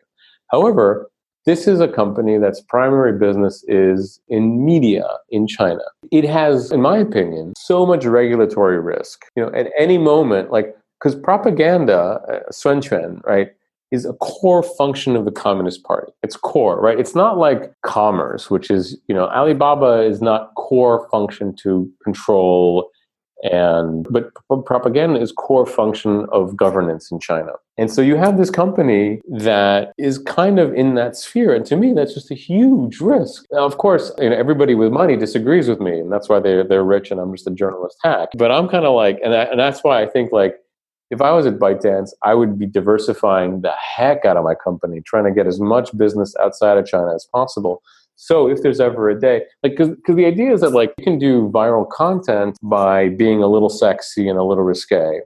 However, 0.49 1.11
this 1.47 1.65
is 1.65 1.79
a 1.79 1.87
company 1.87 2.37
that's 2.37 2.59
primary 2.59 3.17
business 3.17 3.63
is 3.69 4.19
in 4.27 4.65
media 4.65 5.07
in 5.29 5.47
China. 5.47 5.81
It 6.11 6.25
has, 6.25 6.73
in 6.73 6.81
my 6.81 6.97
opinion, 6.97 7.53
so 7.57 7.85
much 7.85 8.03
regulatory 8.03 8.79
risk. 8.81 9.25
You 9.37 9.45
know, 9.45 9.51
at 9.53 9.71
any 9.79 9.97
moment, 9.97 10.51
like 10.51 10.75
because 10.99 11.15
propaganda, 11.15 12.19
uh, 12.29 12.51
Sun 12.51 12.81
right, 13.25 13.51
is 13.91 14.05
a 14.05 14.13
core 14.13 14.61
function 14.61 15.15
of 15.15 15.23
the 15.23 15.31
Communist 15.31 15.83
Party. 15.83 16.11
It's 16.21 16.35
core, 16.35 16.81
right? 16.81 16.99
It's 16.99 17.15
not 17.15 17.37
like 17.37 17.71
commerce, 17.85 18.49
which 18.49 18.69
is, 18.69 18.97
you 19.07 19.15
know, 19.15 19.27
Alibaba 19.29 20.01
is 20.01 20.21
not 20.21 20.53
core 20.55 21.07
function 21.09 21.55
to 21.63 21.89
control 22.03 22.89
and 23.43 24.07
but 24.09 24.31
propaganda 24.65 25.19
is 25.19 25.31
core 25.31 25.65
function 25.65 26.25
of 26.31 26.57
governance 26.57 27.11
in 27.11 27.19
China. 27.19 27.51
And 27.77 27.91
so 27.91 28.01
you 28.01 28.15
have 28.15 28.37
this 28.37 28.49
company 28.49 29.21
that 29.29 29.93
is 29.99 30.17
kind 30.17 30.59
of 30.59 30.73
in 30.73 30.95
that 30.95 31.15
sphere. 31.15 31.53
And 31.53 31.63
to 31.67 31.75
me, 31.75 31.93
that's 31.93 32.15
just 32.15 32.31
a 32.31 32.35
huge 32.35 32.99
risk. 32.99 33.45
Now, 33.51 33.65
of 33.65 33.77
course, 33.77 34.11
you 34.17 34.29
know, 34.31 34.35
everybody 34.35 34.73
with 34.73 34.91
money 34.91 35.15
disagrees 35.15 35.67
with 35.69 35.79
me, 35.79 35.99
and 35.99 36.11
that's 36.11 36.27
why 36.27 36.39
they're, 36.39 36.63
they're 36.63 36.83
rich 36.83 37.11
and 37.11 37.19
I'm 37.19 37.33
just 37.35 37.45
a 37.45 37.51
journalist 37.51 37.97
hack. 38.03 38.29
But 38.35 38.51
I'm 38.51 38.67
kind 38.67 38.85
of 38.85 38.95
like, 38.95 39.19
and, 39.23 39.35
I, 39.35 39.43
and 39.43 39.59
that's 39.59 39.83
why 39.83 40.01
I 40.01 40.07
think 40.07 40.31
like, 40.31 40.55
if 41.09 41.21
I 41.21 41.31
was 41.31 41.45
at 41.45 41.57
ByteDance, 41.57 42.09
I 42.23 42.33
would 42.33 42.59
be 42.59 42.65
diversifying 42.65 43.61
the 43.61 43.71
heck 43.71 44.25
out 44.25 44.35
of 44.35 44.43
my 44.43 44.55
company, 44.55 45.01
trying 45.05 45.23
to 45.23 45.31
get 45.31 45.47
as 45.47 45.57
much 45.57 45.95
business 45.97 46.35
outside 46.41 46.77
of 46.77 46.85
China 46.85 47.15
as 47.15 47.25
possible 47.31 47.81
so 48.17 48.49
if 48.49 48.63
there's 48.63 48.79
ever 48.79 49.09
a 49.09 49.19
day, 49.19 49.43
like, 49.63 49.77
because 49.77 49.95
the 50.07 50.25
idea 50.25 50.51
is 50.51 50.61
that 50.61 50.71
like 50.71 50.91
you 50.97 51.03
can 51.03 51.19
do 51.19 51.49
viral 51.53 51.87
content 51.87 52.57
by 52.63 53.09
being 53.09 53.43
a 53.43 53.47
little 53.47 53.69
sexy 53.69 54.27
and 54.27 54.39
a 54.39 54.43
little 54.43 54.63
risque, 54.63 55.21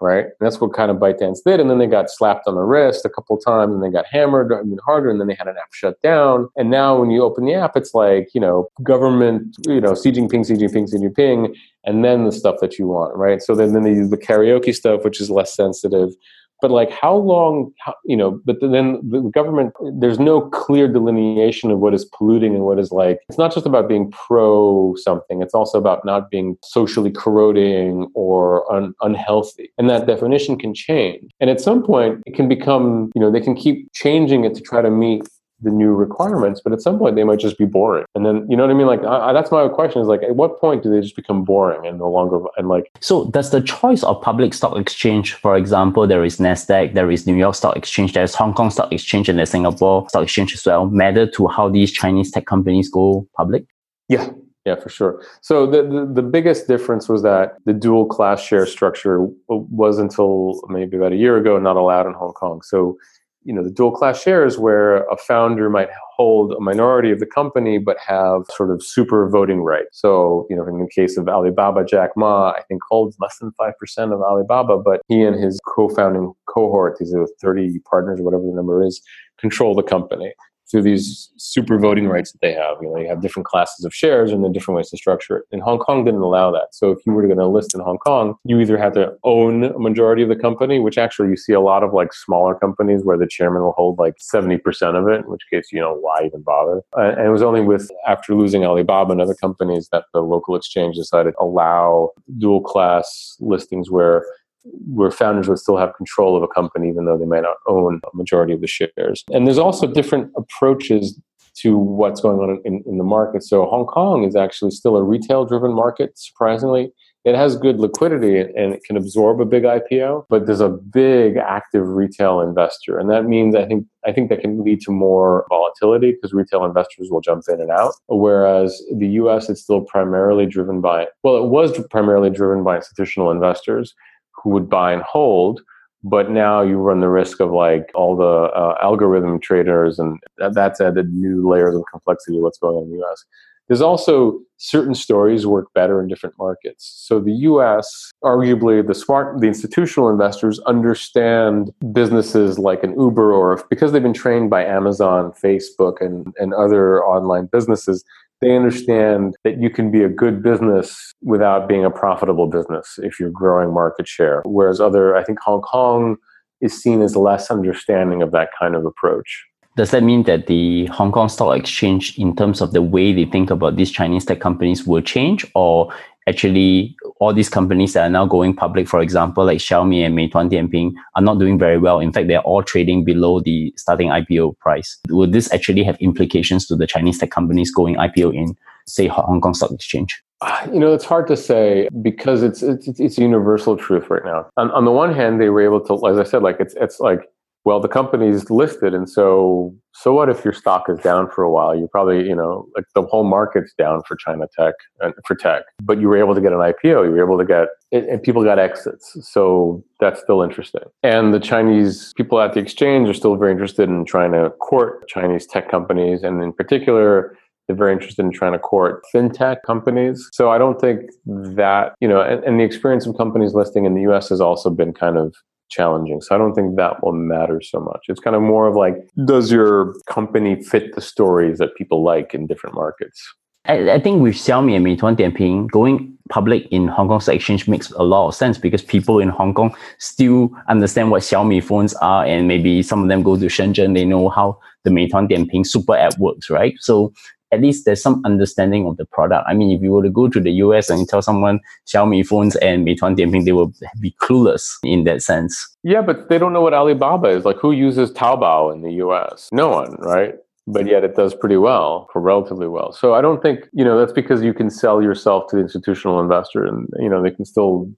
right? 0.00 0.24
And 0.24 0.40
that's 0.40 0.58
what 0.58 0.72
kind 0.72 0.90
of 0.90 0.96
ByteDance 0.96 1.40
did. 1.44 1.60
And 1.60 1.68
then 1.68 1.78
they 1.78 1.86
got 1.86 2.08
slapped 2.08 2.48
on 2.48 2.54
the 2.54 2.62
wrist 2.62 3.04
a 3.04 3.10
couple 3.10 3.36
times, 3.36 3.74
and 3.74 3.82
they 3.82 3.90
got 3.90 4.06
hammered 4.10 4.50
even 4.52 4.78
harder, 4.84 5.10
and 5.10 5.20
then 5.20 5.28
they 5.28 5.34
had 5.34 5.48
an 5.48 5.56
app 5.58 5.74
shut 5.74 6.00
down. 6.00 6.48
And 6.56 6.70
now 6.70 6.98
when 6.98 7.10
you 7.10 7.22
open 7.22 7.44
the 7.44 7.54
app, 7.54 7.76
it's 7.76 7.92
like 7.92 8.30
you 8.34 8.40
know 8.40 8.68
government, 8.82 9.54
you 9.66 9.80
know 9.80 9.94
Xi 9.94 10.10
Jinping, 10.10 10.46
Xi 10.46 10.54
Jinping, 10.54 10.90
Xi 10.90 10.96
Jinping, 10.96 11.54
and 11.84 12.02
then 12.02 12.24
the 12.24 12.32
stuff 12.32 12.56
that 12.62 12.78
you 12.78 12.86
want, 12.86 13.14
right? 13.16 13.42
So 13.42 13.54
then 13.54 13.74
then 13.74 13.82
they 13.82 13.92
use 13.92 14.08
the 14.08 14.16
karaoke 14.16 14.74
stuff, 14.74 15.04
which 15.04 15.20
is 15.20 15.30
less 15.30 15.54
sensitive 15.54 16.14
but 16.62 16.70
like 16.70 16.90
how 16.90 17.14
long 17.16 17.72
how, 17.78 17.94
you 18.04 18.16
know 18.16 18.40
but 18.44 18.56
then 18.60 19.00
the 19.08 19.20
government 19.32 19.72
there's 19.98 20.18
no 20.18 20.42
clear 20.50 20.86
delineation 20.88 21.70
of 21.70 21.78
what 21.78 21.94
is 21.94 22.04
polluting 22.16 22.54
and 22.54 22.64
what 22.64 22.78
is 22.78 22.92
like 22.92 23.20
it's 23.28 23.38
not 23.38 23.52
just 23.52 23.66
about 23.66 23.88
being 23.88 24.10
pro 24.10 24.94
something 24.96 25.42
it's 25.42 25.54
also 25.54 25.78
about 25.78 26.04
not 26.04 26.30
being 26.30 26.56
socially 26.62 27.10
corroding 27.10 28.10
or 28.14 28.70
un- 28.72 28.94
unhealthy. 29.02 29.72
And 29.78 29.88
that 29.90 30.06
definition 30.06 30.58
can 30.58 30.74
change. 30.74 31.30
And 31.40 31.50
at 31.50 31.60
some 31.60 31.82
point 31.82 32.22
it 32.26 32.34
can 32.34 32.48
become 32.48 33.10
you 33.14 33.20
know 33.20 33.30
they 33.30 33.40
can 33.40 33.54
keep 33.54 33.92
changing 33.92 34.44
it 34.44 34.54
to 34.54 34.60
try 34.60 34.82
to 34.82 34.90
meet 34.90 35.22
the 35.62 35.70
new 35.70 35.92
requirements, 35.92 36.60
but 36.62 36.72
at 36.72 36.80
some 36.80 36.98
point 36.98 37.16
they 37.16 37.24
might 37.24 37.38
just 37.38 37.58
be 37.58 37.64
boring. 37.64 38.04
And 38.14 38.24
then, 38.24 38.46
you 38.50 38.56
know 38.56 38.64
what 38.64 38.70
I 38.70 38.74
mean? 38.74 38.86
Like, 38.86 39.04
I, 39.04 39.32
that's 39.32 39.50
my 39.50 39.68
question 39.68 40.00
is 40.00 40.08
like, 40.08 40.22
at 40.22 40.36
what 40.36 40.60
point 40.60 40.82
do 40.82 40.90
they 40.90 41.00
just 41.00 41.16
become 41.16 41.44
boring 41.44 41.86
and 41.86 41.98
no 41.98 42.10
longer, 42.10 42.40
and 42.56 42.68
like. 42.68 42.90
So, 43.00 43.26
does 43.30 43.50
the 43.50 43.60
choice 43.60 44.02
of 44.02 44.20
public 44.22 44.54
stock 44.54 44.76
exchange, 44.76 45.34
for 45.34 45.56
example, 45.56 46.06
there 46.06 46.24
is 46.24 46.38
NASDAQ, 46.38 46.94
there 46.94 47.10
is 47.10 47.26
New 47.26 47.36
York 47.36 47.54
Stock 47.54 47.76
Exchange, 47.76 48.12
there's 48.12 48.34
Hong 48.34 48.54
Kong 48.54 48.70
Stock 48.70 48.92
Exchange, 48.92 49.28
and 49.28 49.38
there's 49.38 49.50
Singapore 49.50 50.08
Stock 50.08 50.22
Exchange 50.22 50.54
as 50.54 50.64
well, 50.64 50.86
matter 50.86 51.30
to 51.30 51.46
how 51.48 51.68
these 51.68 51.92
Chinese 51.92 52.30
tech 52.30 52.46
companies 52.46 52.88
go 52.88 53.26
public? 53.36 53.64
Yeah, 54.08 54.30
yeah, 54.66 54.76
for 54.76 54.88
sure. 54.88 55.24
So 55.40 55.66
the, 55.66 55.82
the, 55.82 56.10
the 56.14 56.22
biggest 56.22 56.68
difference 56.68 57.08
was 57.08 57.22
that 57.22 57.56
the 57.64 57.72
dual 57.72 58.06
class 58.06 58.42
share 58.42 58.66
structure 58.66 59.26
was 59.48 59.98
until 59.98 60.62
maybe 60.68 60.96
about 60.96 61.12
a 61.12 61.16
year 61.16 61.36
ago 61.36 61.58
not 61.58 61.76
allowed 61.76 62.06
in 62.06 62.12
Hong 62.12 62.32
Kong. 62.32 62.60
So 62.62 62.98
you 63.44 63.54
know 63.54 63.62
the 63.62 63.70
dual 63.70 63.90
class 63.90 64.20
shares 64.20 64.58
where 64.58 65.04
a 65.08 65.16
founder 65.16 65.70
might 65.70 65.88
hold 66.16 66.52
a 66.52 66.60
minority 66.60 67.10
of 67.10 67.20
the 67.20 67.26
company 67.26 67.78
but 67.78 67.96
have 67.98 68.42
sort 68.54 68.70
of 68.70 68.82
super 68.84 69.28
voting 69.28 69.62
rights. 69.62 70.00
So 70.00 70.46
you 70.50 70.56
know 70.56 70.66
in 70.66 70.78
the 70.78 70.88
case 70.88 71.16
of 71.16 71.28
alibaba 71.28 71.84
jack 71.84 72.10
ma 72.16 72.50
i 72.50 72.62
think 72.68 72.82
holds 72.88 73.16
less 73.20 73.38
than 73.38 73.52
5% 73.60 73.72
of 74.12 74.20
alibaba 74.20 74.78
but 74.78 75.00
he 75.08 75.22
and 75.22 75.42
his 75.42 75.60
co-founding 75.66 76.32
cohort 76.46 76.98
these 76.98 77.14
are 77.14 77.26
30 77.40 77.80
partners 77.88 78.20
whatever 78.20 78.42
the 78.42 78.52
number 78.54 78.84
is 78.84 79.00
control 79.38 79.74
the 79.74 79.82
company 79.82 80.32
through 80.70 80.82
these 80.82 81.30
super 81.36 81.78
voting 81.78 82.08
rights 82.08 82.32
that 82.32 82.40
they 82.40 82.52
have. 82.52 82.76
You 82.80 82.90
know, 82.90 83.00
you 83.00 83.08
have 83.08 83.22
different 83.22 83.46
classes 83.46 83.84
of 83.84 83.94
shares 83.94 84.32
and 84.32 84.44
then 84.44 84.52
different 84.52 84.76
ways 84.76 84.90
to 84.90 84.96
structure 84.96 85.38
it. 85.38 85.44
And 85.52 85.62
Hong 85.62 85.78
Kong 85.78 86.04
didn't 86.04 86.20
allow 86.20 86.50
that. 86.52 86.68
So 86.72 86.90
if 86.90 86.98
you 87.06 87.12
were 87.12 87.26
going 87.26 87.38
to 87.38 87.46
list 87.46 87.74
in 87.74 87.80
Hong 87.80 87.98
Kong, 87.98 88.36
you 88.44 88.60
either 88.60 88.78
had 88.78 88.94
to 88.94 89.16
own 89.24 89.64
a 89.64 89.78
majority 89.78 90.22
of 90.22 90.28
the 90.28 90.36
company, 90.36 90.78
which 90.78 90.98
actually 90.98 91.28
you 91.28 91.36
see 91.36 91.52
a 91.52 91.60
lot 91.60 91.82
of 91.82 91.92
like 91.92 92.12
smaller 92.12 92.54
companies 92.54 93.04
where 93.04 93.18
the 93.18 93.26
chairman 93.26 93.62
will 93.62 93.72
hold 93.72 93.98
like 93.98 94.16
70% 94.18 94.60
of 94.94 95.08
it, 95.08 95.24
in 95.24 95.30
which 95.30 95.42
case, 95.52 95.68
you 95.72 95.80
know, 95.80 95.94
why 95.94 96.24
even 96.24 96.42
bother? 96.42 96.82
And 96.94 97.26
it 97.26 97.30
was 97.30 97.42
only 97.42 97.60
with 97.60 97.90
after 98.06 98.34
losing 98.34 98.64
Alibaba 98.64 99.12
and 99.12 99.20
other 99.20 99.34
companies 99.34 99.88
that 99.92 100.04
the 100.12 100.20
local 100.20 100.54
exchange 100.54 100.96
decided 100.96 101.32
to 101.32 101.40
allow 101.40 102.10
dual 102.38 102.60
class 102.60 103.36
listings 103.40 103.90
where 103.90 104.24
where 104.64 105.10
founders 105.10 105.48
would 105.48 105.58
still 105.58 105.76
have 105.76 105.94
control 105.96 106.36
of 106.36 106.42
a 106.42 106.48
company 106.48 106.88
even 106.88 107.04
though 107.04 107.16
they 107.16 107.24
might 107.24 107.42
not 107.42 107.56
own 107.66 108.00
a 108.04 108.16
majority 108.16 108.52
of 108.52 108.60
the 108.60 108.66
shares. 108.66 109.24
And 109.32 109.46
there's 109.46 109.58
also 109.58 109.86
different 109.86 110.32
approaches 110.36 111.18
to 111.56 111.76
what's 111.76 112.20
going 112.20 112.38
on 112.38 112.60
in, 112.64 112.82
in 112.86 112.98
the 112.98 113.04
market. 113.04 113.42
So 113.42 113.66
Hong 113.66 113.86
Kong 113.86 114.24
is 114.24 114.36
actually 114.36 114.70
still 114.70 114.96
a 114.96 115.02
retail 115.02 115.44
driven 115.44 115.72
market, 115.72 116.18
surprisingly. 116.18 116.92
It 117.24 117.34
has 117.34 117.54
good 117.54 117.78
liquidity 117.78 118.40
and 118.40 118.72
it 118.72 118.82
can 118.82 118.96
absorb 118.96 119.42
a 119.42 119.44
big 119.44 119.64
IPO, 119.64 120.24
but 120.30 120.46
there's 120.46 120.62
a 120.62 120.70
big 120.70 121.36
active 121.36 121.86
retail 121.86 122.40
investor. 122.40 122.98
And 122.98 123.10
that 123.10 123.26
means 123.26 123.54
I 123.54 123.66
think 123.66 123.86
I 124.06 124.12
think 124.12 124.30
that 124.30 124.40
can 124.40 124.64
lead 124.64 124.80
to 124.82 124.90
more 124.90 125.44
volatility 125.50 126.12
because 126.12 126.32
retail 126.32 126.64
investors 126.64 127.08
will 127.10 127.20
jump 127.20 127.42
in 127.48 127.60
and 127.60 127.70
out. 127.70 127.92
Whereas 128.06 128.82
the 128.96 129.08
US 129.08 129.50
is 129.50 129.62
still 129.62 129.82
primarily 129.82 130.46
driven 130.46 130.80
by 130.80 131.08
well, 131.22 131.36
it 131.36 131.50
was 131.50 131.78
primarily 131.90 132.30
driven 132.30 132.64
by 132.64 132.76
institutional 132.76 133.30
investors 133.30 133.94
who 134.42 134.50
would 134.50 134.68
buy 134.68 134.92
and 134.92 135.02
hold 135.02 135.60
but 136.02 136.30
now 136.30 136.62
you 136.62 136.78
run 136.78 137.00
the 137.00 137.08
risk 137.08 137.40
of 137.40 137.50
like 137.50 137.90
all 137.94 138.16
the 138.16 138.24
uh, 138.24 138.74
algorithm 138.82 139.38
traders 139.38 139.98
and 139.98 140.18
that's 140.38 140.80
added 140.80 141.12
new 141.12 141.48
layers 141.48 141.74
of 141.74 141.82
complexity 141.90 142.36
to 142.38 142.42
what's 142.42 142.58
going 142.58 142.76
on 142.76 142.84
in 142.84 142.98
the 142.98 143.04
us 143.04 143.24
there's 143.70 143.80
also 143.80 144.40
certain 144.58 144.96
stories 144.96 145.46
work 145.46 145.72
better 145.74 146.02
in 146.02 146.08
different 146.08 146.34
markets 146.38 146.92
so 147.06 147.20
the 147.20 147.32
us 147.32 148.10
arguably 148.22 148.86
the 148.86 148.94
smart 148.94 149.40
the 149.40 149.46
institutional 149.46 150.10
investors 150.10 150.58
understand 150.66 151.70
businesses 151.92 152.58
like 152.58 152.82
an 152.82 152.98
uber 153.00 153.32
or 153.32 153.64
because 153.70 153.92
they've 153.92 154.02
been 154.02 154.12
trained 154.12 154.50
by 154.50 154.62
amazon 154.64 155.32
facebook 155.32 156.00
and, 156.00 156.34
and 156.38 156.52
other 156.52 157.02
online 157.04 157.46
businesses 157.46 158.04
they 158.40 158.56
understand 158.56 159.36
that 159.44 159.60
you 159.60 159.70
can 159.70 159.90
be 159.90 160.02
a 160.02 160.08
good 160.08 160.42
business 160.42 161.12
without 161.22 161.68
being 161.68 161.84
a 161.84 161.90
profitable 161.90 162.46
business 162.46 162.98
if 163.02 163.20
you're 163.20 163.30
growing 163.30 163.72
market 163.72 164.08
share. 164.08 164.42
Whereas 164.46 164.80
other, 164.80 165.14
I 165.14 165.22
think 165.22 165.38
Hong 165.40 165.60
Kong 165.60 166.16
is 166.60 166.80
seen 166.80 167.02
as 167.02 167.16
less 167.16 167.50
understanding 167.50 168.22
of 168.22 168.32
that 168.32 168.48
kind 168.58 168.74
of 168.74 168.86
approach. 168.86 169.46
Does 169.80 169.92
that 169.92 170.02
mean 170.02 170.24
that 170.24 170.46
the 170.46 170.84
Hong 170.88 171.10
Kong 171.10 171.30
Stock 171.30 171.56
Exchange, 171.58 172.18
in 172.18 172.36
terms 172.36 172.60
of 172.60 172.72
the 172.74 172.82
way 172.82 173.14
they 173.14 173.24
think 173.24 173.50
about 173.50 173.76
these 173.76 173.90
Chinese 173.90 174.26
tech 174.26 174.38
companies, 174.38 174.86
will 174.86 175.00
change, 175.00 175.50
or 175.54 175.90
actually 176.28 176.94
all 177.18 177.32
these 177.32 177.48
companies 177.48 177.94
that 177.94 178.02
are 178.02 178.10
now 178.10 178.26
going 178.26 178.54
public, 178.54 178.86
for 178.86 179.00
example, 179.00 179.42
like 179.46 179.56
Xiaomi 179.56 180.04
and 180.04 180.14
Meituan 180.14 180.50
Dianping, 180.50 180.92
are 181.16 181.22
not 181.22 181.38
doing 181.38 181.58
very 181.58 181.78
well. 181.78 181.98
In 181.98 182.12
fact, 182.12 182.28
they're 182.28 182.42
all 182.42 182.62
trading 182.62 183.04
below 183.04 183.40
the 183.40 183.72
starting 183.78 184.10
IPO 184.10 184.58
price. 184.58 184.98
Will 185.08 185.30
this 185.30 185.50
actually 185.50 185.82
have 185.84 185.96
implications 185.96 186.66
to 186.66 186.76
the 186.76 186.86
Chinese 186.86 187.16
tech 187.16 187.30
companies 187.30 187.70
going 187.70 187.94
IPO 187.94 188.34
in, 188.34 188.54
say, 188.86 189.06
Hong 189.06 189.40
Kong 189.40 189.54
Stock 189.54 189.70
Exchange? 189.70 190.22
You 190.70 190.78
know, 190.78 190.92
it's 190.92 191.06
hard 191.06 191.26
to 191.28 191.38
say 191.38 191.88
because 192.02 192.42
it's 192.42 192.62
it's 192.62 192.86
it's 193.00 193.16
universal 193.16 193.78
truth 193.78 194.10
right 194.10 194.26
now. 194.26 194.46
On, 194.58 194.70
on 194.72 194.84
the 194.84 194.90
one 194.90 195.14
hand, 195.14 195.40
they 195.40 195.48
were 195.48 195.62
able 195.62 195.80
to, 195.86 196.06
as 196.06 196.18
I 196.18 196.24
said, 196.24 196.42
like 196.42 196.60
it's 196.60 196.74
it's 196.74 197.00
like 197.00 197.30
well 197.64 197.80
the 197.80 197.88
company's 197.88 198.50
listed 198.50 198.94
and 198.94 199.08
so 199.08 199.74
so 199.92 200.14
what 200.14 200.28
if 200.28 200.44
your 200.44 200.54
stock 200.54 200.88
is 200.88 200.98
down 201.00 201.28
for 201.30 201.42
a 201.42 201.50
while 201.50 201.74
you 201.74 201.88
probably 201.90 202.26
you 202.26 202.34
know 202.34 202.66
like 202.76 202.84
the 202.94 203.02
whole 203.02 203.24
market's 203.24 203.72
down 203.76 204.02
for 204.06 204.16
china 204.16 204.46
tech 204.56 204.74
and 205.00 205.14
for 205.26 205.34
tech 205.34 205.62
but 205.82 206.00
you 206.00 206.08
were 206.08 206.16
able 206.16 206.34
to 206.34 206.40
get 206.40 206.52
an 206.52 206.58
ipo 206.58 207.04
you 207.04 207.10
were 207.10 207.24
able 207.24 207.38
to 207.38 207.44
get 207.44 207.68
and 207.92 208.22
people 208.22 208.44
got 208.44 208.58
exits 208.58 209.16
so 209.22 209.84
that's 209.98 210.20
still 210.20 210.42
interesting 210.42 210.82
and 211.02 211.34
the 211.34 211.40
chinese 211.40 212.12
people 212.16 212.40
at 212.40 212.54
the 212.54 212.60
exchange 212.60 213.08
are 213.08 213.14
still 213.14 213.36
very 213.36 213.52
interested 213.52 213.88
in 213.88 214.04
trying 214.04 214.32
to 214.32 214.50
court 214.60 215.06
chinese 215.08 215.46
tech 215.46 215.70
companies 215.70 216.22
and 216.22 216.42
in 216.42 216.52
particular 216.52 217.36
they're 217.70 217.76
very 217.76 217.92
interested 217.92 218.24
in 218.24 218.32
trying 218.32 218.50
to 218.52 218.58
court 218.58 219.04
fintech 219.14 219.58
companies. 219.64 220.28
So 220.32 220.50
I 220.50 220.58
don't 220.58 220.80
think 220.80 221.02
that, 221.26 221.94
you 222.00 222.08
know, 222.08 222.20
and, 222.20 222.42
and, 222.42 222.58
the 222.58 222.64
experience 222.64 223.06
of 223.06 223.16
companies 223.16 223.54
listing 223.54 223.84
in 223.84 223.94
the 223.94 224.00
US 224.10 224.28
has 224.30 224.40
also 224.40 224.70
been 224.70 224.92
kind 224.92 225.16
of 225.16 225.36
challenging. 225.70 226.20
So 226.20 226.34
I 226.34 226.38
don't 226.38 226.54
think 226.54 226.76
that 226.76 227.02
will 227.02 227.12
matter 227.12 227.60
so 227.60 227.80
much. 227.80 228.06
It's 228.08 228.20
kind 228.20 228.36
of 228.36 228.42
more 228.42 228.66
of 228.66 228.76
like, 228.76 228.96
does 229.24 229.50
your 229.50 229.94
company 230.06 230.62
fit 230.62 230.94
the 230.94 231.00
stories 231.00 231.58
that 231.58 231.74
people 231.76 232.02
like 232.02 232.34
in 232.34 232.46
different 232.46 232.74
markets? 232.74 233.22
I, 233.66 233.92
I 233.92 234.00
think 234.00 234.22
with 234.22 234.34
Xiaomi 234.34 234.74
and 234.74 234.84
Meituan 234.84 235.16
Dianping, 235.16 235.70
going 235.70 236.16
public 236.30 236.66
in 236.70 236.88
Hong 236.88 237.08
Kong 237.08 237.20
Stock 237.20 237.34
Exchange 237.34 237.68
makes 237.68 237.90
a 237.90 238.02
lot 238.02 238.28
of 238.28 238.34
sense 238.34 238.56
because 238.56 238.82
people 238.82 239.18
in 239.18 239.28
Hong 239.28 239.52
Kong 239.52 239.74
still 239.98 240.50
understand 240.68 241.10
what 241.10 241.22
Xiaomi 241.22 241.62
phones 241.62 241.94
are, 241.94 242.24
and 242.24 242.48
maybe 242.48 242.82
some 242.82 243.02
of 243.02 243.08
them 243.08 243.22
go 243.22 243.36
to 243.36 243.46
Shenzhen, 243.46 243.94
they 243.94 244.04
know 244.04 244.28
how 244.28 244.58
the 244.84 244.90
Meituan 244.90 245.28
Dianping 245.28 245.66
super 245.66 245.94
app 245.94 246.18
works, 246.18 246.48
right? 246.48 246.74
So 246.80 247.12
at 247.52 247.60
least 247.60 247.84
there's 247.84 248.02
some 248.02 248.22
understanding 248.24 248.86
of 248.86 248.96
the 248.96 249.04
product. 249.04 249.44
I 249.48 249.54
mean, 249.54 249.70
if 249.76 249.82
you 249.82 249.92
were 249.92 250.02
to 250.02 250.10
go 250.10 250.28
to 250.28 250.40
the 250.40 250.52
US 250.52 250.88
and 250.90 251.08
tell 251.08 251.22
someone 251.22 251.60
Xiaomi 251.86 252.26
phones 252.26 252.56
and 252.56 252.86
Meituan 252.86 253.16
Dianping, 253.16 253.44
they 253.44 253.52
will 253.52 253.72
be 254.00 254.14
clueless 254.20 254.68
in 254.84 255.04
that 255.04 255.22
sense. 255.22 255.76
Yeah, 255.82 256.02
but 256.02 256.28
they 256.28 256.38
don't 256.38 256.52
know 256.52 256.62
what 256.62 256.74
Alibaba 256.74 257.28
is. 257.28 257.44
Like, 257.44 257.58
who 257.58 257.72
uses 257.72 258.12
Taobao 258.12 258.72
in 258.72 258.82
the 258.82 258.92
US? 259.04 259.48
No 259.52 259.68
one, 259.68 259.96
right? 259.98 260.34
But 260.66 260.86
yet 260.86 261.02
it 261.02 261.16
does 261.16 261.34
pretty 261.34 261.56
well, 261.56 262.08
for 262.12 262.20
relatively 262.20 262.68
well. 262.68 262.92
So 262.92 263.14
I 263.14 263.20
don't 263.20 263.42
think, 263.42 263.66
you 263.72 263.84
know, 263.84 263.98
that's 263.98 264.12
because 264.12 264.42
you 264.42 264.54
can 264.54 264.70
sell 264.70 265.02
yourself 265.02 265.48
to 265.48 265.56
the 265.56 265.62
institutional 265.62 266.20
investor 266.20 266.64
and, 266.64 266.86
you 266.98 267.08
know, 267.08 267.22
they 267.22 267.30
can 267.32 267.44
still 267.44 267.90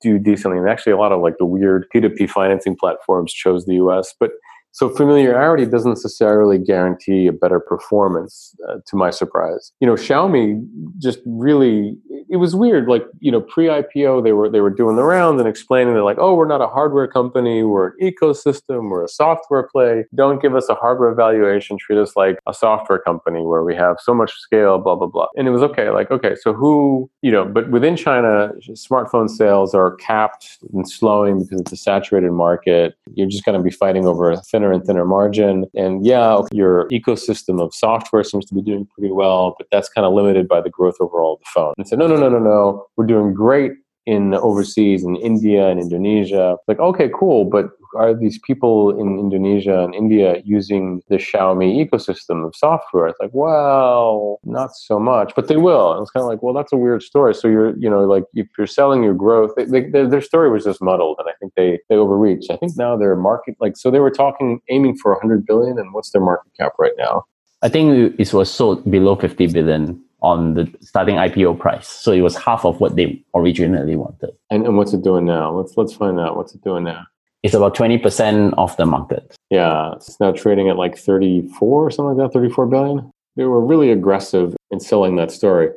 do 0.00 0.18
decently. 0.18 0.56
And 0.56 0.68
actually, 0.68 0.92
a 0.92 0.96
lot 0.96 1.12
of 1.12 1.20
like 1.20 1.34
the 1.38 1.44
weird 1.44 1.86
P2P 1.94 2.30
financing 2.30 2.76
platforms 2.76 3.32
chose 3.32 3.66
the 3.66 3.74
US. 3.74 4.14
But 4.18 4.30
so 4.74 4.88
familiarity 4.88 5.66
doesn't 5.66 5.92
necessarily 5.92 6.58
guarantee 6.58 7.28
a 7.28 7.32
better 7.32 7.60
performance, 7.60 8.56
uh, 8.68 8.78
to 8.86 8.96
my 8.96 9.10
surprise. 9.10 9.70
You 9.78 9.86
know, 9.86 9.94
Xiaomi 9.94 10.66
just 10.98 11.20
really 11.24 11.96
it 12.28 12.38
was 12.38 12.56
weird. 12.56 12.88
Like 12.88 13.06
you 13.20 13.30
know, 13.30 13.40
pre-IPO, 13.40 14.24
they 14.24 14.32
were 14.32 14.50
they 14.50 14.60
were 14.60 14.70
doing 14.70 14.96
the 14.96 15.04
rounds 15.04 15.38
and 15.40 15.48
explaining 15.48 15.94
they're 15.94 16.02
like, 16.02 16.18
oh, 16.18 16.34
we're 16.34 16.48
not 16.48 16.60
a 16.60 16.66
hardware 16.66 17.06
company, 17.06 17.62
we're 17.62 17.88
an 17.88 17.94
ecosystem, 18.02 18.90
we're 18.90 19.04
a 19.04 19.08
software 19.08 19.62
play. 19.62 20.06
Don't 20.12 20.42
give 20.42 20.56
us 20.56 20.68
a 20.68 20.74
hardware 20.74 21.14
valuation. 21.14 21.78
Treat 21.78 22.00
us 22.00 22.16
like 22.16 22.40
a 22.48 22.52
software 22.52 22.98
company 22.98 23.42
where 23.42 23.62
we 23.62 23.76
have 23.76 23.98
so 24.00 24.12
much 24.12 24.32
scale, 24.40 24.78
blah 24.78 24.96
blah 24.96 25.06
blah. 25.06 25.28
And 25.36 25.46
it 25.46 25.52
was 25.52 25.62
okay. 25.62 25.90
Like 25.90 26.10
okay, 26.10 26.34
so 26.34 26.52
who 26.52 27.08
you 27.22 27.30
know? 27.30 27.44
But 27.44 27.70
within 27.70 27.96
China, 27.96 28.50
smartphone 28.70 29.30
sales 29.30 29.72
are 29.72 29.94
capped 29.94 30.58
and 30.72 30.90
slowing 30.90 31.44
because 31.44 31.60
it's 31.60 31.72
a 31.72 31.76
saturated 31.76 32.32
market. 32.32 32.96
You're 33.14 33.28
just 33.28 33.44
going 33.44 33.56
to 33.56 33.62
be 33.62 33.70
fighting 33.70 34.04
over 34.04 34.32
a 34.32 34.38
thin 34.38 34.63
thinner 34.64 34.72
and 34.72 34.84
thinner 34.84 35.04
margin. 35.04 35.66
And 35.74 36.04
yeah, 36.06 36.40
your 36.52 36.88
ecosystem 36.88 37.60
of 37.60 37.74
software 37.74 38.24
seems 38.24 38.46
to 38.46 38.54
be 38.54 38.62
doing 38.62 38.86
pretty 38.86 39.12
well, 39.12 39.54
but 39.58 39.66
that's 39.70 39.88
kind 39.88 40.06
of 40.06 40.12
limited 40.12 40.48
by 40.48 40.60
the 40.60 40.70
growth 40.70 40.96
overall 41.00 41.34
of 41.34 41.40
the 41.40 41.46
phone. 41.52 41.74
And 41.76 41.86
said, 41.86 41.98
no, 41.98 42.06
no, 42.06 42.16
no, 42.16 42.28
no, 42.28 42.38
no. 42.38 42.86
We're 42.96 43.06
doing 43.06 43.34
great 43.34 43.72
in 44.06 44.34
overseas 44.34 45.02
in 45.04 45.16
India 45.16 45.68
and 45.68 45.80
Indonesia. 45.80 46.56
Like, 46.68 46.78
okay, 46.78 47.10
cool, 47.14 47.44
but 47.44 47.70
are 47.96 48.14
these 48.14 48.38
people 48.38 48.90
in 49.00 49.18
Indonesia 49.18 49.84
and 49.84 49.94
India 49.94 50.42
using 50.44 51.00
the 51.08 51.16
Xiaomi 51.16 51.88
ecosystem 51.88 52.46
of 52.46 52.54
software? 52.56 53.06
It's 53.06 53.20
like, 53.20 53.30
well, 53.32 54.40
not 54.44 54.74
so 54.74 54.98
much, 54.98 55.32
but 55.34 55.48
they 55.48 55.56
will. 55.56 55.92
And 55.92 56.02
it's 56.02 56.10
kind 56.10 56.22
of 56.22 56.28
like, 56.28 56.42
well, 56.42 56.54
that's 56.54 56.72
a 56.72 56.76
weird 56.76 57.02
story. 57.02 57.34
So 57.34 57.48
you're, 57.48 57.76
you 57.76 57.88
know, 57.88 58.04
like 58.04 58.24
if 58.34 58.48
you're 58.58 58.66
selling 58.66 59.02
your 59.02 59.14
growth, 59.14 59.52
they, 59.56 59.64
they, 59.64 59.82
their, 59.88 60.08
their 60.08 60.20
story 60.20 60.50
was 60.50 60.64
just 60.64 60.82
muddled, 60.82 61.16
and 61.18 61.28
I 61.28 61.32
think 61.38 61.52
they 61.56 61.78
they 61.88 61.96
overreached. 61.96 62.50
I 62.50 62.56
think 62.56 62.76
now 62.76 62.96
their 62.96 63.16
market, 63.16 63.56
like, 63.60 63.76
so 63.76 63.90
they 63.90 64.00
were 64.00 64.10
talking 64.10 64.60
aiming 64.68 64.96
for 64.98 65.12
100 65.12 65.46
billion, 65.46 65.78
and 65.78 65.94
what's 65.94 66.10
their 66.10 66.22
market 66.22 66.50
cap 66.58 66.72
right 66.78 66.96
now? 66.98 67.24
I 67.62 67.68
think 67.68 68.20
it 68.20 68.32
was 68.34 68.50
sold 68.50 68.90
below 68.90 69.16
50 69.16 69.46
billion 69.46 70.02
on 70.24 70.54
the 70.54 70.66
starting 70.80 71.16
IPO 71.16 71.58
price. 71.60 71.86
So 71.86 72.10
it 72.10 72.22
was 72.22 72.34
half 72.34 72.64
of 72.64 72.80
what 72.80 72.96
they 72.96 73.22
originally 73.34 73.94
wanted. 73.94 74.30
And, 74.50 74.64
and 74.64 74.78
what's 74.78 74.94
it 74.94 75.02
doing 75.02 75.26
now? 75.26 75.52
Let's 75.52 75.76
let's 75.76 75.92
find 75.92 76.18
out 76.18 76.36
what's 76.36 76.54
it 76.54 76.64
doing 76.64 76.84
now. 76.84 77.04
It's 77.42 77.52
about 77.52 77.76
20% 77.76 78.54
of 78.56 78.74
the 78.78 78.86
market. 78.86 79.36
Yeah, 79.50 79.92
it's 79.96 80.18
now 80.18 80.32
trading 80.32 80.70
at 80.70 80.78
like 80.78 80.96
34 80.96 81.86
or 81.86 81.90
something 81.90 82.16
like 82.16 82.32
that, 82.32 82.32
34 82.32 82.66
billion. 82.68 83.10
They 83.36 83.44
were 83.44 83.60
really 83.60 83.90
aggressive 83.90 84.56
in 84.70 84.80
selling 84.80 85.16
that 85.16 85.30
story. 85.30 85.68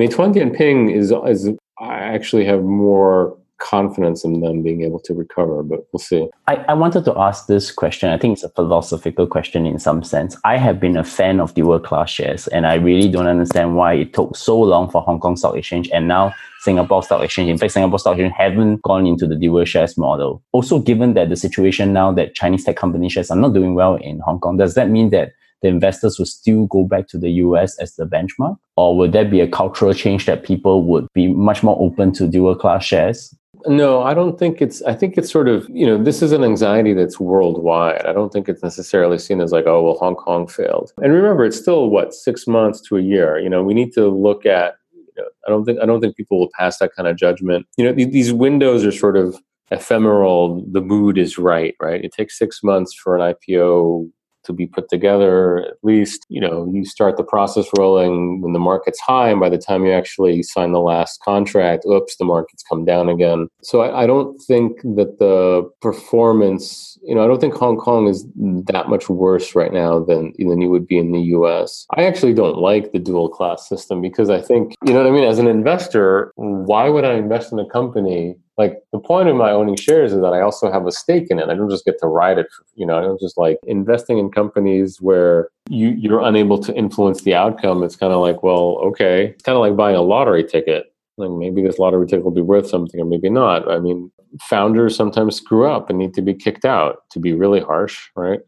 Meituan 0.00 0.32
Dianping 0.32 0.94
is 0.94 1.12
is 1.26 1.50
I 1.80 1.94
actually 1.98 2.44
have 2.44 2.62
more 2.62 3.36
confidence 3.58 4.24
in 4.24 4.40
them 4.40 4.62
being 4.62 4.82
able 4.82 5.00
to 5.00 5.14
recover, 5.14 5.62
but 5.62 5.80
we'll 5.92 6.00
see. 6.00 6.28
I, 6.46 6.56
I 6.68 6.74
wanted 6.74 7.04
to 7.06 7.18
ask 7.18 7.46
this 7.46 7.70
question. 7.70 8.10
I 8.10 8.18
think 8.18 8.34
it's 8.34 8.44
a 8.44 8.50
philosophical 8.50 9.26
question 9.26 9.66
in 9.66 9.78
some 9.78 10.02
sense. 10.02 10.36
I 10.44 10.56
have 10.56 10.78
been 10.80 10.96
a 10.96 11.04
fan 11.04 11.40
of 11.40 11.54
dual 11.54 11.80
class 11.80 12.10
shares, 12.10 12.46
and 12.48 12.66
I 12.66 12.74
really 12.74 13.08
don't 13.08 13.26
understand 13.26 13.76
why 13.76 13.94
it 13.94 14.14
took 14.14 14.36
so 14.36 14.58
long 14.58 14.90
for 14.90 15.02
Hong 15.02 15.20
Kong 15.20 15.36
Stock 15.36 15.56
Exchange 15.56 15.88
and 15.92 16.08
now 16.08 16.34
Singapore 16.60 17.02
Stock 17.02 17.22
Exchange. 17.22 17.50
In 17.50 17.58
fact, 17.58 17.72
Singapore 17.72 17.98
Stock 17.98 18.14
Exchange 18.14 18.34
haven't 18.36 18.82
gone 18.82 19.06
into 19.06 19.26
the 19.26 19.36
dual 19.36 19.64
shares 19.64 19.96
model. 19.96 20.42
Also, 20.52 20.78
given 20.78 21.14
that 21.14 21.28
the 21.28 21.36
situation 21.36 21.92
now 21.92 22.12
that 22.12 22.34
Chinese 22.34 22.64
tech 22.64 22.76
company 22.76 23.08
shares 23.08 23.30
are 23.30 23.36
not 23.36 23.54
doing 23.54 23.74
well 23.74 23.96
in 23.96 24.20
Hong 24.20 24.40
Kong, 24.40 24.56
does 24.56 24.74
that 24.74 24.90
mean 24.90 25.10
that 25.10 25.32
the 25.62 25.68
investors 25.68 26.18
will 26.18 26.26
still 26.26 26.66
go 26.66 26.84
back 26.84 27.08
to 27.08 27.18
the 27.18 27.30
US 27.30 27.78
as 27.78 27.96
the 27.96 28.06
benchmark? 28.06 28.56
Or 28.76 28.96
would 28.96 29.12
there 29.12 29.24
be 29.24 29.40
a 29.40 29.48
cultural 29.48 29.94
change 29.94 30.26
that 30.26 30.44
people 30.44 30.84
would 30.84 31.06
be 31.14 31.28
much 31.28 31.62
more 31.62 31.76
open 31.80 32.12
to 32.14 32.28
dual 32.28 32.54
class 32.54 32.84
shares? 32.84 33.34
No, 33.68 34.02
I 34.02 34.14
don't 34.14 34.38
think 34.38 34.62
it's, 34.62 34.80
I 34.82 34.94
think 34.94 35.18
it's 35.18 35.30
sort 35.30 35.48
of, 35.48 35.68
you 35.68 35.86
know, 35.86 36.02
this 36.02 36.22
is 36.22 36.32
an 36.32 36.44
anxiety 36.44 36.94
that's 36.94 37.18
worldwide. 37.18 38.06
I 38.06 38.12
don't 38.12 38.32
think 38.32 38.48
it's 38.48 38.62
necessarily 38.62 39.18
seen 39.18 39.40
as 39.40 39.50
like, 39.50 39.66
oh, 39.66 39.82
well, 39.82 39.94
Hong 39.94 40.14
Kong 40.14 40.46
failed. 40.46 40.92
And 41.02 41.12
remember, 41.12 41.44
it's 41.44 41.58
still 41.58 41.90
what, 41.90 42.14
six 42.14 42.46
months 42.46 42.80
to 42.82 42.96
a 42.96 43.00
year. 43.00 43.38
You 43.38 43.50
know, 43.50 43.62
we 43.62 43.74
need 43.74 43.92
to 43.94 44.08
look 44.08 44.46
at, 44.46 44.76
you 44.94 45.04
know, 45.16 45.28
I 45.46 45.50
don't 45.50 45.64
think, 45.64 45.80
I 45.80 45.86
don't 45.86 46.00
think 46.00 46.16
people 46.16 46.38
will 46.38 46.50
pass 46.56 46.78
that 46.78 46.94
kind 46.94 47.08
of 47.08 47.16
judgment. 47.16 47.66
You 47.76 47.86
know, 47.86 47.92
these 47.92 48.32
windows 48.32 48.84
are 48.84 48.92
sort 48.92 49.16
of 49.16 49.36
ephemeral. 49.70 50.64
The 50.70 50.80
mood 50.80 51.18
is 51.18 51.38
right, 51.38 51.74
right? 51.80 52.04
It 52.04 52.12
takes 52.12 52.38
six 52.38 52.62
months 52.62 52.94
for 52.94 53.16
an 53.16 53.34
IPO 53.34 54.10
to 54.46 54.52
be 54.52 54.66
put 54.66 54.88
together. 54.88 55.58
At 55.58 55.76
least, 55.82 56.26
you 56.28 56.40
know, 56.40 56.70
you 56.72 56.84
start 56.84 57.16
the 57.16 57.24
process 57.24 57.66
rolling 57.78 58.40
when 58.40 58.52
the 58.52 58.58
market's 58.58 59.00
high, 59.00 59.28
and 59.28 59.40
by 59.40 59.48
the 59.48 59.58
time 59.58 59.84
you 59.84 59.92
actually 59.92 60.42
sign 60.42 60.72
the 60.72 60.80
last 60.80 61.20
contract, 61.22 61.84
oops, 61.86 62.16
the 62.16 62.24
market's 62.24 62.62
come 62.62 62.84
down 62.84 63.08
again. 63.08 63.48
So 63.62 63.82
I, 63.82 64.04
I 64.04 64.06
don't 64.06 64.38
think 64.42 64.80
that 64.82 65.18
the 65.18 65.68
performance, 65.80 66.98
you 67.02 67.14
know, 67.14 67.24
I 67.24 67.26
don't 67.26 67.40
think 67.40 67.54
Hong 67.54 67.76
Kong 67.76 68.08
is 68.08 68.24
that 68.36 68.88
much 68.88 69.08
worse 69.08 69.54
right 69.54 69.72
now 69.72 70.00
than 70.00 70.32
than 70.38 70.60
you 70.60 70.70
would 70.70 70.86
be 70.86 70.98
in 70.98 71.12
the 71.12 71.20
U.S. 71.20 71.86
I 71.96 72.04
actually 72.04 72.34
don't 72.34 72.58
like 72.58 72.92
the 72.92 72.98
dual 72.98 73.28
class 73.28 73.68
system 73.68 74.00
because 74.00 74.30
I 74.30 74.40
think, 74.40 74.74
you 74.84 74.92
know 74.92 75.02
what 75.02 75.08
I 75.08 75.10
mean. 75.10 75.24
As 75.24 75.38
an 75.38 75.48
investor, 75.48 76.32
why 76.36 76.88
would 76.88 77.04
I 77.04 77.14
invest 77.14 77.52
in 77.52 77.58
a 77.58 77.68
company 77.68 78.36
like 78.58 78.82
the 78.92 78.98
point 78.98 79.28
of 79.28 79.36
my 79.36 79.50
owning 79.50 79.76
shares 79.76 80.12
is 80.12 80.20
that 80.20 80.32
I 80.32 80.40
also 80.40 80.72
have 80.72 80.86
a 80.86 80.92
stake 80.92 81.26
in 81.30 81.38
it. 81.38 81.48
I 81.48 81.54
don't 81.54 81.70
just 81.70 81.84
get 81.84 81.98
to 82.00 82.06
ride 82.06 82.38
it. 82.38 82.46
You 82.74 82.86
know, 82.86 82.98
I 82.98 83.02
don't 83.02 83.20
just 83.20 83.36
like 83.36 83.58
investing 83.66 84.18
in 84.18 84.30
companies 84.30 85.00
where 85.00 85.50
you 85.68 85.88
you're 85.88 86.22
unable 86.22 86.58
to 86.60 86.74
influence 86.74 87.22
the 87.22 87.34
outcome. 87.34 87.82
It's 87.82 87.96
kind 87.96 88.12
of 88.12 88.20
like, 88.20 88.42
well, 88.42 88.78
okay, 88.84 89.26
it's 89.26 89.42
kind 89.42 89.56
of 89.56 89.60
like 89.60 89.76
buying 89.76 89.96
a 89.96 90.02
lottery 90.02 90.44
ticket. 90.44 90.92
Like 91.18 91.30
maybe 91.30 91.62
this 91.62 91.78
lottery 91.78 92.06
ticket 92.06 92.24
will 92.24 92.30
be 92.30 92.40
worth 92.40 92.68
something, 92.68 93.00
or 93.00 93.04
maybe 93.04 93.28
not. 93.28 93.70
I 93.70 93.78
mean, 93.78 94.10
founders 94.40 94.96
sometimes 94.96 95.36
screw 95.36 95.70
up 95.70 95.90
and 95.90 95.98
need 95.98 96.14
to 96.14 96.22
be 96.22 96.34
kicked 96.34 96.64
out. 96.64 97.08
To 97.10 97.18
be 97.18 97.34
really 97.34 97.60
harsh, 97.60 98.08
right? 98.16 98.40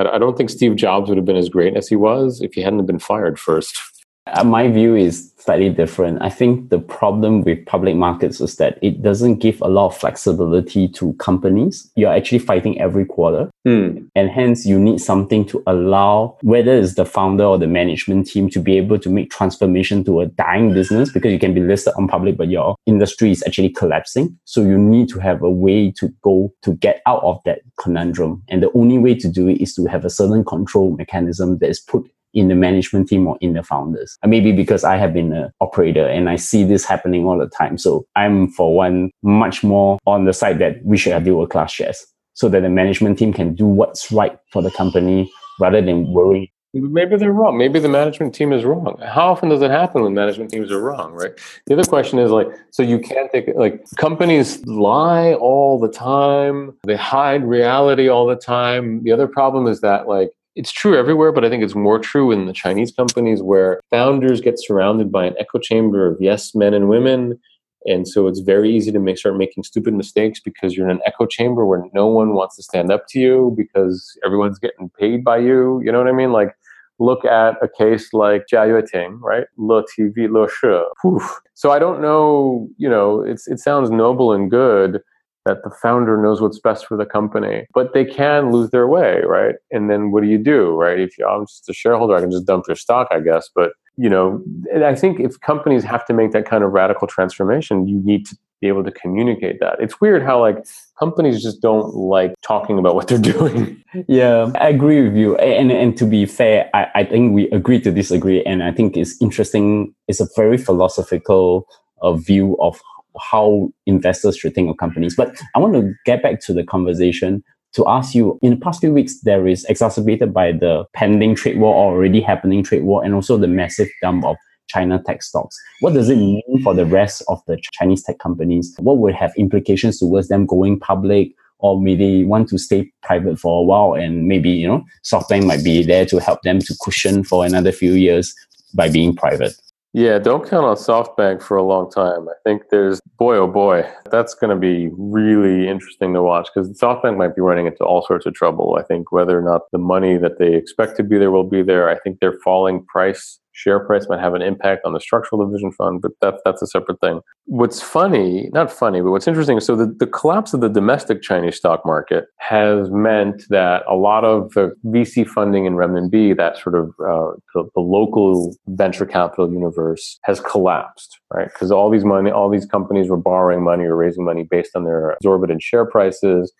I 0.00 0.18
don't 0.18 0.36
think 0.36 0.50
Steve 0.50 0.74
Jobs 0.74 1.08
would 1.08 1.18
have 1.18 1.24
been 1.24 1.36
as 1.36 1.48
great 1.48 1.76
as 1.76 1.86
he 1.86 1.94
was 1.94 2.40
if 2.40 2.54
he 2.54 2.62
hadn't 2.62 2.84
been 2.86 2.98
fired 2.98 3.38
first. 3.38 3.78
Uh, 4.26 4.42
my 4.42 4.68
view 4.68 4.96
is 4.96 5.32
slightly 5.36 5.68
different. 5.68 6.22
I 6.22 6.30
think 6.30 6.70
the 6.70 6.78
problem 6.78 7.42
with 7.42 7.66
public 7.66 7.94
markets 7.94 8.40
is 8.40 8.56
that 8.56 8.78
it 8.80 9.02
doesn't 9.02 9.36
give 9.36 9.60
a 9.60 9.68
lot 9.68 9.86
of 9.86 9.96
flexibility 9.96 10.88
to 10.88 11.12
companies. 11.14 11.90
You're 11.96 12.12
actually 12.12 12.38
fighting 12.38 12.80
every 12.80 13.04
quarter. 13.04 13.50
Mm. 13.66 14.08
And 14.14 14.30
hence 14.30 14.64
you 14.64 14.78
need 14.78 15.00
something 15.00 15.44
to 15.46 15.62
allow 15.66 16.38
whether 16.40 16.74
it's 16.74 16.94
the 16.94 17.04
founder 17.04 17.44
or 17.44 17.58
the 17.58 17.66
management 17.66 18.26
team 18.26 18.48
to 18.50 18.60
be 18.60 18.78
able 18.78 18.98
to 18.98 19.10
make 19.10 19.30
transformation 19.30 20.02
to 20.04 20.20
a 20.20 20.26
dying 20.26 20.72
business 20.72 21.12
because 21.12 21.30
you 21.30 21.38
can 21.38 21.52
be 21.52 21.60
listed 21.60 21.92
on 21.98 22.08
public, 22.08 22.38
but 22.38 22.48
your 22.48 22.76
industry 22.86 23.30
is 23.30 23.44
actually 23.46 23.70
collapsing. 23.70 24.38
So 24.44 24.62
you 24.62 24.78
need 24.78 25.10
to 25.10 25.18
have 25.18 25.42
a 25.42 25.50
way 25.50 25.90
to 25.98 26.08
go 26.22 26.50
to 26.62 26.74
get 26.76 27.02
out 27.06 27.22
of 27.22 27.40
that 27.44 27.60
conundrum. 27.78 28.42
And 28.48 28.62
the 28.62 28.72
only 28.72 28.96
way 28.96 29.14
to 29.16 29.28
do 29.28 29.48
it 29.48 29.60
is 29.60 29.74
to 29.74 29.84
have 29.86 30.06
a 30.06 30.10
certain 30.10 30.44
control 30.44 30.96
mechanism 30.96 31.58
that 31.58 31.68
is 31.68 31.80
put 31.80 32.10
in 32.34 32.48
the 32.48 32.54
management 32.54 33.08
team 33.08 33.26
or 33.26 33.38
in 33.40 33.54
the 33.54 33.62
founders. 33.62 34.18
Uh, 34.22 34.28
maybe 34.28 34.52
because 34.52 34.84
I 34.84 34.96
have 34.96 35.12
been 35.12 35.32
an 35.32 35.50
operator 35.60 36.06
and 36.06 36.28
I 36.28 36.36
see 36.36 36.64
this 36.64 36.84
happening 36.84 37.24
all 37.24 37.38
the 37.38 37.48
time. 37.48 37.78
So 37.78 38.04
I'm, 38.16 38.48
for 38.48 38.74
one, 38.74 39.10
much 39.22 39.62
more 39.62 39.98
on 40.06 40.24
the 40.24 40.32
side 40.32 40.58
that 40.58 40.84
we 40.84 40.96
should 40.96 41.12
have 41.12 41.24
dual 41.24 41.46
class 41.46 41.72
shares 41.72 42.04
so 42.34 42.48
that 42.48 42.60
the 42.60 42.68
management 42.68 43.18
team 43.18 43.32
can 43.32 43.54
do 43.54 43.66
what's 43.66 44.10
right 44.10 44.36
for 44.50 44.60
the 44.60 44.70
company 44.70 45.32
rather 45.60 45.80
than 45.80 46.12
worry 46.12 46.52
Maybe 46.74 47.16
they're 47.16 47.32
wrong. 47.32 47.56
Maybe 47.56 47.78
the 47.78 47.88
management 47.88 48.34
team 48.34 48.52
is 48.52 48.64
wrong. 48.64 48.98
How 49.00 49.30
often 49.30 49.48
does 49.48 49.62
it 49.62 49.70
happen 49.70 50.02
when 50.02 50.12
management 50.12 50.50
teams 50.50 50.72
are 50.72 50.80
wrong, 50.80 51.12
right? 51.12 51.30
The 51.66 51.74
other 51.74 51.84
question 51.84 52.18
is 52.18 52.32
like, 52.32 52.48
so 52.70 52.82
you 52.82 52.98
can't 52.98 53.30
take 53.30 53.46
like 53.54 53.84
companies 53.96 54.66
lie 54.66 55.34
all 55.34 55.78
the 55.78 55.88
time. 55.88 56.76
They 56.84 56.96
hide 56.96 57.44
reality 57.44 58.08
all 58.08 58.26
the 58.26 58.34
time. 58.34 59.04
The 59.04 59.12
other 59.12 59.28
problem 59.28 59.68
is 59.68 59.82
that 59.82 60.08
like 60.08 60.32
it's 60.56 60.72
true 60.72 60.96
everywhere, 60.96 61.32
but 61.32 61.44
I 61.44 61.48
think 61.48 61.62
it's 61.62 61.74
more 61.74 61.98
true 61.98 62.30
in 62.30 62.46
the 62.46 62.52
Chinese 62.52 62.92
companies 62.92 63.42
where 63.42 63.80
founders 63.90 64.40
get 64.40 64.54
surrounded 64.58 65.10
by 65.10 65.26
an 65.26 65.34
echo 65.38 65.58
chamber 65.58 66.06
of 66.06 66.16
yes 66.20 66.54
men 66.54 66.74
and 66.74 66.88
women. 66.88 67.38
And 67.86 68.08
so 68.08 68.28
it's 68.28 68.40
very 68.40 68.74
easy 68.74 68.90
to 68.92 68.98
make, 68.98 69.18
start 69.18 69.36
making 69.36 69.64
stupid 69.64 69.94
mistakes 69.94 70.40
because 70.40 70.74
you're 70.74 70.88
in 70.88 70.96
an 70.96 71.02
echo 71.04 71.26
chamber 71.26 71.66
where 71.66 71.84
no 71.92 72.06
one 72.06 72.34
wants 72.34 72.56
to 72.56 72.62
stand 72.62 72.90
up 72.90 73.06
to 73.08 73.20
you 73.20 73.54
because 73.56 74.16
everyone's 74.24 74.58
getting 74.58 74.90
paid 74.98 75.22
by 75.22 75.38
you. 75.38 75.82
You 75.84 75.92
know 75.92 75.98
what 75.98 76.08
I 76.08 76.12
mean? 76.12 76.32
Like, 76.32 76.54
look 76.98 77.24
at 77.24 77.56
a 77.60 77.68
case 77.68 78.12
like 78.12 78.44
Jia 78.50 78.68
Yueting, 78.68 79.20
right? 79.20 79.46
Le 79.58 79.82
TV, 79.82 80.30
Le 80.30 80.48
Shi. 80.48 81.26
So 81.54 81.70
I 81.70 81.78
don't 81.78 82.00
know, 82.00 82.68
you 82.78 82.88
know, 82.88 83.22
it's, 83.22 83.46
it 83.48 83.58
sounds 83.58 83.90
noble 83.90 84.32
and 84.32 84.50
good, 84.50 85.00
that 85.44 85.62
the 85.62 85.70
founder 85.70 86.20
knows 86.20 86.40
what's 86.40 86.58
best 86.58 86.86
for 86.86 86.96
the 86.96 87.06
company, 87.06 87.66
but 87.74 87.92
they 87.92 88.04
can 88.04 88.50
lose 88.50 88.70
their 88.70 88.86
way, 88.86 89.20
right? 89.26 89.56
And 89.70 89.90
then 89.90 90.10
what 90.10 90.22
do 90.22 90.28
you 90.28 90.38
do, 90.38 90.70
right? 90.74 90.98
If 90.98 91.18
you, 91.18 91.26
I'm 91.26 91.46
just 91.46 91.68
a 91.68 91.74
shareholder, 91.74 92.16
I 92.16 92.20
can 92.20 92.30
just 92.30 92.46
dump 92.46 92.64
your 92.66 92.76
stock, 92.76 93.08
I 93.10 93.20
guess. 93.20 93.50
But 93.54 93.72
you 93.96 94.08
know, 94.08 94.42
I 94.84 94.94
think 94.94 95.20
if 95.20 95.38
companies 95.40 95.84
have 95.84 96.04
to 96.06 96.12
make 96.12 96.32
that 96.32 96.46
kind 96.46 96.64
of 96.64 96.72
radical 96.72 97.06
transformation, 97.06 97.86
you 97.86 98.00
need 98.02 98.26
to 98.26 98.36
be 98.60 98.68
able 98.68 98.82
to 98.82 98.90
communicate 98.90 99.60
that. 99.60 99.76
It's 99.78 100.00
weird 100.00 100.22
how 100.22 100.40
like 100.40 100.64
companies 100.98 101.42
just 101.42 101.60
don't 101.60 101.94
like 101.94 102.34
talking 102.42 102.78
about 102.78 102.94
what 102.94 103.08
they're 103.08 103.18
doing. 103.34 103.82
Yeah, 104.08 104.50
I 104.56 104.68
agree 104.68 105.02
with 105.02 105.16
you. 105.16 105.36
And 105.36 105.70
and 105.70 105.96
to 105.98 106.06
be 106.06 106.26
fair, 106.26 106.70
I, 106.74 106.86
I 106.94 107.04
think 107.04 107.34
we 107.34 107.48
agree 107.50 107.80
to 107.80 107.92
disagree. 107.92 108.42
And 108.44 108.62
I 108.62 108.72
think 108.72 108.96
it's 108.96 109.20
interesting. 109.20 109.94
It's 110.08 110.20
a 110.20 110.28
very 110.34 110.58
philosophical 110.58 111.68
uh, 112.02 112.14
view 112.14 112.56
of 112.60 112.80
how 113.20 113.70
investors 113.86 114.36
should 114.36 114.54
think 114.54 114.70
of 114.70 114.76
companies. 114.76 115.16
But 115.16 115.36
I 115.54 115.58
want 115.58 115.74
to 115.74 115.92
get 116.04 116.22
back 116.22 116.40
to 116.42 116.52
the 116.52 116.64
conversation 116.64 117.42
to 117.74 117.86
ask 117.88 118.14
you 118.14 118.38
in 118.40 118.50
the 118.50 118.56
past 118.56 118.80
few 118.80 118.92
weeks, 118.92 119.20
there 119.20 119.46
is 119.46 119.64
exacerbated 119.64 120.32
by 120.32 120.52
the 120.52 120.84
pending 120.94 121.34
trade 121.34 121.58
war 121.58 121.74
or 121.74 121.92
already 121.92 122.20
happening 122.20 122.62
trade 122.62 122.84
war 122.84 123.04
and 123.04 123.14
also 123.14 123.36
the 123.36 123.48
massive 123.48 123.88
dump 124.00 124.24
of 124.24 124.36
China 124.68 125.02
tech 125.04 125.22
stocks. 125.22 125.56
What 125.80 125.94
does 125.94 126.08
it 126.08 126.16
mean 126.16 126.62
for 126.62 126.72
the 126.72 126.86
rest 126.86 127.22
of 127.28 127.42
the 127.46 127.58
Chinese 127.72 128.02
tech 128.04 128.18
companies? 128.18 128.74
What 128.78 128.98
would 128.98 129.14
have 129.14 129.32
implications 129.36 129.98
towards 129.98 130.28
them 130.28 130.46
going 130.46 130.80
public? 130.80 131.32
Or 131.60 131.80
maybe 131.80 132.24
want 132.24 132.48
to 132.50 132.58
stay 132.58 132.92
private 133.02 133.38
for 133.38 133.62
a 133.62 133.64
while 133.64 133.94
and 133.94 134.26
maybe, 134.26 134.50
you 134.50 134.68
know, 134.68 134.84
SoftBank 135.02 135.46
might 135.46 135.64
be 135.64 135.82
there 135.82 136.04
to 136.04 136.18
help 136.18 136.42
them 136.42 136.58
to 136.58 136.76
cushion 136.82 137.24
for 137.24 137.46
another 137.46 137.72
few 137.72 137.92
years 137.92 138.34
by 138.74 138.90
being 138.90 139.16
private. 139.16 139.54
Yeah, 139.96 140.18
don't 140.18 140.42
count 140.42 140.66
on 140.66 140.74
SoftBank 140.74 141.40
for 141.40 141.56
a 141.56 141.62
long 141.62 141.88
time. 141.88 142.28
I 142.28 142.32
think 142.44 142.62
there's, 142.72 143.00
boy, 143.16 143.36
oh 143.36 143.46
boy, 143.46 143.88
that's 144.10 144.34
going 144.34 144.50
to 144.50 144.60
be 144.60 144.90
really 144.98 145.68
interesting 145.68 146.12
to 146.14 146.22
watch 146.22 146.48
because 146.52 146.68
SoftBank 146.76 147.16
might 147.16 147.36
be 147.36 147.42
running 147.42 147.66
into 147.66 147.84
all 147.84 148.04
sorts 148.04 148.26
of 148.26 148.34
trouble. 148.34 148.76
I 148.76 148.82
think 148.82 149.12
whether 149.12 149.38
or 149.38 149.42
not 149.42 149.70
the 149.70 149.78
money 149.78 150.16
that 150.16 150.40
they 150.40 150.56
expect 150.56 150.96
to 150.96 151.04
be 151.04 151.16
there 151.16 151.30
will 151.30 151.48
be 151.48 151.62
there. 151.62 151.88
I 151.88 151.96
think 152.00 152.18
their 152.18 152.36
falling 152.42 152.84
price 152.86 153.38
share 153.54 153.80
price 153.80 154.06
might 154.08 154.20
have 154.20 154.34
an 154.34 154.42
impact 154.42 154.84
on 154.84 154.92
the 154.92 155.00
structural 155.00 155.44
division 155.44 155.72
fund, 155.72 156.02
but 156.02 156.10
that, 156.20 156.40
that's 156.44 156.60
a 156.60 156.66
separate 156.66 157.00
thing. 157.00 157.20
What's 157.46 157.80
funny, 157.80 158.50
not 158.52 158.70
funny, 158.70 159.00
but 159.00 159.10
what's 159.10 159.28
interesting, 159.28 159.60
so 159.60 159.76
the, 159.76 159.86
the 159.98 160.06
collapse 160.06 160.52
of 160.52 160.60
the 160.60 160.68
domestic 160.68 161.22
Chinese 161.22 161.56
stock 161.56 161.86
market 161.86 162.24
has 162.38 162.90
meant 162.90 163.44
that 163.50 163.82
a 163.88 163.94
lot 163.94 164.24
of 164.24 164.52
the 164.54 164.74
VC 164.86 165.26
funding 165.26 165.64
in 165.64 165.74
renminbi, 165.74 166.36
that 166.36 166.58
sort 166.58 166.74
of 166.74 166.88
uh, 167.00 167.32
the, 167.54 167.64
the 167.74 167.80
local 167.80 168.54
venture 168.66 169.06
capital 169.06 169.50
universe, 169.50 170.18
has 170.24 170.40
collapsed, 170.40 171.20
right? 171.32 171.48
Because 171.52 171.70
all 171.70 171.90
these 171.90 172.04
money, 172.04 172.30
all 172.30 172.50
these 172.50 172.66
companies 172.66 173.08
were 173.08 173.16
borrowing 173.16 173.62
money 173.62 173.84
or 173.84 173.96
raising 173.96 174.24
money 174.24 174.46
based 174.50 174.74
on 174.74 174.84
their 174.84 175.12
exorbitant 175.12 175.62
share 175.62 175.86
prices 175.86 176.52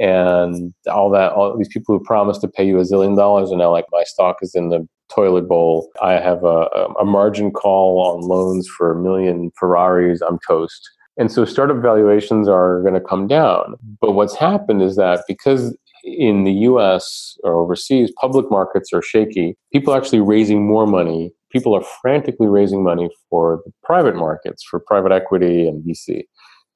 and 0.00 0.72
all 0.90 1.10
that 1.10 1.32
all 1.32 1.56
these 1.56 1.68
people 1.68 1.96
who 1.96 2.04
promised 2.04 2.40
to 2.40 2.48
pay 2.48 2.66
you 2.66 2.78
a 2.78 2.82
zillion 2.82 3.16
dollars 3.16 3.52
are 3.52 3.56
now 3.56 3.70
like 3.70 3.86
my 3.92 4.02
stock 4.04 4.36
is 4.42 4.54
in 4.54 4.68
the 4.68 4.86
toilet 5.14 5.46
bowl. 5.48 5.90
I 6.02 6.14
have 6.14 6.44
a, 6.44 6.66
a 6.98 7.04
margin 7.04 7.50
call 7.50 8.00
on 8.00 8.26
loans 8.26 8.68
for 8.68 8.90
a 8.90 9.00
million 9.00 9.50
ferraris 9.58 10.20
i'm 10.22 10.38
toast 10.46 10.90
and 11.16 11.30
so 11.30 11.44
startup 11.44 11.80
valuations 11.80 12.48
are 12.48 12.80
going 12.82 12.94
to 12.94 13.00
come 13.00 13.26
down. 13.26 13.76
But 14.00 14.12
what's 14.12 14.36
happened 14.36 14.82
is 14.82 14.96
that 14.96 15.24
because 15.28 15.76
in 16.02 16.44
the 16.44 16.52
us 16.52 17.38
or 17.44 17.54
overseas 17.54 18.12
public 18.20 18.50
markets 18.50 18.92
are 18.92 19.00
shaky 19.00 19.56
people 19.72 19.94
are 19.94 19.96
actually 19.96 20.20
raising 20.20 20.66
more 20.66 20.86
money. 20.86 21.32
People 21.50 21.74
are 21.74 21.84
frantically 22.02 22.48
raising 22.48 22.82
money 22.82 23.08
for 23.30 23.62
the 23.64 23.72
private 23.84 24.16
markets 24.16 24.62
for 24.68 24.80
private 24.80 25.12
equity 25.12 25.66
and 25.66 25.82
vc 25.84 26.24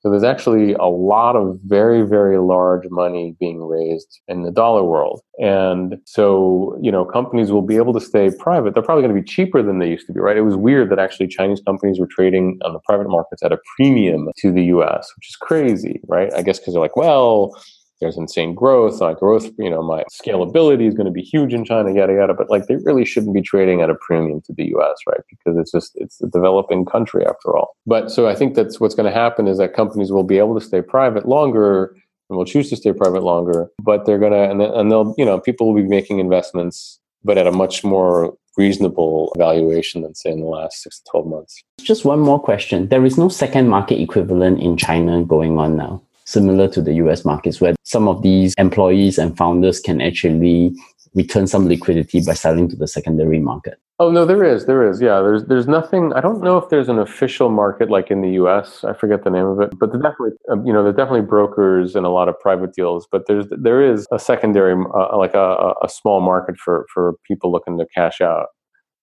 so 0.01 0.11
there's 0.11 0.25
actually 0.25 0.75
a 0.75 0.87
lot 0.87 1.35
of 1.35 1.59
very, 1.65 2.03
very 2.03 2.39
large 2.39 2.85
money 2.89 3.37
being 3.41 3.65
raised 3.65 4.21
in 4.29 4.43
the 4.43 4.53
dollar 4.53 4.85
world. 4.85 5.21
And 5.41 5.97
so, 6.05 6.79
you 6.81 6.93
know, 6.93 7.05
companies 7.05 7.51
will 7.51 7.63
be 7.63 7.77
able 7.77 7.93
to 7.95 8.01
stay 8.01 8.31
private. 8.39 8.75
They're 8.75 8.83
probably 8.83 9.03
going 9.03 9.15
to 9.15 9.21
be 9.21 9.27
cheaper 9.27 9.61
than 9.61 9.81
they 9.81 9.89
used 9.89 10.07
to 10.07 10.13
be, 10.13 10.21
right? 10.21 10.37
It 10.37 10.43
was 10.43 10.55
weird 10.55 10.91
that 10.91 11.01
actually 11.01 11.27
Chinese 11.27 11.61
companies 11.67 11.99
were 11.99 12.07
trading 12.07 12.59
on 12.65 12.75
the 12.75 12.81
private 12.81 13.09
markets 13.09 13.43
at 13.43 13.53
a 13.53 13.59
premium 13.77 14.29
to 14.39 14.53
the 14.53 14.65
US, 14.67 15.13
which 15.17 15.29
is 15.29 15.37
crazy, 15.37 16.01
right? 16.07 16.33
I 16.33 16.43
guess 16.43 16.61
because 16.61 16.75
they're 16.75 16.83
like, 16.83 16.97
well, 16.97 17.61
there's 18.01 18.17
insane 18.17 18.55
growth. 18.55 19.01
My 19.01 19.15
growth, 19.15 19.51
you 19.59 19.71
know, 19.71 19.83
my 19.83 20.05
scalability 20.13 20.87
is 20.89 20.95
going 20.95 21.07
to 21.07 21.13
be 21.13 21.23
huge 21.23 21.53
in 21.53 21.65
China, 21.65 21.93
yada 21.93 22.15
yada. 22.15 22.35
But 22.35 22.51
like, 22.51 22.67
they 22.67 22.77
really 22.77 23.05
shouldn't 23.05 23.35
be 23.35 23.43
trading 23.43 23.81
at 23.81 23.91
a 23.91 23.95
premium 23.95 24.41
to 24.43 24.53
the 24.53 24.67
U.S., 24.69 24.97
right? 25.07 25.21
Because 25.29 25.59
it's 25.59 25.73
just 25.73 25.93
it's 25.97 26.21
a 26.21 26.29
developing 26.29 26.85
country 26.85 27.27
after 27.27 27.57
all. 27.57 27.77
But 27.87 28.11
so 28.11 28.29
I 28.29 28.35
think 28.35 28.55
that's 28.55 28.81
what's 28.81 28.95
going 28.95 29.13
to 29.13 29.19
happen 29.19 29.49
is 29.49 29.59
that 29.59 29.75
companies 29.75 30.13
will 30.13 30.25
be 30.25 30.39
able 30.39 30.59
to 30.59 30.65
stay 30.65 30.83
private 30.83 31.27
longer 31.29 31.97
and 32.29 32.37
will 32.37 32.45
choose 32.45 32.69
to 32.71 32.77
stay 32.77 32.93
private 32.93 33.23
longer. 33.23 33.69
But 33.83 34.07
they're 34.07 34.19
gonna 34.19 34.51
and 34.51 34.63
and 34.63 34.91
they'll 34.91 35.15
you 35.19 35.25
know 35.25 35.41
people 35.41 35.67
will 35.73 35.83
be 35.83 35.89
making 35.89 36.19
investments, 36.19 37.01
but 37.25 37.39
at 37.39 37.47
a 37.47 37.53
much 37.53 37.85
more 37.85 38.37
reasonable 38.57 39.33
valuation 39.39 40.03
than 40.03 40.15
say 40.17 40.33
in 40.33 40.41
the 40.41 40.47
last 40.47 40.83
six 40.83 40.99
to 40.99 41.05
12 41.13 41.27
months. 41.29 41.63
Just 41.81 42.05
one 42.05 42.19
more 42.19 42.41
question. 42.41 42.89
There 42.89 43.05
is 43.05 43.17
no 43.17 43.29
second 43.29 43.69
market 43.69 44.01
equivalent 44.01 44.61
in 44.61 44.77
China 44.77 45.23
going 45.23 45.59
on 45.59 45.77
now 45.77 46.03
similar 46.29 46.69
to 46.69 46.83
the 46.83 46.95
US 46.95 47.25
markets, 47.25 47.61
where 47.61 47.75
some 47.85 48.07
of 48.07 48.23
these 48.23 48.55
employees 48.59 49.19
and 49.19 49.37
founders 49.37 49.81
can 49.81 50.01
actually 50.01 50.75
return 51.15 51.47
some 51.47 51.67
liquidity 51.67 52.21
by 52.21 52.35
selling 52.35 52.69
to 52.69 52.77
the 52.77 52.87
secondary 52.87 53.41
market. 53.41 53.79
Oh 53.99 54.11
no, 54.11 54.25
there 54.25 54.45
is, 54.45 54.67
there 54.67 54.89
is, 54.89 55.01
yeah. 55.01 55.21
There's, 55.21 55.45
there's 55.47 55.67
nothing. 55.67 56.13
I 56.13 56.21
don't 56.21 56.43
know 56.43 56.57
if 56.59 56.69
there's 56.69 56.89
an 56.89 56.99
official 56.99 57.51
market 57.51 57.91
like 57.91 58.11
in 58.11 58.21
the 58.21 58.31
U.S. 58.43 58.85
I 58.85 58.93
forget 58.93 59.25
the 59.25 59.31
name 59.31 59.47
of 59.47 59.61
it, 59.61 59.77
but 59.79 59.91
definitely, 59.91 60.33
um, 60.51 60.65
you 60.65 60.73
know, 60.73 60.85
there's 60.85 60.95
definitely 60.95 61.23
brokers 61.23 61.97
and 61.97 62.07
a 62.07 62.11
lot 62.11 62.29
of 62.29 62.39
private 62.39 62.75
deals. 62.75 63.09
But 63.11 63.27
there's, 63.27 63.47
there 63.51 63.83
is 63.83 64.07
a 64.13 64.19
secondary, 64.19 64.75
uh, 64.95 65.17
like 65.17 65.35
a, 65.35 65.75
a 65.83 65.89
small 65.89 66.21
market 66.21 66.57
for 66.59 66.87
for 66.95 67.15
people 67.27 67.51
looking 67.51 67.77
to 67.79 67.87
cash 67.93 68.21
out. 68.21 68.47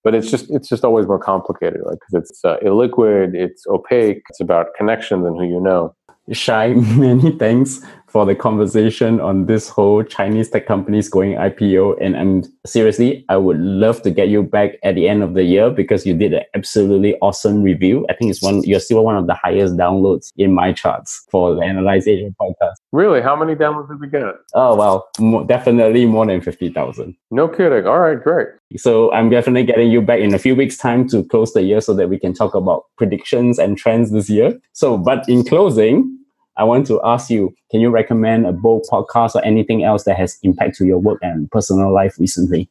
But 0.02 0.14
it's 0.14 0.30
just, 0.30 0.48
it's 0.50 0.68
just 0.68 0.84
always 0.84 1.06
more 1.06 1.18
complicated, 1.18 1.80
like 1.84 1.98
because 1.98 2.22
it's 2.22 2.44
uh, 2.44 2.56
illiquid, 2.64 3.34
it's 3.34 3.66
opaque, 3.66 4.22
it's 4.30 4.40
about 4.40 4.68
connections 4.78 5.26
and 5.26 5.36
who 5.36 5.44
you 5.44 5.60
know. 5.60 5.94
Shai, 6.32 6.74
many 6.74 7.30
thanks 7.32 7.80
for 8.16 8.24
the 8.24 8.34
conversation 8.34 9.20
on 9.20 9.44
this 9.44 9.68
whole 9.68 10.02
Chinese 10.02 10.48
tech 10.48 10.66
companies 10.66 11.06
going 11.06 11.32
IPO. 11.32 11.98
And 12.00 12.16
I'm 12.16 12.44
seriously, 12.64 13.24
I 13.28 13.36
would 13.36 13.58
love 13.58 14.00
to 14.02 14.10
get 14.10 14.28
you 14.28 14.42
back 14.42 14.78
at 14.82 14.94
the 14.94 15.06
end 15.06 15.22
of 15.22 15.34
the 15.34 15.42
year 15.42 15.68
because 15.68 16.06
you 16.06 16.16
did 16.16 16.32
an 16.32 16.44
absolutely 16.54 17.14
awesome 17.20 17.62
review. 17.62 18.06
I 18.08 18.14
think 18.14 18.30
it's 18.30 18.42
one, 18.42 18.62
you're 18.62 18.80
still 18.80 19.04
one 19.04 19.16
of 19.16 19.26
the 19.26 19.34
highest 19.34 19.76
downloads 19.76 20.32
in 20.38 20.54
my 20.54 20.72
charts 20.72 21.26
for 21.30 21.54
the 21.54 21.60
Analyse 21.60 22.06
Asia 22.06 22.34
podcast. 22.40 22.76
Really? 22.90 23.20
How 23.20 23.36
many 23.36 23.54
downloads 23.54 23.88
did 23.88 24.00
we 24.00 24.08
get? 24.08 24.34
Oh, 24.54 24.74
well, 24.76 25.08
mo- 25.18 25.44
definitely 25.44 26.06
more 26.06 26.24
than 26.24 26.40
50,000. 26.40 27.14
No 27.30 27.48
kidding. 27.48 27.86
All 27.86 28.00
right, 28.00 28.22
great. 28.22 28.48
So 28.78 29.12
I'm 29.12 29.28
definitely 29.28 29.64
getting 29.64 29.90
you 29.90 30.00
back 30.00 30.20
in 30.20 30.32
a 30.32 30.38
few 30.38 30.56
weeks' 30.56 30.78
time 30.78 31.06
to 31.10 31.22
close 31.24 31.52
the 31.52 31.62
year 31.62 31.82
so 31.82 31.92
that 31.92 32.08
we 32.08 32.18
can 32.18 32.32
talk 32.32 32.54
about 32.54 32.84
predictions 32.96 33.58
and 33.58 33.76
trends 33.76 34.10
this 34.10 34.30
year. 34.30 34.58
So, 34.72 34.96
but 34.96 35.28
in 35.28 35.44
closing, 35.44 36.15
I 36.58 36.64
want 36.64 36.86
to 36.86 37.00
ask 37.04 37.28
you, 37.28 37.54
can 37.70 37.80
you 37.80 37.90
recommend 37.90 38.46
a 38.46 38.52
book, 38.52 38.84
podcast, 38.90 39.34
or 39.34 39.44
anything 39.44 39.84
else 39.84 40.04
that 40.04 40.16
has 40.16 40.38
impact 40.42 40.76
to 40.76 40.86
your 40.86 40.98
work 40.98 41.18
and 41.22 41.50
personal 41.50 41.92
life 41.92 42.18
recently? 42.18 42.68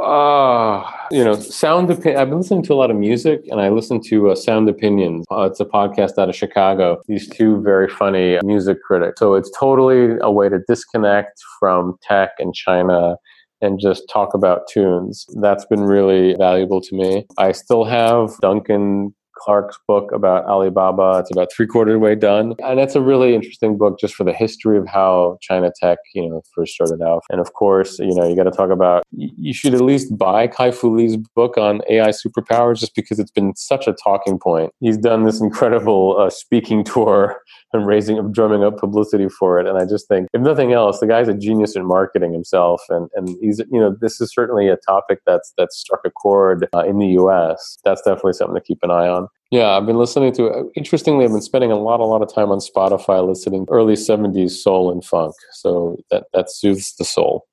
Uh, 0.00 0.82
you 1.10 1.22
know, 1.22 1.34
Sound 1.34 1.90
Opinion. 1.90 2.20
I've 2.20 2.28
been 2.28 2.38
listening 2.38 2.62
to 2.64 2.74
a 2.74 2.76
lot 2.76 2.90
of 2.90 2.96
music, 2.96 3.42
and 3.50 3.60
I 3.60 3.68
listen 3.68 4.00
to 4.08 4.30
uh, 4.30 4.34
Sound 4.34 4.68
Opinions. 4.68 5.24
Uh, 5.30 5.42
it's 5.42 5.60
a 5.60 5.64
podcast 5.64 6.18
out 6.18 6.28
of 6.28 6.34
Chicago. 6.34 7.00
These 7.06 7.28
two 7.28 7.62
very 7.62 7.88
funny 7.88 8.38
music 8.42 8.82
critics. 8.82 9.20
So 9.20 9.34
it's 9.34 9.50
totally 9.58 10.16
a 10.20 10.30
way 10.30 10.48
to 10.48 10.58
disconnect 10.66 11.40
from 11.60 11.96
tech 12.02 12.30
and 12.38 12.54
China 12.54 13.16
and 13.60 13.78
just 13.80 14.08
talk 14.10 14.34
about 14.34 14.66
tunes. 14.68 15.24
That's 15.40 15.64
been 15.66 15.84
really 15.84 16.34
valuable 16.34 16.80
to 16.80 16.96
me. 16.96 17.26
I 17.38 17.52
still 17.52 17.84
have 17.84 18.36
Duncan 18.40 19.14
Clark's 19.42 19.78
book 19.88 20.12
about 20.12 20.44
Alibaba. 20.44 21.18
It's 21.18 21.30
about 21.32 21.52
three 21.52 21.66
quarter 21.66 21.98
way 21.98 22.14
done. 22.14 22.54
And 22.62 22.78
it's 22.78 22.94
a 22.94 23.00
really 23.00 23.34
interesting 23.34 23.76
book 23.76 23.98
just 23.98 24.14
for 24.14 24.24
the 24.24 24.32
history 24.32 24.78
of 24.78 24.86
how 24.86 25.38
China 25.40 25.72
tech, 25.80 25.98
you 26.14 26.28
know, 26.28 26.42
first 26.54 26.74
started 26.74 27.02
out. 27.02 27.22
And 27.28 27.40
of 27.40 27.52
course, 27.52 27.98
you 27.98 28.14
know, 28.14 28.28
you 28.28 28.36
got 28.36 28.44
to 28.44 28.50
talk 28.50 28.70
about, 28.70 29.02
you 29.10 29.52
should 29.52 29.74
at 29.74 29.80
least 29.80 30.16
buy 30.16 30.46
Kai 30.46 30.70
Fu 30.70 30.94
Lee's 30.96 31.16
book 31.16 31.58
on 31.58 31.80
AI 31.88 32.10
superpowers 32.10 32.78
just 32.78 32.94
because 32.94 33.18
it's 33.18 33.30
been 33.30 33.54
such 33.56 33.88
a 33.88 33.92
talking 33.92 34.38
point. 34.38 34.72
He's 34.80 34.96
done 34.96 35.24
this 35.24 35.40
incredible 35.40 36.16
uh, 36.18 36.30
speaking 36.30 36.84
tour 36.84 37.40
and 37.72 37.86
raising 37.86 38.18
up, 38.18 38.32
drumming 38.32 38.64
up 38.64 38.78
publicity 38.78 39.28
for 39.28 39.58
it. 39.58 39.66
And 39.66 39.78
I 39.78 39.84
just 39.84 40.08
think, 40.08 40.28
if 40.32 40.40
nothing 40.40 40.72
else, 40.72 41.00
the 41.00 41.06
guy's 41.06 41.28
a 41.28 41.34
genius 41.34 41.76
in 41.76 41.86
marketing 41.86 42.32
himself. 42.32 42.82
And, 42.88 43.08
and 43.14 43.28
he's, 43.40 43.58
you 43.70 43.80
know, 43.80 43.96
this 44.00 44.20
is 44.20 44.32
certainly 44.32 44.68
a 44.68 44.76
topic 44.76 45.20
that's, 45.26 45.52
that's 45.56 45.76
struck 45.76 46.00
a 46.04 46.10
chord 46.10 46.68
uh, 46.74 46.84
in 46.84 46.98
the 46.98 47.08
US. 47.18 47.78
That's 47.84 48.02
definitely 48.02 48.34
something 48.34 48.56
to 48.56 48.60
keep 48.60 48.78
an 48.82 48.90
eye 48.90 49.08
on. 49.08 49.28
Yeah, 49.50 49.76
I've 49.76 49.84
been 49.84 49.98
listening 49.98 50.32
to. 50.34 50.70
Interestingly, 50.76 51.26
I've 51.26 51.30
been 51.30 51.42
spending 51.42 51.70
a 51.70 51.76
lot, 51.76 52.00
a 52.00 52.06
lot 52.06 52.22
of 52.22 52.32
time 52.32 52.50
on 52.50 52.58
Spotify 52.58 53.26
listening 53.26 53.66
early 53.68 53.96
'70s 53.96 54.52
soul 54.52 54.90
and 54.90 55.04
funk. 55.04 55.34
So 55.52 55.98
that 56.10 56.24
that 56.32 56.50
soothes 56.50 56.94
the 56.98 57.04
soul. 57.04 57.46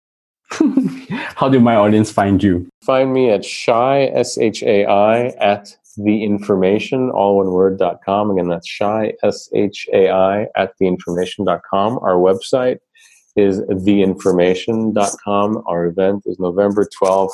How 1.36 1.50
do 1.50 1.60
my 1.60 1.76
audience 1.76 2.10
find 2.10 2.42
you? 2.42 2.70
Find 2.84 3.12
me 3.12 3.30
at 3.30 3.44
shai 3.44 4.06
s 4.14 4.38
h 4.38 4.64
a 4.64 4.86
i 4.86 5.28
at 5.40 5.76
the 6.04 6.24
information 6.24 7.10
all 7.10 7.38
one 7.38 7.52
word 7.52 7.78
dot 7.78 8.00
com. 8.06 8.32
Again, 8.32 8.48
that's 8.48 8.68
shai 8.68 9.14
s 9.24 9.50
h 9.54 9.88
a 9.94 10.10
i 10.10 10.48
at 10.56 10.74
the 10.80 10.88
information 10.88 11.46
dot 11.46 11.62
com. 11.70 12.00
Our 12.00 12.16
website 12.16 12.78
is 13.36 13.62
theinformation.com. 13.62 15.64
Our 15.68 15.86
event 15.86 16.24
is 16.26 16.40
November 16.40 16.88
12th. 17.02 17.32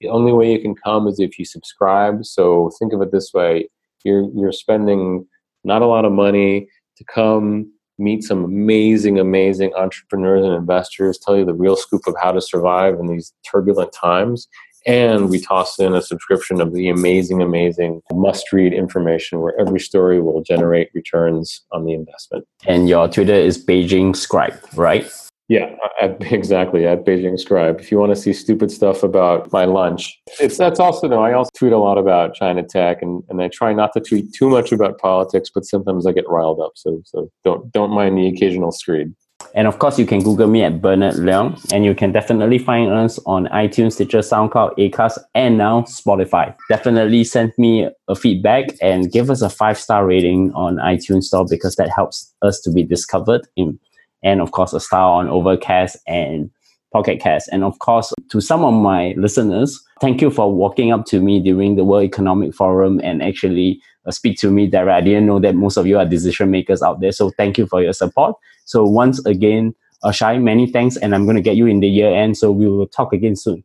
The 0.00 0.08
only 0.08 0.32
way 0.32 0.52
you 0.52 0.60
can 0.60 0.74
come 0.74 1.06
is 1.06 1.20
if 1.20 1.38
you 1.38 1.44
subscribe. 1.44 2.24
So 2.24 2.70
think 2.78 2.92
of 2.92 3.00
it 3.02 3.12
this 3.12 3.32
way 3.32 3.68
you're 4.04 4.28
you're 4.34 4.52
spending 4.52 5.26
not 5.64 5.82
a 5.82 5.86
lot 5.86 6.04
of 6.04 6.12
money 6.12 6.68
to 6.96 7.04
come 7.04 7.72
meet 7.98 8.22
some 8.22 8.44
amazing, 8.44 9.18
amazing 9.18 9.72
entrepreneurs 9.74 10.44
and 10.44 10.54
investors, 10.54 11.18
tell 11.18 11.36
you 11.36 11.44
the 11.44 11.54
real 11.54 11.76
scoop 11.76 12.02
of 12.06 12.14
how 12.22 12.30
to 12.30 12.40
survive 12.40 12.94
in 13.00 13.06
these 13.06 13.32
turbulent 13.50 13.92
times. 13.92 14.46
And 14.86 15.28
we 15.28 15.40
toss 15.40 15.78
in 15.80 15.94
a 15.94 16.02
subscription 16.02 16.60
of 16.60 16.72
the 16.72 16.88
amazing, 16.88 17.42
amazing 17.42 18.02
must 18.12 18.52
read 18.52 18.72
information 18.72 19.40
where 19.40 19.58
every 19.60 19.80
story 19.80 20.20
will 20.20 20.42
generate 20.42 20.90
returns 20.94 21.62
on 21.72 21.84
the 21.84 21.92
investment. 21.92 22.46
And 22.66 22.88
your 22.88 23.08
Twitter 23.08 23.34
is 23.34 23.62
Beijing 23.62 24.14
Scribe, 24.14 24.56
right? 24.76 25.10
Yeah, 25.48 25.74
at, 26.00 26.20
exactly 26.32 26.86
at 26.86 27.04
Beijing 27.04 27.38
Scribe. 27.38 27.80
If 27.80 27.90
you 27.90 27.98
want 27.98 28.14
to 28.14 28.16
see 28.20 28.32
stupid 28.32 28.70
stuff 28.70 29.02
about 29.02 29.52
my 29.52 29.64
lunch, 29.64 30.18
it's 30.40 30.56
that's 30.56 30.80
also 30.80 31.08
no. 31.08 31.22
I 31.22 31.32
also 31.32 31.50
tweet 31.56 31.72
a 31.72 31.78
lot 31.78 31.98
about 31.98 32.34
China 32.34 32.62
tech, 32.62 33.02
and, 33.02 33.22
and 33.28 33.40
I 33.40 33.48
try 33.48 33.72
not 33.72 33.92
to 33.94 34.00
tweet 34.00 34.32
too 34.32 34.48
much 34.48 34.72
about 34.72 34.98
politics, 34.98 35.50
but 35.54 35.64
sometimes 35.64 36.06
I 36.06 36.12
get 36.12 36.28
riled 36.28 36.60
up. 36.60 36.72
So 36.74 37.00
so 37.04 37.30
don't 37.44 37.72
don't 37.72 37.90
mind 37.90 38.18
the 38.18 38.28
occasional 38.28 38.72
screed. 38.72 39.12
And 39.56 39.66
of 39.66 39.78
course, 39.78 39.98
you 39.98 40.04
can 40.04 40.22
Google 40.22 40.48
me 40.48 40.62
at 40.62 40.82
Bernard 40.82 41.14
Leong, 41.14 41.72
and 41.72 41.82
you 41.82 41.94
can 41.94 42.12
definitely 42.12 42.58
find 42.58 42.92
us 42.92 43.18
on 43.24 43.46
iTunes, 43.46 43.92
Stitcher, 43.92 44.18
SoundCloud, 44.18 44.76
Acast, 44.76 45.18
and 45.34 45.56
now 45.56 45.80
Spotify. 45.82 46.54
Definitely 46.68 47.24
send 47.24 47.54
me 47.56 47.88
a 48.06 48.14
feedback 48.14 48.66
and 48.82 49.10
give 49.10 49.30
us 49.30 49.40
a 49.40 49.48
five 49.48 49.78
star 49.78 50.06
rating 50.06 50.52
on 50.52 50.76
iTunes 50.76 51.24
Store 51.24 51.46
because 51.48 51.76
that 51.76 51.88
helps 51.88 52.34
us 52.42 52.60
to 52.60 52.70
be 52.70 52.84
discovered 52.84 53.48
in 53.56 53.78
and 54.22 54.40
of 54.40 54.50
course 54.50 54.72
a 54.72 54.80
star 54.80 55.12
on 55.12 55.28
Overcast 55.28 55.96
and 56.06 56.50
Pocket 56.92 57.20
Cast. 57.20 57.48
And 57.52 57.64
of 57.64 57.78
course, 57.78 58.12
to 58.30 58.40
some 58.40 58.64
of 58.64 58.74
my 58.74 59.14
listeners, 59.16 59.82
thank 60.00 60.20
you 60.20 60.30
for 60.30 60.52
walking 60.52 60.92
up 60.92 61.06
to 61.06 61.20
me 61.20 61.40
during 61.40 61.76
the 61.76 61.84
World 61.84 62.04
Economic 62.04 62.54
Forum 62.54 63.00
and 63.02 63.22
actually 63.22 63.80
speak 64.10 64.38
to 64.40 64.50
me 64.50 64.66
direct. 64.66 64.96
I 64.96 65.00
didn't 65.00 65.26
know 65.26 65.40
that 65.40 65.54
most 65.54 65.76
of 65.76 65.86
you 65.86 65.98
are 65.98 66.06
decision 66.06 66.50
makers 66.50 66.82
out 66.82 67.00
there. 67.00 67.12
So 67.12 67.30
thank 67.30 67.58
you 67.58 67.66
for 67.66 67.82
your 67.82 67.92
support. 67.92 68.36
So 68.64 68.84
once 68.84 69.24
again, 69.26 69.74
uh, 70.02 70.12
Shai, 70.12 70.38
many 70.38 70.70
thanks. 70.70 70.96
And 70.96 71.14
I'm 71.14 71.24
going 71.24 71.36
to 71.36 71.42
get 71.42 71.56
you 71.56 71.66
in 71.66 71.80
the 71.80 71.88
year 71.88 72.14
end. 72.14 72.36
So 72.36 72.50
we 72.50 72.68
will 72.68 72.86
talk 72.86 73.12
again 73.12 73.36
soon. 73.36 73.64